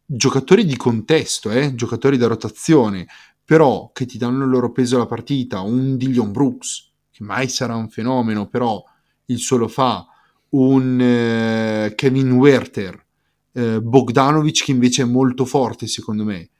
giocatori 0.05 0.65
di 0.65 0.77
contesto, 0.77 1.51
eh? 1.51 1.75
giocatori 1.75 2.17
da 2.17 2.27
rotazione, 2.27 3.07
però 3.49 3.93
che 3.95 4.05
ti 4.05 4.19
danno 4.19 4.45
il 4.45 4.51
loro 4.51 4.73
peso 4.73 4.97
alla 4.97 5.07
partita. 5.07 5.63
Un 5.63 5.97
Dillon 5.97 6.33
Brooks, 6.33 6.91
che 7.11 7.25
mai 7.25 7.49
sarà 7.49 7.77
un 7.77 7.89
fenomeno, 7.89 8.47
però 8.47 8.85
il 9.25 9.39
suo 9.39 9.57
lo 9.57 9.69
fa. 9.69 10.07
Un 10.51 11.01
eh, 11.01 11.95
Kevin 11.97 12.33
Werther, 12.33 13.07
eh, 13.53 13.81
Bogdanovic 13.81 14.65
che 14.65 14.71
invece 14.71 15.01
è 15.01 15.07
molto 15.07 15.47
forte 15.47 15.87
secondo 15.87 16.25
me. 16.25 16.51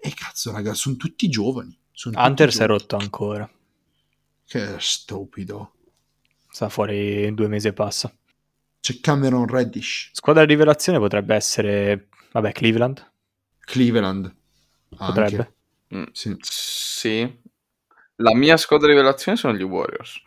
E 0.00 0.14
cazzo, 0.14 0.52
raga, 0.52 0.74
sono 0.74 0.94
tutti 0.94 1.28
giovani. 1.28 1.76
Sono 1.90 2.22
Hunter 2.24 2.52
si 2.52 2.62
è 2.62 2.66
rotto 2.66 2.94
ancora. 2.94 3.50
Che 4.46 4.76
stupido. 4.78 5.72
Sta 6.48 6.68
fuori 6.68 7.34
due 7.34 7.48
mesi 7.48 7.66
e 7.66 7.72
passa. 7.72 8.16
C'è 8.78 9.00
Cameron 9.00 9.48
Reddish, 9.48 10.10
Squadra 10.12 10.44
di 10.44 10.52
rivelazione 10.52 11.00
potrebbe 11.00 11.34
essere, 11.34 12.06
vabbè, 12.30 12.52
Cleveland. 12.52 13.10
Cleveland. 13.58 14.32
Anche. 14.98 15.56
Mm, 15.94 16.02
Sì. 16.12 16.36
Sì. 16.40 17.38
La 18.16 18.34
mia 18.34 18.56
squadra 18.56 18.88
di 18.88 18.94
rivelazione 18.94 19.38
sono 19.38 19.54
gli 19.54 19.62
Warriors. 19.62 20.20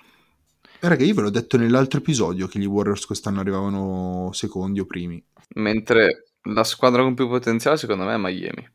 Eh, 0.80 0.88
raga, 0.88 1.04
io 1.04 1.14
ve 1.14 1.22
l'ho 1.22 1.30
detto 1.30 1.58
nell'altro 1.58 2.00
episodio 2.00 2.48
che 2.48 2.58
gli 2.58 2.66
Warriors 2.66 3.06
quest'anno 3.06 3.42
arrivavano 3.42 4.30
secondi 4.34 4.80
o 4.80 4.86
primi. 4.86 5.24
Mentre 5.56 6.28
la 6.44 6.64
squadra 6.64 7.04
con 7.04 7.14
più 7.14 7.28
potenziale 7.28 7.78
secondo 7.78 8.04
me 8.06 8.14
è 8.14 8.18
Miami. 8.18 8.70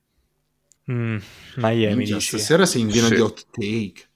Mm, 0.93 1.17
Miami 1.57 1.95
Minchia, 1.97 2.15
dici. 2.17 2.29
stasera 2.37 2.65
sei 2.67 2.83
in 2.83 2.89
piena 2.91 3.09
Sì. 3.09 3.15
di 3.15 3.21
hot 3.21 3.47
take. 3.51 4.09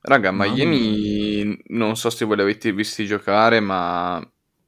Raga, 0.00 0.30
Mamma 0.30 0.52
Miami 0.52 1.58
non 1.68 1.96
so 1.96 2.10
se 2.10 2.24
voi 2.24 2.36
li 2.36 2.42
avete 2.42 2.72
visti 2.72 3.06
giocare, 3.06 3.60
ma 3.60 4.22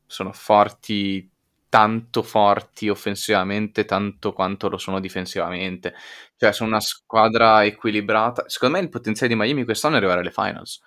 sono 0.07 0.33
forti, 0.33 1.29
tanto 1.69 2.23
forti 2.23 2.89
offensivamente, 2.89 3.85
tanto 3.85 4.33
quanto 4.33 4.69
lo 4.69 4.79
sono 4.79 4.99
difensivamente. 4.99 5.95
Cioè, 6.39 6.53
sono 6.53 6.71
una 6.71 6.81
squadra 6.81 7.65
equilibrata. 7.65 8.45
Secondo 8.49 8.77
me 8.77 8.83
il 8.83 8.89
potenziale 8.89 9.35
di 9.35 9.39
Miami 9.39 9.65
quest'anno 9.65 9.95
è 9.95 9.99
arrivare 9.99 10.21
alle 10.21 10.31
finals. 10.31 10.81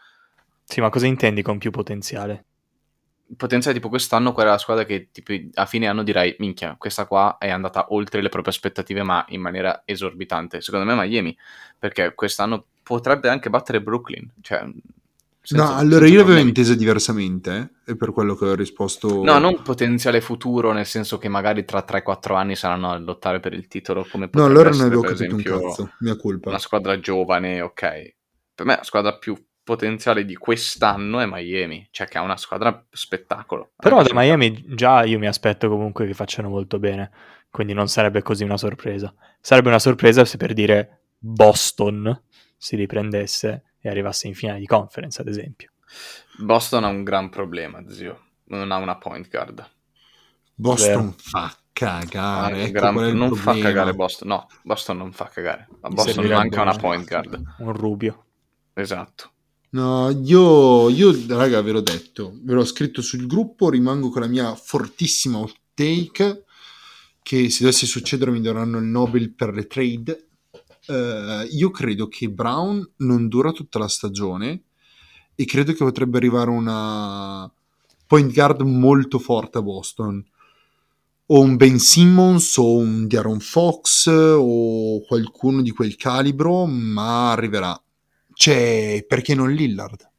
Sì, 0.64 0.80
ma 0.80 0.90
cosa 0.90 1.06
intendi 1.06 1.42
con 1.42 1.58
più 1.58 1.72
potenziale? 1.72 2.46
Il 3.28 3.36
potenziale 3.36 3.76
tipo 3.76 3.90
quest'anno, 3.90 4.32
qual 4.32 4.48
è 4.48 4.50
la 4.50 4.58
squadra 4.58 4.86
che 4.86 5.10
tipo, 5.12 5.34
a 5.56 5.66
fine 5.66 5.88
anno 5.88 6.04
direi, 6.04 6.36
minchia, 6.40 6.76
questa 6.78 7.06
qua 7.06 7.38
è 7.38 7.50
andata 7.50 7.88
oltre 7.90 8.22
le 8.22 8.30
proprie 8.30 8.54
aspettative, 8.54 9.04
ma 9.04 9.26
in 9.30 9.42
maniera 9.42 9.82
esorbitante. 9.86 10.62
Secondo 10.62 10.86
me 10.86 10.96
Miami, 10.96 11.38
perché 11.78 12.14
quest'anno 12.14 12.66
potrebbe 12.82 13.30
anche 13.30 13.50
battere 13.50 13.82
Brooklyn. 13.82 14.32
Cioè, 14.42 14.66
senza- 15.42 15.66
no, 15.66 15.76
allora 15.76 16.08
io 16.08 16.20
l'avevo 16.20 16.40
intesa 16.40 16.76
diversamente, 16.76 17.72
eh, 17.86 17.92
e 17.92 17.96
per 17.96 18.12
quello 18.12 18.36
che 18.36 18.46
ho 18.46 18.56
risposto... 18.56 19.24
No, 19.24 19.40
non 19.40 19.62
potenziale 19.62 20.22
futuro, 20.22 20.72
nel 20.72 20.86
senso 20.86 21.18
che 21.18 21.30
magari 21.30 21.66
tra 21.66 21.84
3-4 21.84 22.36
anni 22.36 22.56
saranno 22.56 22.92
a 22.92 22.98
lottare 22.98 23.40
per 23.40 23.54
il 23.54 23.68
titolo, 23.68 24.06
come 24.10 24.30
No, 24.32 24.46
allora 24.46 24.70
non 24.70 24.82
avevo 24.82 25.02
capito 25.02 25.24
esempio, 25.24 25.56
un 25.56 25.62
cazzo, 25.62 25.92
mia 26.00 26.16
colpa. 26.16 26.50
una 26.50 26.60
squadra 26.60 27.00
giovane, 27.00 27.62
ok. 27.62 28.16
Per 28.54 28.66
me 28.66 28.76
la 28.76 28.84
squadra 28.84 29.18
più 29.18 29.36
potenziale 29.64 30.26
di 30.26 30.36
quest'anno 30.36 31.20
è 31.20 31.26
Miami, 31.26 31.88
cioè 31.92 32.08
che 32.08 32.18
ha 32.18 32.22
una 32.22 32.38
squadra 32.38 32.86
spettacolo. 32.90 33.72
Però 33.76 34.02
da 34.02 34.10
Miami 34.14 34.64
già 34.68 35.04
io 35.04 35.20
mi 35.20 35.28
aspetto 35.28 35.70
comunque 35.70 36.06
che 36.06 36.14
facciano 36.14 36.50
molto 36.50 36.80
bene, 36.80 37.12
quindi 37.50 37.74
non 37.74 37.88
sarebbe 37.88 38.22
così 38.22 38.44
una 38.44 38.58
sorpresa. 38.58 39.14
Sarebbe 39.40 39.70
una 39.70 39.80
sorpresa 39.80 40.26
se 40.26 40.38
per 40.38 40.54
dire 40.54 41.02
Boston 41.18 42.22
si 42.62 42.76
riprendesse 42.76 43.64
e 43.80 43.90
arrivasse 43.90 44.28
in 44.28 44.36
finale 44.36 44.60
di 44.60 44.68
conference, 44.68 45.20
ad 45.20 45.28
esempio. 45.28 45.72
Boston 46.38 46.84
ha 46.84 46.90
un 46.90 47.04
gran 47.04 47.30
problema, 47.30 47.84
zio. 47.90 48.26
Non 48.46 48.72
ha 48.72 48.78
una 48.78 48.98
point 48.98 49.28
guard. 49.30 49.68
Boston 50.54 51.10
Vero. 51.10 51.16
fa 51.18 51.58
cagare, 51.74 52.54
un 52.54 52.60
ecco 52.60 52.72
gran- 52.72 53.18
non 53.18 53.34
fa 53.34 53.44
problema. 53.46 53.68
cagare 53.68 53.94
Boston. 53.96 54.28
No, 54.28 54.48
Boston 54.62 54.98
non 54.98 55.12
fa 55.12 55.26
cagare. 55.26 55.70
A 55.82 55.90
Boston 55.90 56.28
manca 56.28 56.62
una 56.62 56.76
point 56.76 57.08
guard. 57.08 57.42
Un 57.58 57.74
Rubio. 57.74 58.26
Esatto. 58.74 59.32
No, 59.72 60.12
io, 60.12 60.90
io, 60.90 61.16
raga, 61.30 61.62
ve 61.62 61.72
l'ho 61.72 61.82
detto, 61.82 62.38
ve 62.44 62.54
l'ho 62.54 62.66
scritto 62.66 63.02
sul 63.02 63.26
gruppo, 63.26 63.72
rimango 63.72 64.10
con 64.10 64.22
la 64.22 64.28
mia 64.28 64.54
fortissima 64.54 65.44
take, 65.74 66.44
che 67.24 67.50
se 67.50 67.64
dovesse 67.64 67.88
succedere 67.88 68.30
mi 68.30 68.42
daranno 68.42 68.78
il 68.78 68.84
Nobel 68.84 69.34
per 69.34 69.52
le 69.52 69.66
trade. 69.66 70.28
Eh, 70.88 71.48
io 71.52 71.72
credo 71.72 72.08
che 72.08 72.30
Brown 72.30 72.94
non 72.98 73.28
dura 73.28 73.52
tutta 73.52 73.80
la 73.80 73.88
stagione 73.88 74.64
e 75.36 75.46
credo 75.46 75.72
che 75.74 75.84
potrebbe 75.84 76.18
arrivare 76.18 76.50
una 76.50 77.52
point 78.08 78.34
guard 78.34 78.62
molto 78.62 79.20
forte 79.20 79.60
a 79.60 79.62
Boston. 79.62 80.24
O 81.28 81.40
un 81.40 81.56
Ben 81.56 81.80
Simmons 81.80 82.58
o 82.58 82.76
un 82.76 83.08
Diaron 83.08 83.40
Fox 83.40 84.08
o 84.08 85.02
qualcuno 85.06 85.62
di 85.62 85.72
quel 85.72 85.96
calibro, 85.96 86.66
ma 86.66 87.32
arriverà. 87.32 87.82
Cioè, 88.34 89.06
perché 89.08 89.34
non 89.34 89.52
Lillard? 89.52 90.10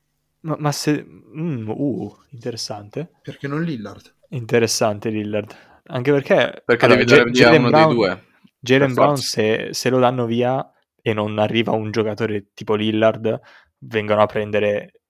Ma, 0.41 0.57
ma 0.59 0.73
se... 0.73 1.05
mm, 1.05 1.69
uh, 1.69 2.17
interessante. 2.31 3.11
Perché 3.21 3.47
non 3.47 3.63
Lillard? 3.63 4.15
Interessante 4.31 5.11
Lillard. 5.11 5.55
Anche 5.89 6.13
perché... 6.13 6.63
Perché 6.65 6.85
allora, 6.87 7.05
devi 7.05 7.11
dare 7.11 7.31
via 7.31 7.59
uno 7.59 7.69
Brown- 7.69 7.87
dei 7.89 7.97
due. 7.97 8.25
Jalen 8.65 8.95
Brown, 8.95 9.17
se, 9.17 9.69
se 9.73 9.91
lo 9.91 9.99
danno 9.99 10.25
via 10.25 10.73
e 11.01 11.13
non 11.13 11.39
arriva 11.39 11.73
un 11.73 11.91
giocatore 11.91 12.53
tipo 12.55 12.75
Lillard, 12.75 13.41
vengono 13.79 14.23
a 14.23 14.27
prendere 14.27 15.01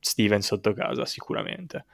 Steven 0.00 0.42
sotto 0.42 0.72
casa, 0.72 1.04
sicuramente. 1.06 1.84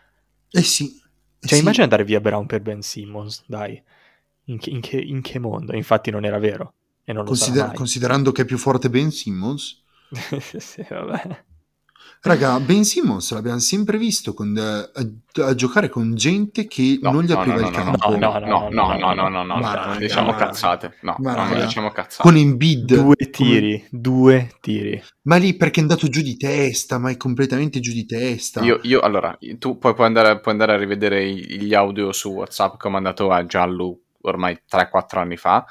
Eh 0.51 0.63
sì. 0.63 0.87
eh 0.97 1.47
Cioè, 1.47 1.57
sì. 1.57 1.61
immagina 1.61 1.85
andare 1.85 2.05
via 2.05 2.21
Brown 2.21 2.47
per 2.47 2.63
Ben 2.63 2.81
Simmons, 2.81 3.43
dai. 3.47 3.83
In 4.45 4.59
che, 4.59 4.71
in 4.71 4.81
che- 4.81 5.01
in 5.01 5.21
che 5.21 5.39
mondo? 5.39 5.75
Infatti 5.77 6.11
non 6.11 6.25
era 6.25 6.39
vero. 6.39 6.75
E 7.05 7.13
non 7.13 7.23
lo 7.25 7.29
Consider- 7.29 7.73
considerando 7.75 8.33
che 8.33 8.43
è 8.43 8.45
più 8.47 8.57
forte 8.59 8.89
Ben 8.91 9.11
Simmons, 9.11 9.83
sì, 10.59 10.87
vabbè. 10.89 11.45
Raga, 12.27 12.59
Ben 12.61 12.85
Simmons 12.85 13.33
l'abbiamo 13.33 13.59
sempre 13.61 13.99
visto 13.99 14.35
con, 14.35 14.57
eh, 14.57 15.41
a, 15.41 15.47
a 15.49 15.55
giocare 15.55 15.89
con 15.89 16.15
gente 16.15 16.67
che 16.67 16.99
No, 17.01 17.13
non 17.13 17.23
gli 17.23 17.31
no, 17.33 17.39
apriva 17.39 17.61
no, 17.61 17.67
il 17.69 17.73
no, 17.73 17.85
campo. 17.85 18.17
no, 18.17 18.39
no, 18.39 18.69
No, 18.71 18.97
no, 18.99 19.15
no, 19.15 19.29
no, 19.29 19.45
no, 19.45 19.61
raga, 19.61 19.97
diciamo 19.97 20.31
ma- 20.33 20.37
cazzate. 20.37 20.95
No, 21.03 21.17
no, 21.19 21.55
diciamo 21.55 21.91
cazzate. 21.91 22.23
Con 22.23 22.37
Embiid. 22.37 22.85
Due 22.87 23.15
come- 23.15 23.31
tiri, 23.31 23.87
due 23.91 24.51
tiri. 24.61 25.03
Ma 25.23 25.37
lì 25.37 25.55
perché 25.55 25.79
è 25.79 25.83
andato 25.83 26.09
giù 26.09 26.21
di 26.23 26.37
testa, 26.37 26.99
ma 26.99 27.11
è 27.11 27.17
completamente 27.17 27.81
giù 27.81 27.93
di 27.93 28.07
testa. 28.07 28.63
Io, 28.63 28.81
io, 28.83 29.01
allora, 29.01 29.39
tu 29.59 29.79
puoi, 29.79 29.95
puoi 29.95 30.07
andare, 30.07 30.41
puoi 30.41 30.55
andare 30.55 30.73
a 30.73 30.77
rivedere 30.79 31.29
gli 31.33 31.75
audio 31.75 32.13
su 32.13 32.31
WhatsApp 32.33 32.77
che 32.79 32.89
ho 32.89 32.91
mandato 32.91 33.31
a 33.31 33.47
Giallo 33.47 34.01
ormai 34.23 34.59
3-4 34.69 35.19
anni 35.21 35.37
fa. 35.37 35.65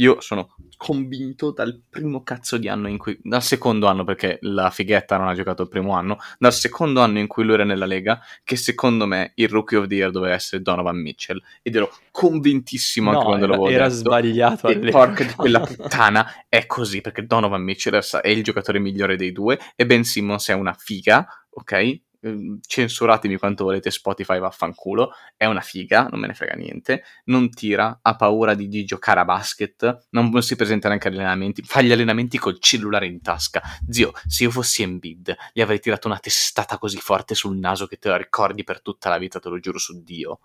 Io 0.00 0.20
sono 0.20 0.54
convinto 0.76 1.50
dal 1.50 1.80
primo 1.90 2.22
cazzo 2.22 2.56
di 2.56 2.68
anno 2.68 2.88
in 2.88 2.98
cui, 2.98 3.18
dal 3.20 3.42
secondo 3.42 3.88
anno, 3.88 4.04
perché 4.04 4.38
la 4.42 4.70
fighetta 4.70 5.16
non 5.16 5.26
ha 5.26 5.34
giocato 5.34 5.62
il 5.62 5.68
primo 5.68 5.92
anno, 5.92 6.18
dal 6.38 6.52
secondo 6.52 7.00
anno 7.00 7.18
in 7.18 7.26
cui 7.26 7.42
lui 7.42 7.54
era 7.54 7.64
nella 7.64 7.84
Lega, 7.84 8.20
che 8.44 8.54
secondo 8.56 9.06
me 9.06 9.32
il 9.34 9.48
Rookie 9.48 9.76
of 9.76 9.88
the 9.88 9.96
Year 9.96 10.10
doveva 10.12 10.34
essere 10.34 10.62
Donovan 10.62 11.00
Mitchell. 11.00 11.42
Ed 11.62 11.74
ero 11.74 11.90
convintissimo 12.12 13.10
anche 13.10 13.22
No, 13.22 13.28
quando 13.28 13.44
era, 13.46 13.54
l'avevo 13.56 13.70
era 13.74 13.88
detto. 13.88 13.98
sbagliato. 13.98 14.68
E 14.68 14.90
porca 14.90 15.24
di 15.24 15.34
quella 15.34 15.60
puttana 15.60 16.26
è 16.48 16.66
così 16.66 17.00
perché 17.00 17.26
Donovan 17.26 17.62
Mitchell 17.62 18.00
è 18.22 18.28
il 18.28 18.44
giocatore 18.44 18.78
migliore 18.78 19.16
dei 19.16 19.32
due 19.32 19.58
e 19.74 19.84
Ben 19.84 20.04
Simmons 20.04 20.48
è 20.48 20.52
una 20.52 20.74
figa, 20.78 21.26
ok? 21.50 22.00
Ehm, 22.20 22.58
Censuratemi 22.66 23.36
quanto 23.36 23.64
volete 23.64 23.90
Spotify 23.90 24.38
vaffanculo, 24.40 25.12
è 25.36 25.44
una 25.44 25.60
figa, 25.60 26.08
non 26.10 26.20
me 26.20 26.26
ne 26.26 26.34
frega 26.34 26.54
niente, 26.54 27.04
non 27.24 27.50
tira, 27.50 28.00
ha 28.02 28.16
paura 28.16 28.54
di, 28.54 28.68
di 28.68 28.84
giocare 28.84 29.20
a 29.20 29.24
basket, 29.24 30.06
non, 30.10 30.42
si 30.42 30.56
presenta 30.56 30.88
neanche 30.88 31.08
agli 31.08 31.16
allenamenti, 31.16 31.62
fa 31.62 31.80
gli 31.80 31.92
allenamenti 31.92 32.38
col 32.38 32.58
cellulare 32.58 33.06
in 33.06 33.20
tasca. 33.20 33.62
Zio, 33.88 34.12
se 34.26 34.44
io 34.44 34.50
fossi 34.50 34.82
Embiid, 34.82 35.36
gli 35.52 35.60
avrei 35.60 35.80
tirato 35.80 36.08
una 36.08 36.18
testata 36.18 36.78
così 36.78 36.98
forte 36.98 37.34
sul 37.34 37.56
naso 37.56 37.86
che 37.86 37.98
te 37.98 38.08
la 38.08 38.16
ricordi 38.16 38.64
per 38.64 38.82
tutta 38.82 39.08
la 39.08 39.18
vita, 39.18 39.38
te 39.38 39.48
lo 39.48 39.60
giuro 39.60 39.78
su 39.78 40.02
Dio. 40.02 40.40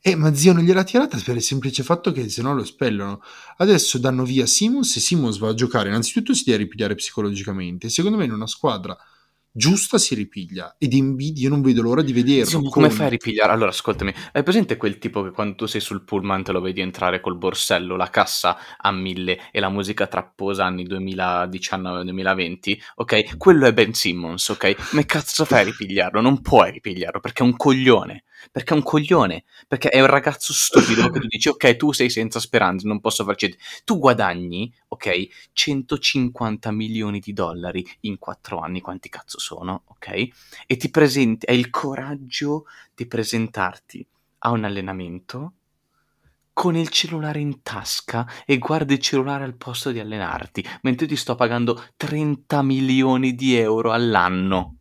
Eh, 0.00 0.16
ma 0.16 0.34
zio 0.34 0.52
non 0.52 0.64
gliel'ha 0.64 0.84
tirata 0.84 1.16
per 1.24 1.36
il 1.36 1.42
semplice 1.42 1.82
fatto 1.82 2.12
che 2.12 2.28
se 2.28 2.42
no 2.42 2.54
lo 2.54 2.62
espellono. 2.62 3.22
Adesso 3.58 3.98
danno 3.98 4.24
via 4.24 4.46
Simmons 4.46 4.96
e 4.96 5.00
Simmons 5.00 5.38
va 5.38 5.48
a 5.48 5.54
giocare. 5.54 5.88
Innanzitutto 5.88 6.34
si 6.34 6.42
deve 6.44 6.58
ripigliare 6.58 6.96
psicologicamente. 6.96 7.88
Secondo 7.88 8.16
me 8.16 8.24
in 8.24 8.32
una 8.32 8.48
squadra 8.48 8.96
giusta 9.52 9.98
si 9.98 10.14
ripiglia. 10.14 10.74
Ed 10.78 10.94
Embiid 10.94 11.38
io 11.38 11.48
non 11.48 11.62
vedo 11.62 11.82
l'ora 11.82 12.02
di 12.02 12.12
vederlo. 12.12 12.40
Insomma, 12.40 12.70
come 12.70 12.88
con- 12.88 12.96
fai 12.96 13.06
a 13.06 13.10
ripigliare? 13.10 13.52
Allora, 13.52 13.70
ascoltami, 13.70 14.12
hai 14.32 14.42
presente 14.42 14.76
quel 14.76 14.98
tipo 14.98 15.22
che 15.22 15.30
quando 15.30 15.54
tu 15.54 15.66
sei 15.66 15.80
sul 15.80 16.02
pullman 16.02 16.42
te 16.42 16.52
lo 16.52 16.60
vedi 16.60 16.80
entrare 16.80 17.20
col 17.20 17.36
borsello, 17.36 17.96
la 17.96 18.08
cassa 18.08 18.56
a 18.78 18.90
mille 18.90 19.38
e 19.52 19.60
la 19.60 19.68
musica 19.68 20.06
trapposa 20.06 20.64
anni 20.64 20.84
2019-2020? 20.86 22.78
Ok? 22.96 23.36
Quello 23.36 23.66
è 23.66 23.72
Ben 23.72 23.92
Simmons, 23.92 24.48
ok? 24.48 24.88
Come 24.90 25.04
cazzo 25.04 25.44
fai 25.44 25.60
a 25.60 25.64
ripigliarlo? 25.64 26.20
Non 26.20 26.40
puoi 26.40 26.70
ripigliarlo 26.72 27.20
perché 27.20 27.42
è 27.42 27.46
un 27.46 27.56
coglione. 27.56 28.24
Perché 28.50 28.74
è 28.74 28.76
un 28.76 28.82
coglione. 28.82 29.44
Perché 29.68 29.88
è 29.88 30.00
un 30.00 30.06
ragazzo 30.06 30.52
stupido 30.52 31.08
che 31.10 31.20
tu 31.20 31.26
dici, 31.26 31.48
ok, 31.48 31.76
tu 31.76 31.92
sei 31.92 32.10
senza 32.10 32.40
speranze, 32.40 32.86
non 32.86 33.00
posso 33.00 33.24
farci. 33.24 33.56
Tu 33.84 33.98
guadagni, 33.98 34.72
ok, 34.88 35.50
150 35.52 36.70
milioni 36.70 37.20
di 37.20 37.32
dollari 37.32 37.86
in 38.00 38.18
quattro 38.18 38.58
anni, 38.58 38.80
quanti 38.80 39.08
cazzo 39.08 39.38
sono, 39.38 39.82
ok? 39.86 40.28
E 40.66 40.76
ti 40.76 40.90
presenti, 40.90 41.46
hai 41.48 41.58
il 41.58 41.70
coraggio 41.70 42.66
di 42.94 43.06
presentarti 43.06 44.06
a 44.44 44.50
un 44.50 44.64
allenamento 44.64 45.52
con 46.52 46.76
il 46.76 46.88
cellulare 46.90 47.40
in 47.40 47.62
tasca 47.62 48.28
e 48.44 48.58
guardi 48.58 48.94
il 48.94 49.00
cellulare 49.00 49.44
al 49.44 49.56
posto 49.56 49.90
di 49.90 50.00
allenarti, 50.00 50.64
mentre 50.82 51.06
io 51.06 51.12
ti 51.12 51.16
sto 51.16 51.34
pagando 51.34 51.82
30 51.96 52.62
milioni 52.62 53.34
di 53.34 53.56
euro 53.56 53.92
all'anno. 53.92 54.76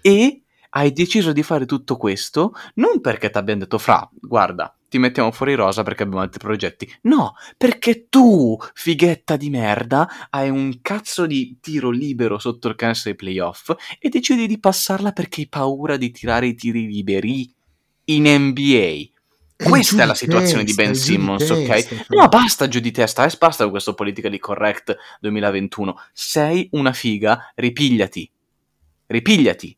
E 0.00 0.42
hai 0.78 0.92
deciso 0.92 1.32
di 1.32 1.42
fare 1.42 1.66
tutto 1.66 1.96
questo 1.96 2.52
non 2.74 3.00
perché 3.00 3.30
ti 3.30 3.38
abbiamo 3.38 3.60
detto 3.60 3.78
fra, 3.78 4.08
guarda, 4.12 4.72
ti 4.88 4.98
mettiamo 4.98 5.32
fuori 5.32 5.54
rosa 5.54 5.82
perché 5.82 6.04
abbiamo 6.04 6.22
altri 6.22 6.38
progetti. 6.38 6.90
No, 7.02 7.34
perché 7.56 8.06
tu, 8.08 8.56
fighetta 8.74 9.36
di 9.36 9.50
merda, 9.50 10.28
hai 10.30 10.48
un 10.48 10.78
cazzo 10.80 11.26
di 11.26 11.58
tiro 11.60 11.90
libero 11.90 12.38
sotto 12.38 12.68
il 12.68 12.76
canestro 12.76 13.10
dei 13.10 13.18
playoff 13.18 13.74
e 13.98 14.08
decidi 14.08 14.46
di 14.46 14.58
passarla 14.58 15.12
perché 15.12 15.42
hai 15.42 15.48
paura 15.48 15.96
di 15.96 16.10
tirare 16.10 16.46
i 16.46 16.54
tiri 16.54 16.86
liberi 16.86 17.52
in 18.04 18.24
NBA. 18.26 19.16
È 19.56 19.64
Questa 19.64 19.96
giù 19.96 20.02
è 20.02 20.06
la 20.06 20.12
di 20.12 20.18
situazione 20.18 20.64
di 20.64 20.72
testa, 20.72 20.82
Ben 20.82 20.90
è 20.90 20.94
di 20.94 20.98
Simmons, 20.98 21.50
ok? 21.50 21.66
testa, 21.66 21.96
fra. 21.96 22.20
No, 22.20 22.28
basta 22.28 22.68
giù 22.68 22.78
di 22.78 22.92
testa, 22.92 23.26
eh, 23.26 23.36
basta 23.36 23.64
con 23.64 23.72
questa 23.72 23.92
politica 23.94 24.28
di 24.28 24.38
correct 24.38 24.96
2021. 25.20 26.00
Sei 26.12 26.68
una 26.72 26.92
figa, 26.92 27.52
ripigliati. 27.56 28.30
Ripigliati, 29.06 29.77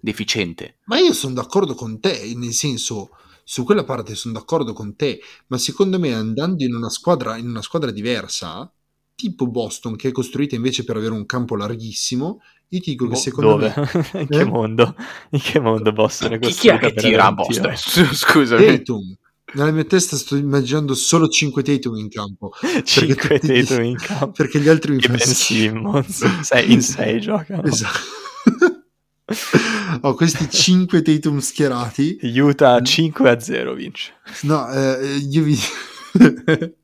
deficiente. 0.00 0.78
Ma 0.84 0.98
io 0.98 1.12
sono 1.12 1.34
d'accordo 1.34 1.74
con 1.74 2.00
te, 2.00 2.32
nel 2.36 2.52
senso, 2.52 3.10
su 3.44 3.64
quella 3.64 3.84
parte 3.84 4.14
sono 4.14 4.34
d'accordo 4.34 4.72
con 4.72 4.94
te, 4.96 5.20
ma 5.48 5.58
secondo 5.58 5.98
me 5.98 6.12
andando 6.12 6.64
in 6.64 6.74
una 6.74 6.90
squadra, 6.90 7.36
in 7.36 7.48
una 7.48 7.62
squadra 7.62 7.90
diversa, 7.90 8.70
tipo 9.14 9.46
Boston, 9.48 9.96
che 9.96 10.08
è 10.08 10.12
costruita 10.12 10.54
invece 10.54 10.84
per 10.84 10.96
avere 10.96 11.12
un 11.14 11.26
campo 11.26 11.56
larghissimo, 11.56 12.40
io 12.68 12.80
ti 12.80 12.90
dico 12.90 13.04
che 13.06 13.12
Boh, 13.12 13.16
secondo 13.18 13.50
dove? 13.52 13.72
me 13.76 14.08
in 14.20 14.26
che 14.28 14.38
Eh? 14.40 14.44
mondo? 14.44 14.94
In 15.30 15.40
che 15.40 15.58
mondo 15.58 15.92
Boston 15.92 16.34
è 16.34 16.38
Chi, 16.38 16.52
chi 16.52 16.68
è 16.68 16.78
costruita 16.78 16.94
che 16.94 17.08
tira 17.08 17.24
a? 17.26 17.32
Boston? 17.32 17.74
Scusami. 18.12 18.64
Tatum, 18.66 19.16
nella 19.54 19.70
mia 19.70 19.84
testa 19.84 20.16
sto 20.16 20.36
immaginando 20.36 20.94
solo 20.94 21.28
5 21.28 21.62
Tatum 21.62 21.96
in 21.96 22.10
campo. 22.10 22.50
perché 22.60 22.82
5 22.84 23.38
tutti- 23.40 23.64
Tatum 23.64 23.84
in 23.84 23.96
campo. 23.96 24.30
Perché 24.32 24.60
gli 24.60 24.68
altri 24.68 24.92
mi 24.92 24.98
E 24.98 25.02
fanno 25.02 25.16
Ben. 25.16 25.26
Simmons. 25.26 26.40
Sei 26.42 26.72
in 26.72 26.82
6 26.82 27.20
giocano. 27.22 27.62
Esatto. 27.64 27.98
Ho 30.02 30.14
questi 30.14 30.48
5 30.48 31.02
Tatum 31.02 31.38
schierati. 31.38 32.18
Utah 32.22 32.80
5 32.80 33.30
a 33.30 33.38
0 33.38 33.74
vince. 33.74 34.14
No, 34.42 34.70
eh, 34.70 35.16
io 35.16 35.42
vi... 35.42 35.58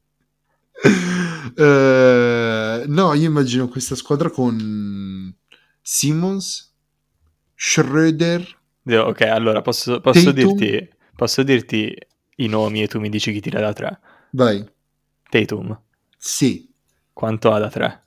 Eh, 1.56 2.84
no, 2.86 3.14
io 3.14 3.26
immagino 3.26 3.68
questa 3.68 3.94
squadra 3.94 4.28
con 4.28 5.34
Simmons, 5.80 6.74
Schroeder, 7.54 8.58
Ok, 8.86 9.22
allora 9.22 9.62
posso, 9.62 10.00
posso 10.00 10.30
dirti, 10.30 10.86
posso 11.16 11.42
dirti 11.42 11.96
i 12.36 12.48
nomi 12.48 12.82
e 12.82 12.86
tu 12.86 13.00
mi 13.00 13.08
dici 13.08 13.32
chi 13.32 13.40
tira 13.40 13.60
da 13.60 13.72
3. 13.72 14.00
vai, 14.32 14.62
Tatum, 15.30 15.80
sì, 16.18 16.70
quanto 17.12 17.50
ha 17.50 17.58
da 17.58 17.70
3? 17.70 18.03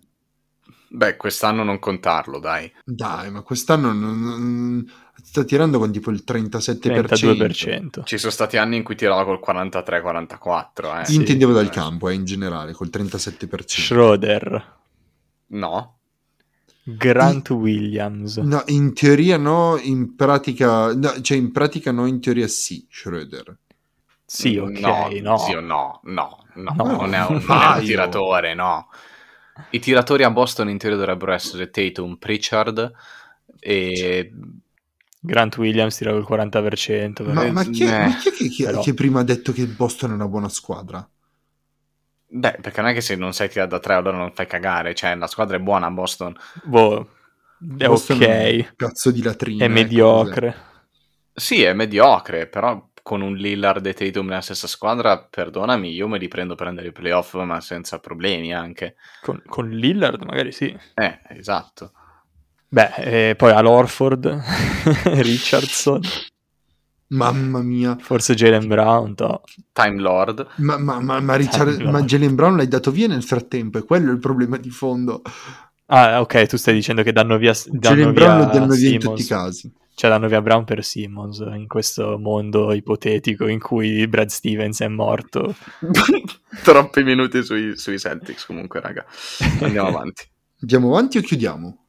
Beh, 0.90 1.18
quest'anno 1.18 1.64
non 1.64 1.80
contarlo, 1.80 2.40
dai. 2.40 2.72
dai, 2.86 3.30
ma 3.30 3.42
quest'anno 3.42 3.92
non- 3.92 4.22
non- 4.22 4.92
sta 5.22 5.44
tirando 5.44 5.80
con 5.80 5.92
tipo 5.92 6.12
il 6.12 6.24
37%. 6.24 7.04
32%. 7.04 8.04
Ci 8.06 8.18
sono 8.18 8.32
stati 8.32 8.56
anni 8.58 8.78
in 8.78 8.84
cui 8.84 8.96
tirava 8.96 9.26
col 9.26 9.40
43-44, 9.40 10.96
eh. 10.96 11.12
Io 11.12 11.20
intendevo 11.20 11.52
dal 11.52 11.66
Eh. 11.66 11.70
campo, 11.70 12.08
eh, 12.10 12.14
in 12.14 12.24
generale, 12.26 12.72
col 12.74 12.90
37%. 12.90 13.82
Schroeder, 13.82 14.76
No. 15.50 15.94
Grant 16.84 17.50
Williams, 17.50 18.38
No, 18.38 18.64
in 18.68 18.94
teoria 18.94 19.36
no, 19.38 19.78
in 19.78 20.16
pratica, 20.16 20.94
no, 20.96 21.20
cioè 21.22 21.38
in 21.38 21.52
pratica 21.52 21.92
no, 21.92 22.06
in 22.06 22.22
teoria 22.22 22.48
sì, 22.48 22.88
Schroeder. 22.90 23.58
sì, 24.26 24.56
ok, 24.58 24.80
no, 24.80 25.10
no. 25.22 25.38
zio, 25.38 25.60
no, 25.60 26.00
no, 26.04 26.46
no, 26.56 26.74
No, 26.78 26.84
non 26.86 27.14
è 27.14 27.26
un, 27.26 27.36
un 27.36 27.44
non 27.46 27.62
è 27.62 27.78
un 27.78 27.84
tiratore, 27.84 28.54
no. 28.54 28.88
I 29.72 29.80
tiratori 29.80 30.24
a 30.24 30.32
Boston 30.32 30.70
in 30.70 30.78
teoria 30.78 30.98
dovrebbero 30.98 31.34
essere 31.34 31.70
Tatum, 31.70 32.16
Pritchard 32.16 32.92
e... 33.60 34.32
Grant 35.20 35.58
Williams 35.58 35.98
tira 35.98 36.12
col 36.12 36.26
40%. 36.28 37.24
Ma, 37.26 37.42
però- 37.42 37.52
ma 37.52 37.64
chi, 37.64 37.84
è, 37.84 37.88
eh, 37.88 38.08
ma 38.08 38.16
chi 38.16 38.30
è 38.30 38.50
che, 38.50 38.64
però. 38.66 38.82
che 38.82 38.94
prima 38.94 39.20
ha 39.20 39.24
detto 39.24 39.52
che 39.52 39.62
il 39.62 39.68
Boston 39.68 40.12
è 40.12 40.14
una 40.14 40.28
buona 40.28 40.50
squadra? 40.50 41.08
Beh, 42.30 42.58
perché 42.62 42.82
non 42.82 42.90
è 42.90 42.94
che 42.94 43.02
se 43.02 43.16
non 43.16 43.34
sai 43.34 43.50
tirare 43.50 43.70
da 43.70 43.80
tre 43.80 43.94
allora 43.94 44.18
non 44.18 44.34
fai 44.34 44.48
cagare, 44.48 44.94
cioè 44.94 45.16
la 45.16 45.28
squadra 45.28 45.58
è 45.58 45.60
buona 45.60 45.88
a 45.88 45.92
Boston. 45.92 46.36
Boh, 46.64 47.10
è 47.78 47.88
Boston 47.88 48.22
è 48.22 48.52
un 48.52 48.60
ok, 48.60 48.76
cazzo 48.76 49.12
di 49.12 49.22
latrina. 49.22 49.64
è 49.64 49.66
ecco, 49.66 49.74
mediocre. 49.74 50.56
Sì, 51.34 51.64
è 51.64 51.74
mediocre, 51.74 52.48
però 52.48 52.90
con 53.08 53.22
un 53.22 53.36
Lillard 53.36 53.86
e 53.86 53.94
Tatum 53.94 54.28
nella 54.28 54.42
stessa 54.42 54.68
squadra, 54.68 55.18
perdonami, 55.18 55.94
io 55.94 56.10
me 56.10 56.18
li 56.18 56.28
prendo 56.28 56.56
per 56.56 56.68
andare 56.68 56.88
ai 56.88 56.92
playoff, 56.92 57.36
ma 57.42 57.62
senza 57.62 58.00
problemi 58.00 58.54
anche. 58.54 58.96
Con, 59.22 59.42
con 59.46 59.70
Lillard 59.70 60.24
magari 60.26 60.52
sì. 60.52 60.78
Eh, 60.94 61.20
esatto. 61.30 61.94
Beh, 62.68 63.30
eh, 63.30 63.36
poi 63.38 63.54
all'Orford, 63.54 64.42
Richardson. 65.24 66.02
Mamma 67.12 67.62
mia. 67.62 67.96
forse 67.98 68.36
Jalen 68.36 68.68
Brown, 68.68 69.16
to. 69.16 69.42
Time 69.72 70.02
Lord. 70.02 70.46
Ma, 70.58 70.78
ma, 70.78 71.00
ma, 71.00 71.22
ma, 71.22 71.36
Richard- 71.38 71.80
no. 71.80 71.92
ma 71.92 72.02
Jalen 72.02 72.36
Brown 72.36 72.58
l'hai 72.58 72.68
dato 72.68 72.92
via 72.92 73.08
nel 73.08 73.24
frattempo, 73.24 73.78
e 73.78 73.84
quello 73.86 74.10
è 74.10 74.14
il 74.14 74.20
problema 74.20 74.58
di 74.58 74.70
fondo. 74.70 75.22
Ah, 75.86 76.20
ok, 76.20 76.46
tu 76.46 76.58
stai 76.58 76.74
dicendo 76.74 77.04
che 77.04 77.14
danno 77.14 77.38
via, 77.38 77.54
danno 77.68 77.80
Jalen 77.80 78.14
Brown 78.14 78.38
lo 78.40 78.46
danno 78.48 78.74
via 78.74 78.90
in 78.90 79.00
Simmons. 79.00 79.04
tutti 79.04 79.22
i 79.22 79.26
casi. 79.26 79.74
Cioè 79.98 80.12
danno 80.12 80.28
via 80.28 80.44
Brown 80.44 80.64
per 80.64 80.86
Simmons 80.86 81.40
in 81.40 81.66
questo 81.68 82.20
mondo 82.20 82.72
ipotetico 82.72 83.48
in 83.48 83.60
cui 83.60 84.08
Brad 84.08 84.28
Stevens 84.28 84.82
è 84.82 84.88
morto. 84.88 85.56
Troppi 86.64 87.02
minuti 87.02 87.44
sui, 87.44 87.76
sui 87.76 87.98
Celtics 87.98 88.46
comunque, 88.46 88.80
raga. 88.80 89.04
Andiamo 89.60 89.88
avanti. 89.88 90.24
Andiamo 90.62 90.90
avanti 90.90 91.18
o 91.18 91.22
chiudiamo? 91.22 91.86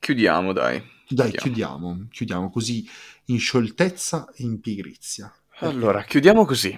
Chiudiamo, 0.00 0.52
dai. 0.52 0.82
Dai, 1.08 1.30
Chiudiamo. 1.30 1.38
chiudiamo, 1.38 2.06
chiudiamo 2.10 2.50
così 2.50 2.90
in 3.26 3.38
scioltezza 3.38 4.28
e 4.34 4.42
in 4.42 4.58
pigrizia. 4.58 5.32
Allora, 5.60 6.02
chiudiamo 6.02 6.44
così. 6.44 6.76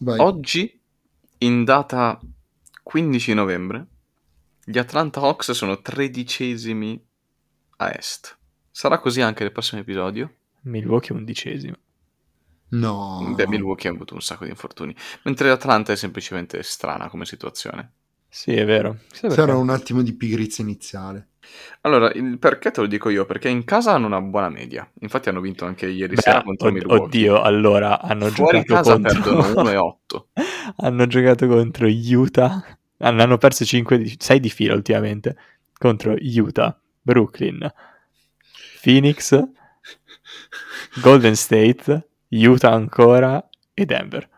Vai. 0.00 0.18
Oggi, 0.18 0.78
in 1.38 1.64
data 1.64 2.20
15 2.82 3.32
novembre, 3.32 3.86
gli 4.62 4.76
Atlanta 4.76 5.20
Hawks 5.20 5.52
sono 5.52 5.80
tredicesimi 5.80 7.02
a 7.78 7.94
est. 7.96 8.35
Sarà 8.76 8.98
così 8.98 9.22
anche 9.22 9.42
nel 9.42 9.52
prossimo 9.52 9.80
episodio? 9.80 10.34
Milwaukee 10.64 11.16
undicesimo. 11.16 11.76
No. 12.72 13.32
Beh, 13.34 13.48
Milwaukee 13.48 13.88
ha 13.88 13.92
avuto 13.94 14.12
un 14.12 14.20
sacco 14.20 14.44
di 14.44 14.50
infortuni. 14.50 14.94
Mentre 15.22 15.48
Atlanta 15.48 15.92
è 15.92 15.96
semplicemente 15.96 16.62
strana 16.62 17.08
come 17.08 17.24
situazione. 17.24 17.92
Sì, 18.28 18.52
è 18.52 18.66
vero. 18.66 18.98
Sarà 19.10 19.56
un 19.56 19.70
attimo 19.70 20.02
di 20.02 20.12
pigrizia 20.12 20.62
iniziale. 20.62 21.28
Allora, 21.80 22.12
il 22.12 22.38
perché 22.38 22.70
te 22.70 22.82
lo 22.82 22.86
dico 22.86 23.08
io? 23.08 23.24
Perché 23.24 23.48
in 23.48 23.64
casa 23.64 23.94
hanno 23.94 24.04
una 24.08 24.20
buona 24.20 24.50
media. 24.50 24.86
Infatti 25.00 25.30
hanno 25.30 25.40
vinto 25.40 25.64
anche 25.64 25.86
ieri 25.86 26.14
Beh, 26.14 26.20
sera 26.20 26.42
contro 26.42 26.68
od- 26.68 26.74
Milwaukee. 26.74 27.30
oddio, 27.30 27.40
allora 27.40 28.02
hanno 28.02 28.28
Fuori 28.28 28.58
giocato 28.58 28.74
casa 28.74 28.92
contro 28.92 29.22
perdono 29.22 29.52
1 29.58 29.70
e 29.70 29.76
8. 29.76 30.28
hanno 30.76 31.06
giocato 31.06 31.46
contro 31.46 31.88
Utah. 31.88 32.78
Hanno 32.98 33.22
hanno 33.22 33.38
perso 33.38 33.64
5 33.64 33.96
di... 33.96 34.16
6 34.18 34.38
di 34.38 34.50
fila 34.50 34.74
ultimamente 34.74 35.34
contro 35.78 36.14
Utah, 36.20 36.78
Brooklyn, 37.00 37.72
Phoenix, 38.82 39.32
Golden 40.94 41.36
State, 41.36 42.08
Utah 42.30 42.72
ancora 42.72 43.48
e 43.74 43.84
Denver. 43.84 44.28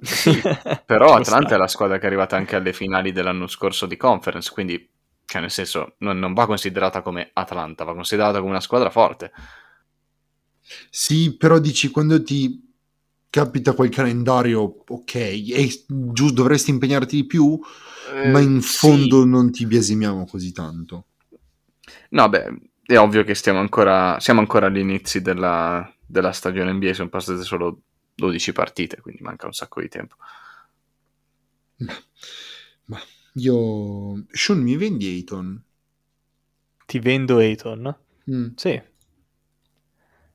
Sì, 0.00 0.46
però 0.84 1.14
Atlanta 1.14 1.54
è 1.54 1.58
la 1.58 1.66
squadra 1.68 1.96
che 1.98 2.04
è 2.04 2.06
arrivata 2.06 2.36
anche 2.36 2.56
alle 2.56 2.72
finali 2.72 3.12
dell'anno 3.12 3.46
scorso 3.46 3.86
di 3.86 3.96
conference, 3.96 4.50
quindi, 4.52 4.88
cioè 5.24 5.40
nel 5.40 5.50
senso, 5.50 5.94
non, 5.98 6.18
non 6.18 6.34
va 6.34 6.46
considerata 6.46 7.02
come 7.02 7.30
Atlanta, 7.32 7.84
va 7.84 7.94
considerata 7.94 8.38
come 8.38 8.50
una 8.50 8.60
squadra 8.60 8.90
forte. 8.90 9.32
Sì, 10.90 11.36
però 11.36 11.58
dici 11.58 11.88
quando 11.90 12.22
ti 12.22 12.72
capita 13.30 13.72
quel 13.74 13.90
calendario, 13.90 14.84
ok, 14.86 15.14
e 15.14 15.84
giù 15.88 16.30
dovresti 16.30 16.70
impegnarti 16.70 17.16
di 17.16 17.26
più, 17.26 17.58
ma 18.22 18.40
in 18.40 18.56
Eh, 18.56 18.62
sì. 18.62 18.76
fondo 18.78 19.24
non 19.24 19.50
ti 19.50 19.66
biasimiamo 19.66 20.24
così 20.26 20.52
tanto. 20.52 21.06
No, 22.10 22.28
beh, 22.28 22.46
è 22.86 22.98
ovvio 22.98 23.24
che 23.24 23.34
stiamo 23.34 23.58
ancora, 23.60 24.18
siamo 24.20 24.40
ancora 24.40 24.66
agli 24.66 24.78
inizi 24.78 25.22
della, 25.22 25.90
della 26.06 26.32
stagione 26.32 26.72
NBA, 26.72 26.92
sono 26.94 27.08
passate 27.08 27.42
solo 27.42 27.80
12 28.14 28.52
partite, 28.52 29.00
quindi 29.00 29.22
manca 29.22 29.46
un 29.46 29.52
sacco 29.52 29.80
di 29.80 29.88
tempo. 29.88 30.16
Ma 32.86 33.00
io... 33.34 34.24
Sean, 34.30 34.60
mi 34.60 34.76
vendi 34.76 35.06
Ayton? 35.06 35.62
Ti 36.86 36.98
vendo 36.98 37.38
Ayton? 37.38 37.96
Mm. 38.30 38.48
Sì. 38.54 38.82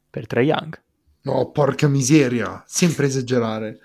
Per 0.09 0.27
Trae 0.27 0.43
Young. 0.43 0.81
No, 1.21 1.51
porca 1.51 1.87
miseria, 1.87 2.63
sempre 2.65 3.05
esagerare. 3.07 3.79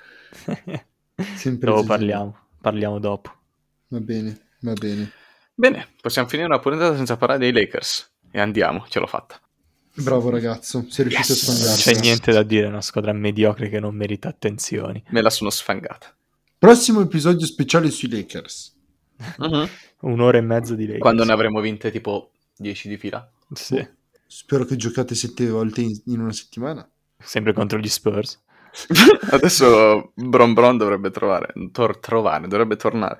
Sempre 1.36 1.70
Dopo 1.70 1.80
esagerare. 1.82 1.86
parliamo. 1.86 2.38
Parliamo 2.60 2.98
dopo. 2.98 3.30
Va 3.88 4.00
bene, 4.00 4.48
va 4.60 4.72
bene. 4.72 5.12
Bene, 5.54 5.88
possiamo 6.00 6.26
finire 6.26 6.48
una 6.48 6.58
puntata 6.58 6.96
senza 6.96 7.16
parlare 7.16 7.38
dei 7.38 7.52
Lakers. 7.52 8.13
E 8.36 8.40
andiamo, 8.40 8.84
ce 8.88 8.98
l'ho 8.98 9.06
fatta. 9.06 9.40
Bravo 9.94 10.28
ragazzo, 10.28 10.86
sei 10.88 11.04
riuscito 11.06 11.32
Yes! 11.34 11.42
a 11.44 11.46
Non 11.46 11.56
sfangarsi. 11.56 11.92
c'è 11.94 12.00
niente 12.00 12.32
da 12.32 12.42
dire, 12.42 12.66
è 12.66 12.68
una 12.68 12.80
squadra 12.80 13.12
mediocre 13.12 13.68
che 13.68 13.78
non 13.78 13.94
merita 13.94 14.28
attenzioni. 14.28 15.00
Me 15.10 15.20
la 15.22 15.30
sono 15.30 15.50
sfangata. 15.50 16.12
Prossimo 16.58 17.00
episodio 17.00 17.46
speciale 17.46 17.90
sui 17.90 18.08
Lakers. 18.08 18.74
Mhm. 19.38 19.68
Un'ora 20.00 20.38
e 20.38 20.40
mezzo 20.40 20.74
di 20.74 20.82
Lakers. 20.86 21.00
Quando 21.00 21.22
ne 21.24 21.32
avremo 21.32 21.60
vinte 21.60 21.92
tipo 21.92 22.32
10 22.56 22.88
di 22.88 22.96
fila. 22.96 23.30
Sì. 23.52 23.86
Spero 24.26 24.64
che 24.64 24.74
giocate 24.74 25.14
sette 25.14 25.48
volte 25.48 25.82
in, 25.82 25.96
in 26.06 26.20
una 26.20 26.32
settimana. 26.32 26.88
Sempre 27.16 27.52
contro 27.52 27.78
gli 27.78 27.88
Spurs. 27.88 28.42
Adesso 29.30 30.10
Bron 30.16 30.54
Bron 30.54 30.76
dovrebbe 30.76 31.12
trovare, 31.12 31.52
tor- 31.70 32.00
trovare, 32.00 32.48
dovrebbe 32.48 32.74
tornare. 32.74 33.16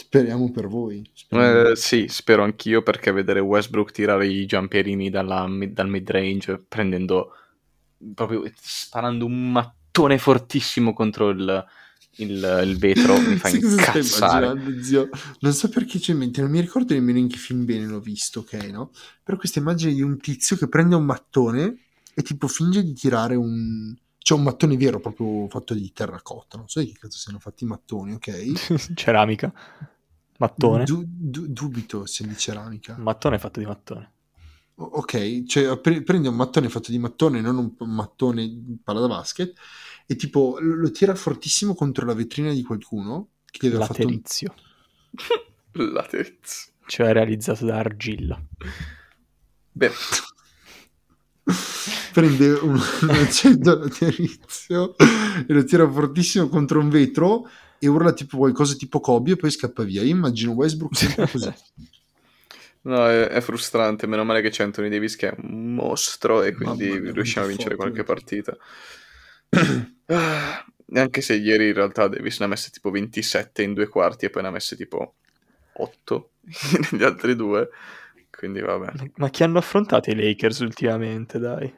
Speriamo 0.00 0.50
per 0.50 0.66
voi. 0.66 1.08
Speriamo. 1.12 1.68
Eh, 1.68 1.76
sì, 1.76 2.06
spero 2.08 2.42
anch'io 2.42 2.82
perché 2.82 3.12
vedere 3.12 3.40
Westbrook 3.40 3.90
tirare 3.92 4.26
i 4.26 4.46
giampierini 4.46 5.10
dalla 5.10 5.46
dal 5.68 5.88
mid 5.88 6.10
range 6.10 6.58
prendendo 6.66 7.32
proprio 8.14 8.50
sparando 8.60 9.26
un 9.26 9.52
mattone 9.52 10.16
fortissimo 10.16 10.94
contro 10.94 11.28
il, 11.28 11.64
il- 12.16 12.62
il 12.64 12.78
vetro 12.78 13.20
mi 13.20 13.36
fa 13.36 13.48
stai 13.52 13.60
incazzare. 13.60 14.82
zio? 14.82 15.08
Non 15.40 15.52
so 15.52 15.68
perché 15.68 15.98
c'è 15.98 16.12
in 16.12 16.18
mente, 16.18 16.40
non 16.40 16.50
mi 16.50 16.60
ricordo 16.60 16.94
nemmeno 16.94 17.18
in 17.18 17.28
che 17.28 17.36
film 17.36 17.64
bene 17.66 17.86
l'ho 17.86 18.00
visto, 18.00 18.40
ok, 18.40 18.52
no? 18.72 18.90
Però 19.22 19.36
questa 19.36 19.58
immagine 19.58 19.92
di 19.92 20.00
un 20.00 20.18
tizio 20.18 20.56
che 20.56 20.66
prende 20.68 20.94
un 20.94 21.04
mattone 21.04 21.76
e 22.14 22.22
tipo 22.22 22.48
finge 22.48 22.82
di 22.82 22.94
tirare 22.94 23.34
un... 23.36 23.94
C'è 24.22 24.34
un 24.34 24.42
mattone 24.42 24.76
vero, 24.76 25.00
proprio 25.00 25.48
fatto 25.48 25.72
di 25.72 25.92
terracotta, 25.92 26.58
non 26.58 26.68
so 26.68 26.80
di 26.80 26.92
che 26.92 26.98
cazzo 26.98 27.18
siano 27.18 27.38
fatti 27.38 27.64
i 27.64 27.66
mattoni, 27.66 28.12
ok? 28.12 28.52
Ceramica. 28.94 29.52
Mattone. 30.38 30.84
Du- 30.84 31.04
du- 31.06 31.46
dubito 31.48 32.06
sia 32.06 32.26
di 32.26 32.36
ceramica. 32.36 32.96
Mattone 32.98 33.38
fatto 33.38 33.60
di 33.60 33.66
mattone. 33.66 34.12
Ok, 34.74 35.44
cioè 35.44 35.78
pre- 35.78 36.02
prende 36.02 36.28
un 36.28 36.36
mattone 36.36 36.68
fatto 36.70 36.90
di 36.90 36.98
mattone, 36.98 37.40
non 37.40 37.74
un 37.78 37.94
mattone 37.94 38.46
di 38.48 38.78
palla 38.82 39.00
da 39.00 39.08
basket, 39.08 39.52
e 40.06 40.16
tipo 40.16 40.56
lo, 40.60 40.90
tira 40.90 41.14
fortissimo 41.14 41.74
contro 41.74 42.06
la 42.06 42.14
vetrina 42.14 42.52
di 42.52 42.62
qualcuno 42.62 43.28
che 43.44 43.66
gli 43.66 43.70
aveva 43.70 43.84
fatto 43.84 44.06
un... 44.06 44.12
Laterizio. 44.12 44.54
Laterizio. 45.72 46.72
Cioè 46.86 47.12
realizzato 47.12 47.66
da 47.66 47.76
argilla. 47.76 48.42
Bene, 49.72 49.94
prende 52.12 52.50
un, 52.52 52.78
un 53.02 53.10
accendo 53.10 53.78
laterizio 53.78 54.96
e 54.98 55.52
lo 55.52 55.64
tira 55.64 55.88
fortissimo 55.90 56.48
contro 56.48 56.80
un 56.80 56.88
vetro 56.88 57.48
e 57.78 57.86
urla 57.88 58.12
tipo 58.12 58.36
qualcosa 58.36 58.74
tipo 58.74 59.00
Kobe 59.00 59.32
e 59.32 59.36
poi 59.36 59.50
scappa 59.50 59.82
via. 59.82 60.02
Io 60.02 60.10
immagino 60.10 60.52
Westbrook 60.52 60.94
sempre 60.96 61.28
così. 61.28 61.52
no, 62.82 63.06
è, 63.06 63.28
è 63.28 63.40
frustrante, 63.40 64.06
meno 64.06 64.24
male 64.24 64.42
che 64.42 64.50
c'è 64.50 64.64
Anthony 64.64 64.88
Davis 64.88 65.16
che 65.16 65.30
è 65.30 65.34
un 65.42 65.74
mostro 65.74 66.42
e 66.42 66.54
quindi 66.54 66.88
Mamma 66.88 67.00
mia, 67.00 67.12
riusciamo 67.12 67.46
a 67.46 67.48
vincere 67.48 67.74
forte. 67.76 67.90
qualche 67.90 68.04
partita. 68.04 68.56
Ah, 70.10 70.64
anche 70.94 71.20
se 71.20 71.36
ieri 71.36 71.68
in 71.68 71.74
realtà 71.74 72.08
Davis 72.08 72.40
ne 72.40 72.46
ha 72.46 72.48
messe 72.48 72.70
tipo 72.70 72.90
27 72.90 73.62
in 73.62 73.74
due 73.74 73.86
quarti 73.86 74.24
e 74.24 74.30
poi 74.30 74.42
ne 74.42 74.48
ha 74.48 74.50
messe 74.50 74.74
tipo 74.74 75.14
8 75.74 76.30
negli 76.90 77.04
altri 77.04 77.36
due. 77.36 77.68
Quindi 78.28 78.60
vabbè. 78.60 79.10
Ma 79.16 79.28
chi 79.30 79.44
hanno 79.44 79.58
affrontato 79.58 80.10
i 80.10 80.16
Lakers 80.16 80.58
ultimamente, 80.60 81.38
dai? 81.38 81.72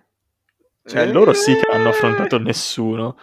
Cioè, 0.85 1.03
Eh, 1.03 1.13
loro 1.13 1.33
sì 1.33 1.55
che 1.55 1.63
non 1.69 1.81
hanno 1.81 1.89
affrontato 1.91 2.39
nessuno. 2.39 3.17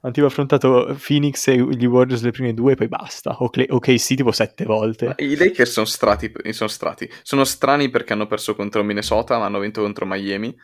Hanno 0.00 0.12
tipo 0.12 0.26
affrontato 0.26 0.96
Phoenix 1.06 1.46
e 1.46 1.56
gli 1.56 1.84
Warriors 1.84 2.22
le 2.22 2.32
prime 2.32 2.54
due 2.54 2.72
e 2.72 2.74
poi 2.74 2.88
basta. 2.88 3.36
O 3.38 3.50
Cle- 3.50 3.66
ok, 3.68 4.00
sì, 4.00 4.16
tipo 4.16 4.32
sette 4.32 4.64
volte. 4.64 5.06
Ma 5.06 5.14
I 5.18 5.36
Lakers 5.36 5.70
sono 5.70 5.86
strati, 5.86 6.32
sono 6.50 6.68
strati. 6.68 7.08
Sono 7.22 7.44
strani 7.44 7.88
perché 7.88 8.12
hanno 8.12 8.26
perso 8.26 8.56
contro 8.56 8.82
Minnesota, 8.82 9.38
ma 9.38 9.44
hanno 9.44 9.60
vinto 9.60 9.80
contro 9.80 10.04
Miami. 10.06 10.56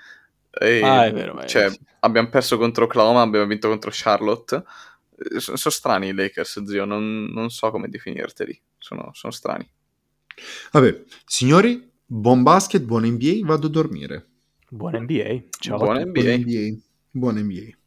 E, 0.60 0.80
Ah, 0.82 1.06
è 1.06 1.12
vero, 1.12 1.40
Cioè, 1.46 1.70
sì. 1.70 1.78
abbiamo 2.00 2.28
perso 2.30 2.58
contro 2.58 2.84
Oklahoma, 2.86 3.22
abbiamo 3.22 3.46
vinto 3.46 3.68
contro 3.68 3.90
Charlotte. 3.92 4.56
Eh, 5.16 5.38
Sono, 5.38 5.56
sono 5.56 5.74
strani 5.74 6.08
i 6.08 6.14
Lakers, 6.14 6.64
zio. 6.64 6.84
Non, 6.84 7.26
non 7.26 7.50
so 7.50 7.70
come 7.70 7.88
definirteli. 7.88 8.60
Sono, 8.76 9.10
sono 9.12 9.32
strani. 9.32 9.70
Vabbè, 10.72 11.02
signori, 11.24 11.90
buon 12.04 12.42
basket, 12.42 12.82
buon 12.82 13.04
NBA, 13.04 13.46
vado 13.46 13.66
a 13.66 13.70
dormire. 13.70 14.27
Buon 14.70 14.94
NBA. 15.06 15.48
Ciao. 15.60 15.78
Buon. 15.78 16.12
NBA. 16.12 16.22
Buon 16.22 16.44
NBA. 16.44 16.64
Buon 17.14 17.36
NBA. 17.38 17.78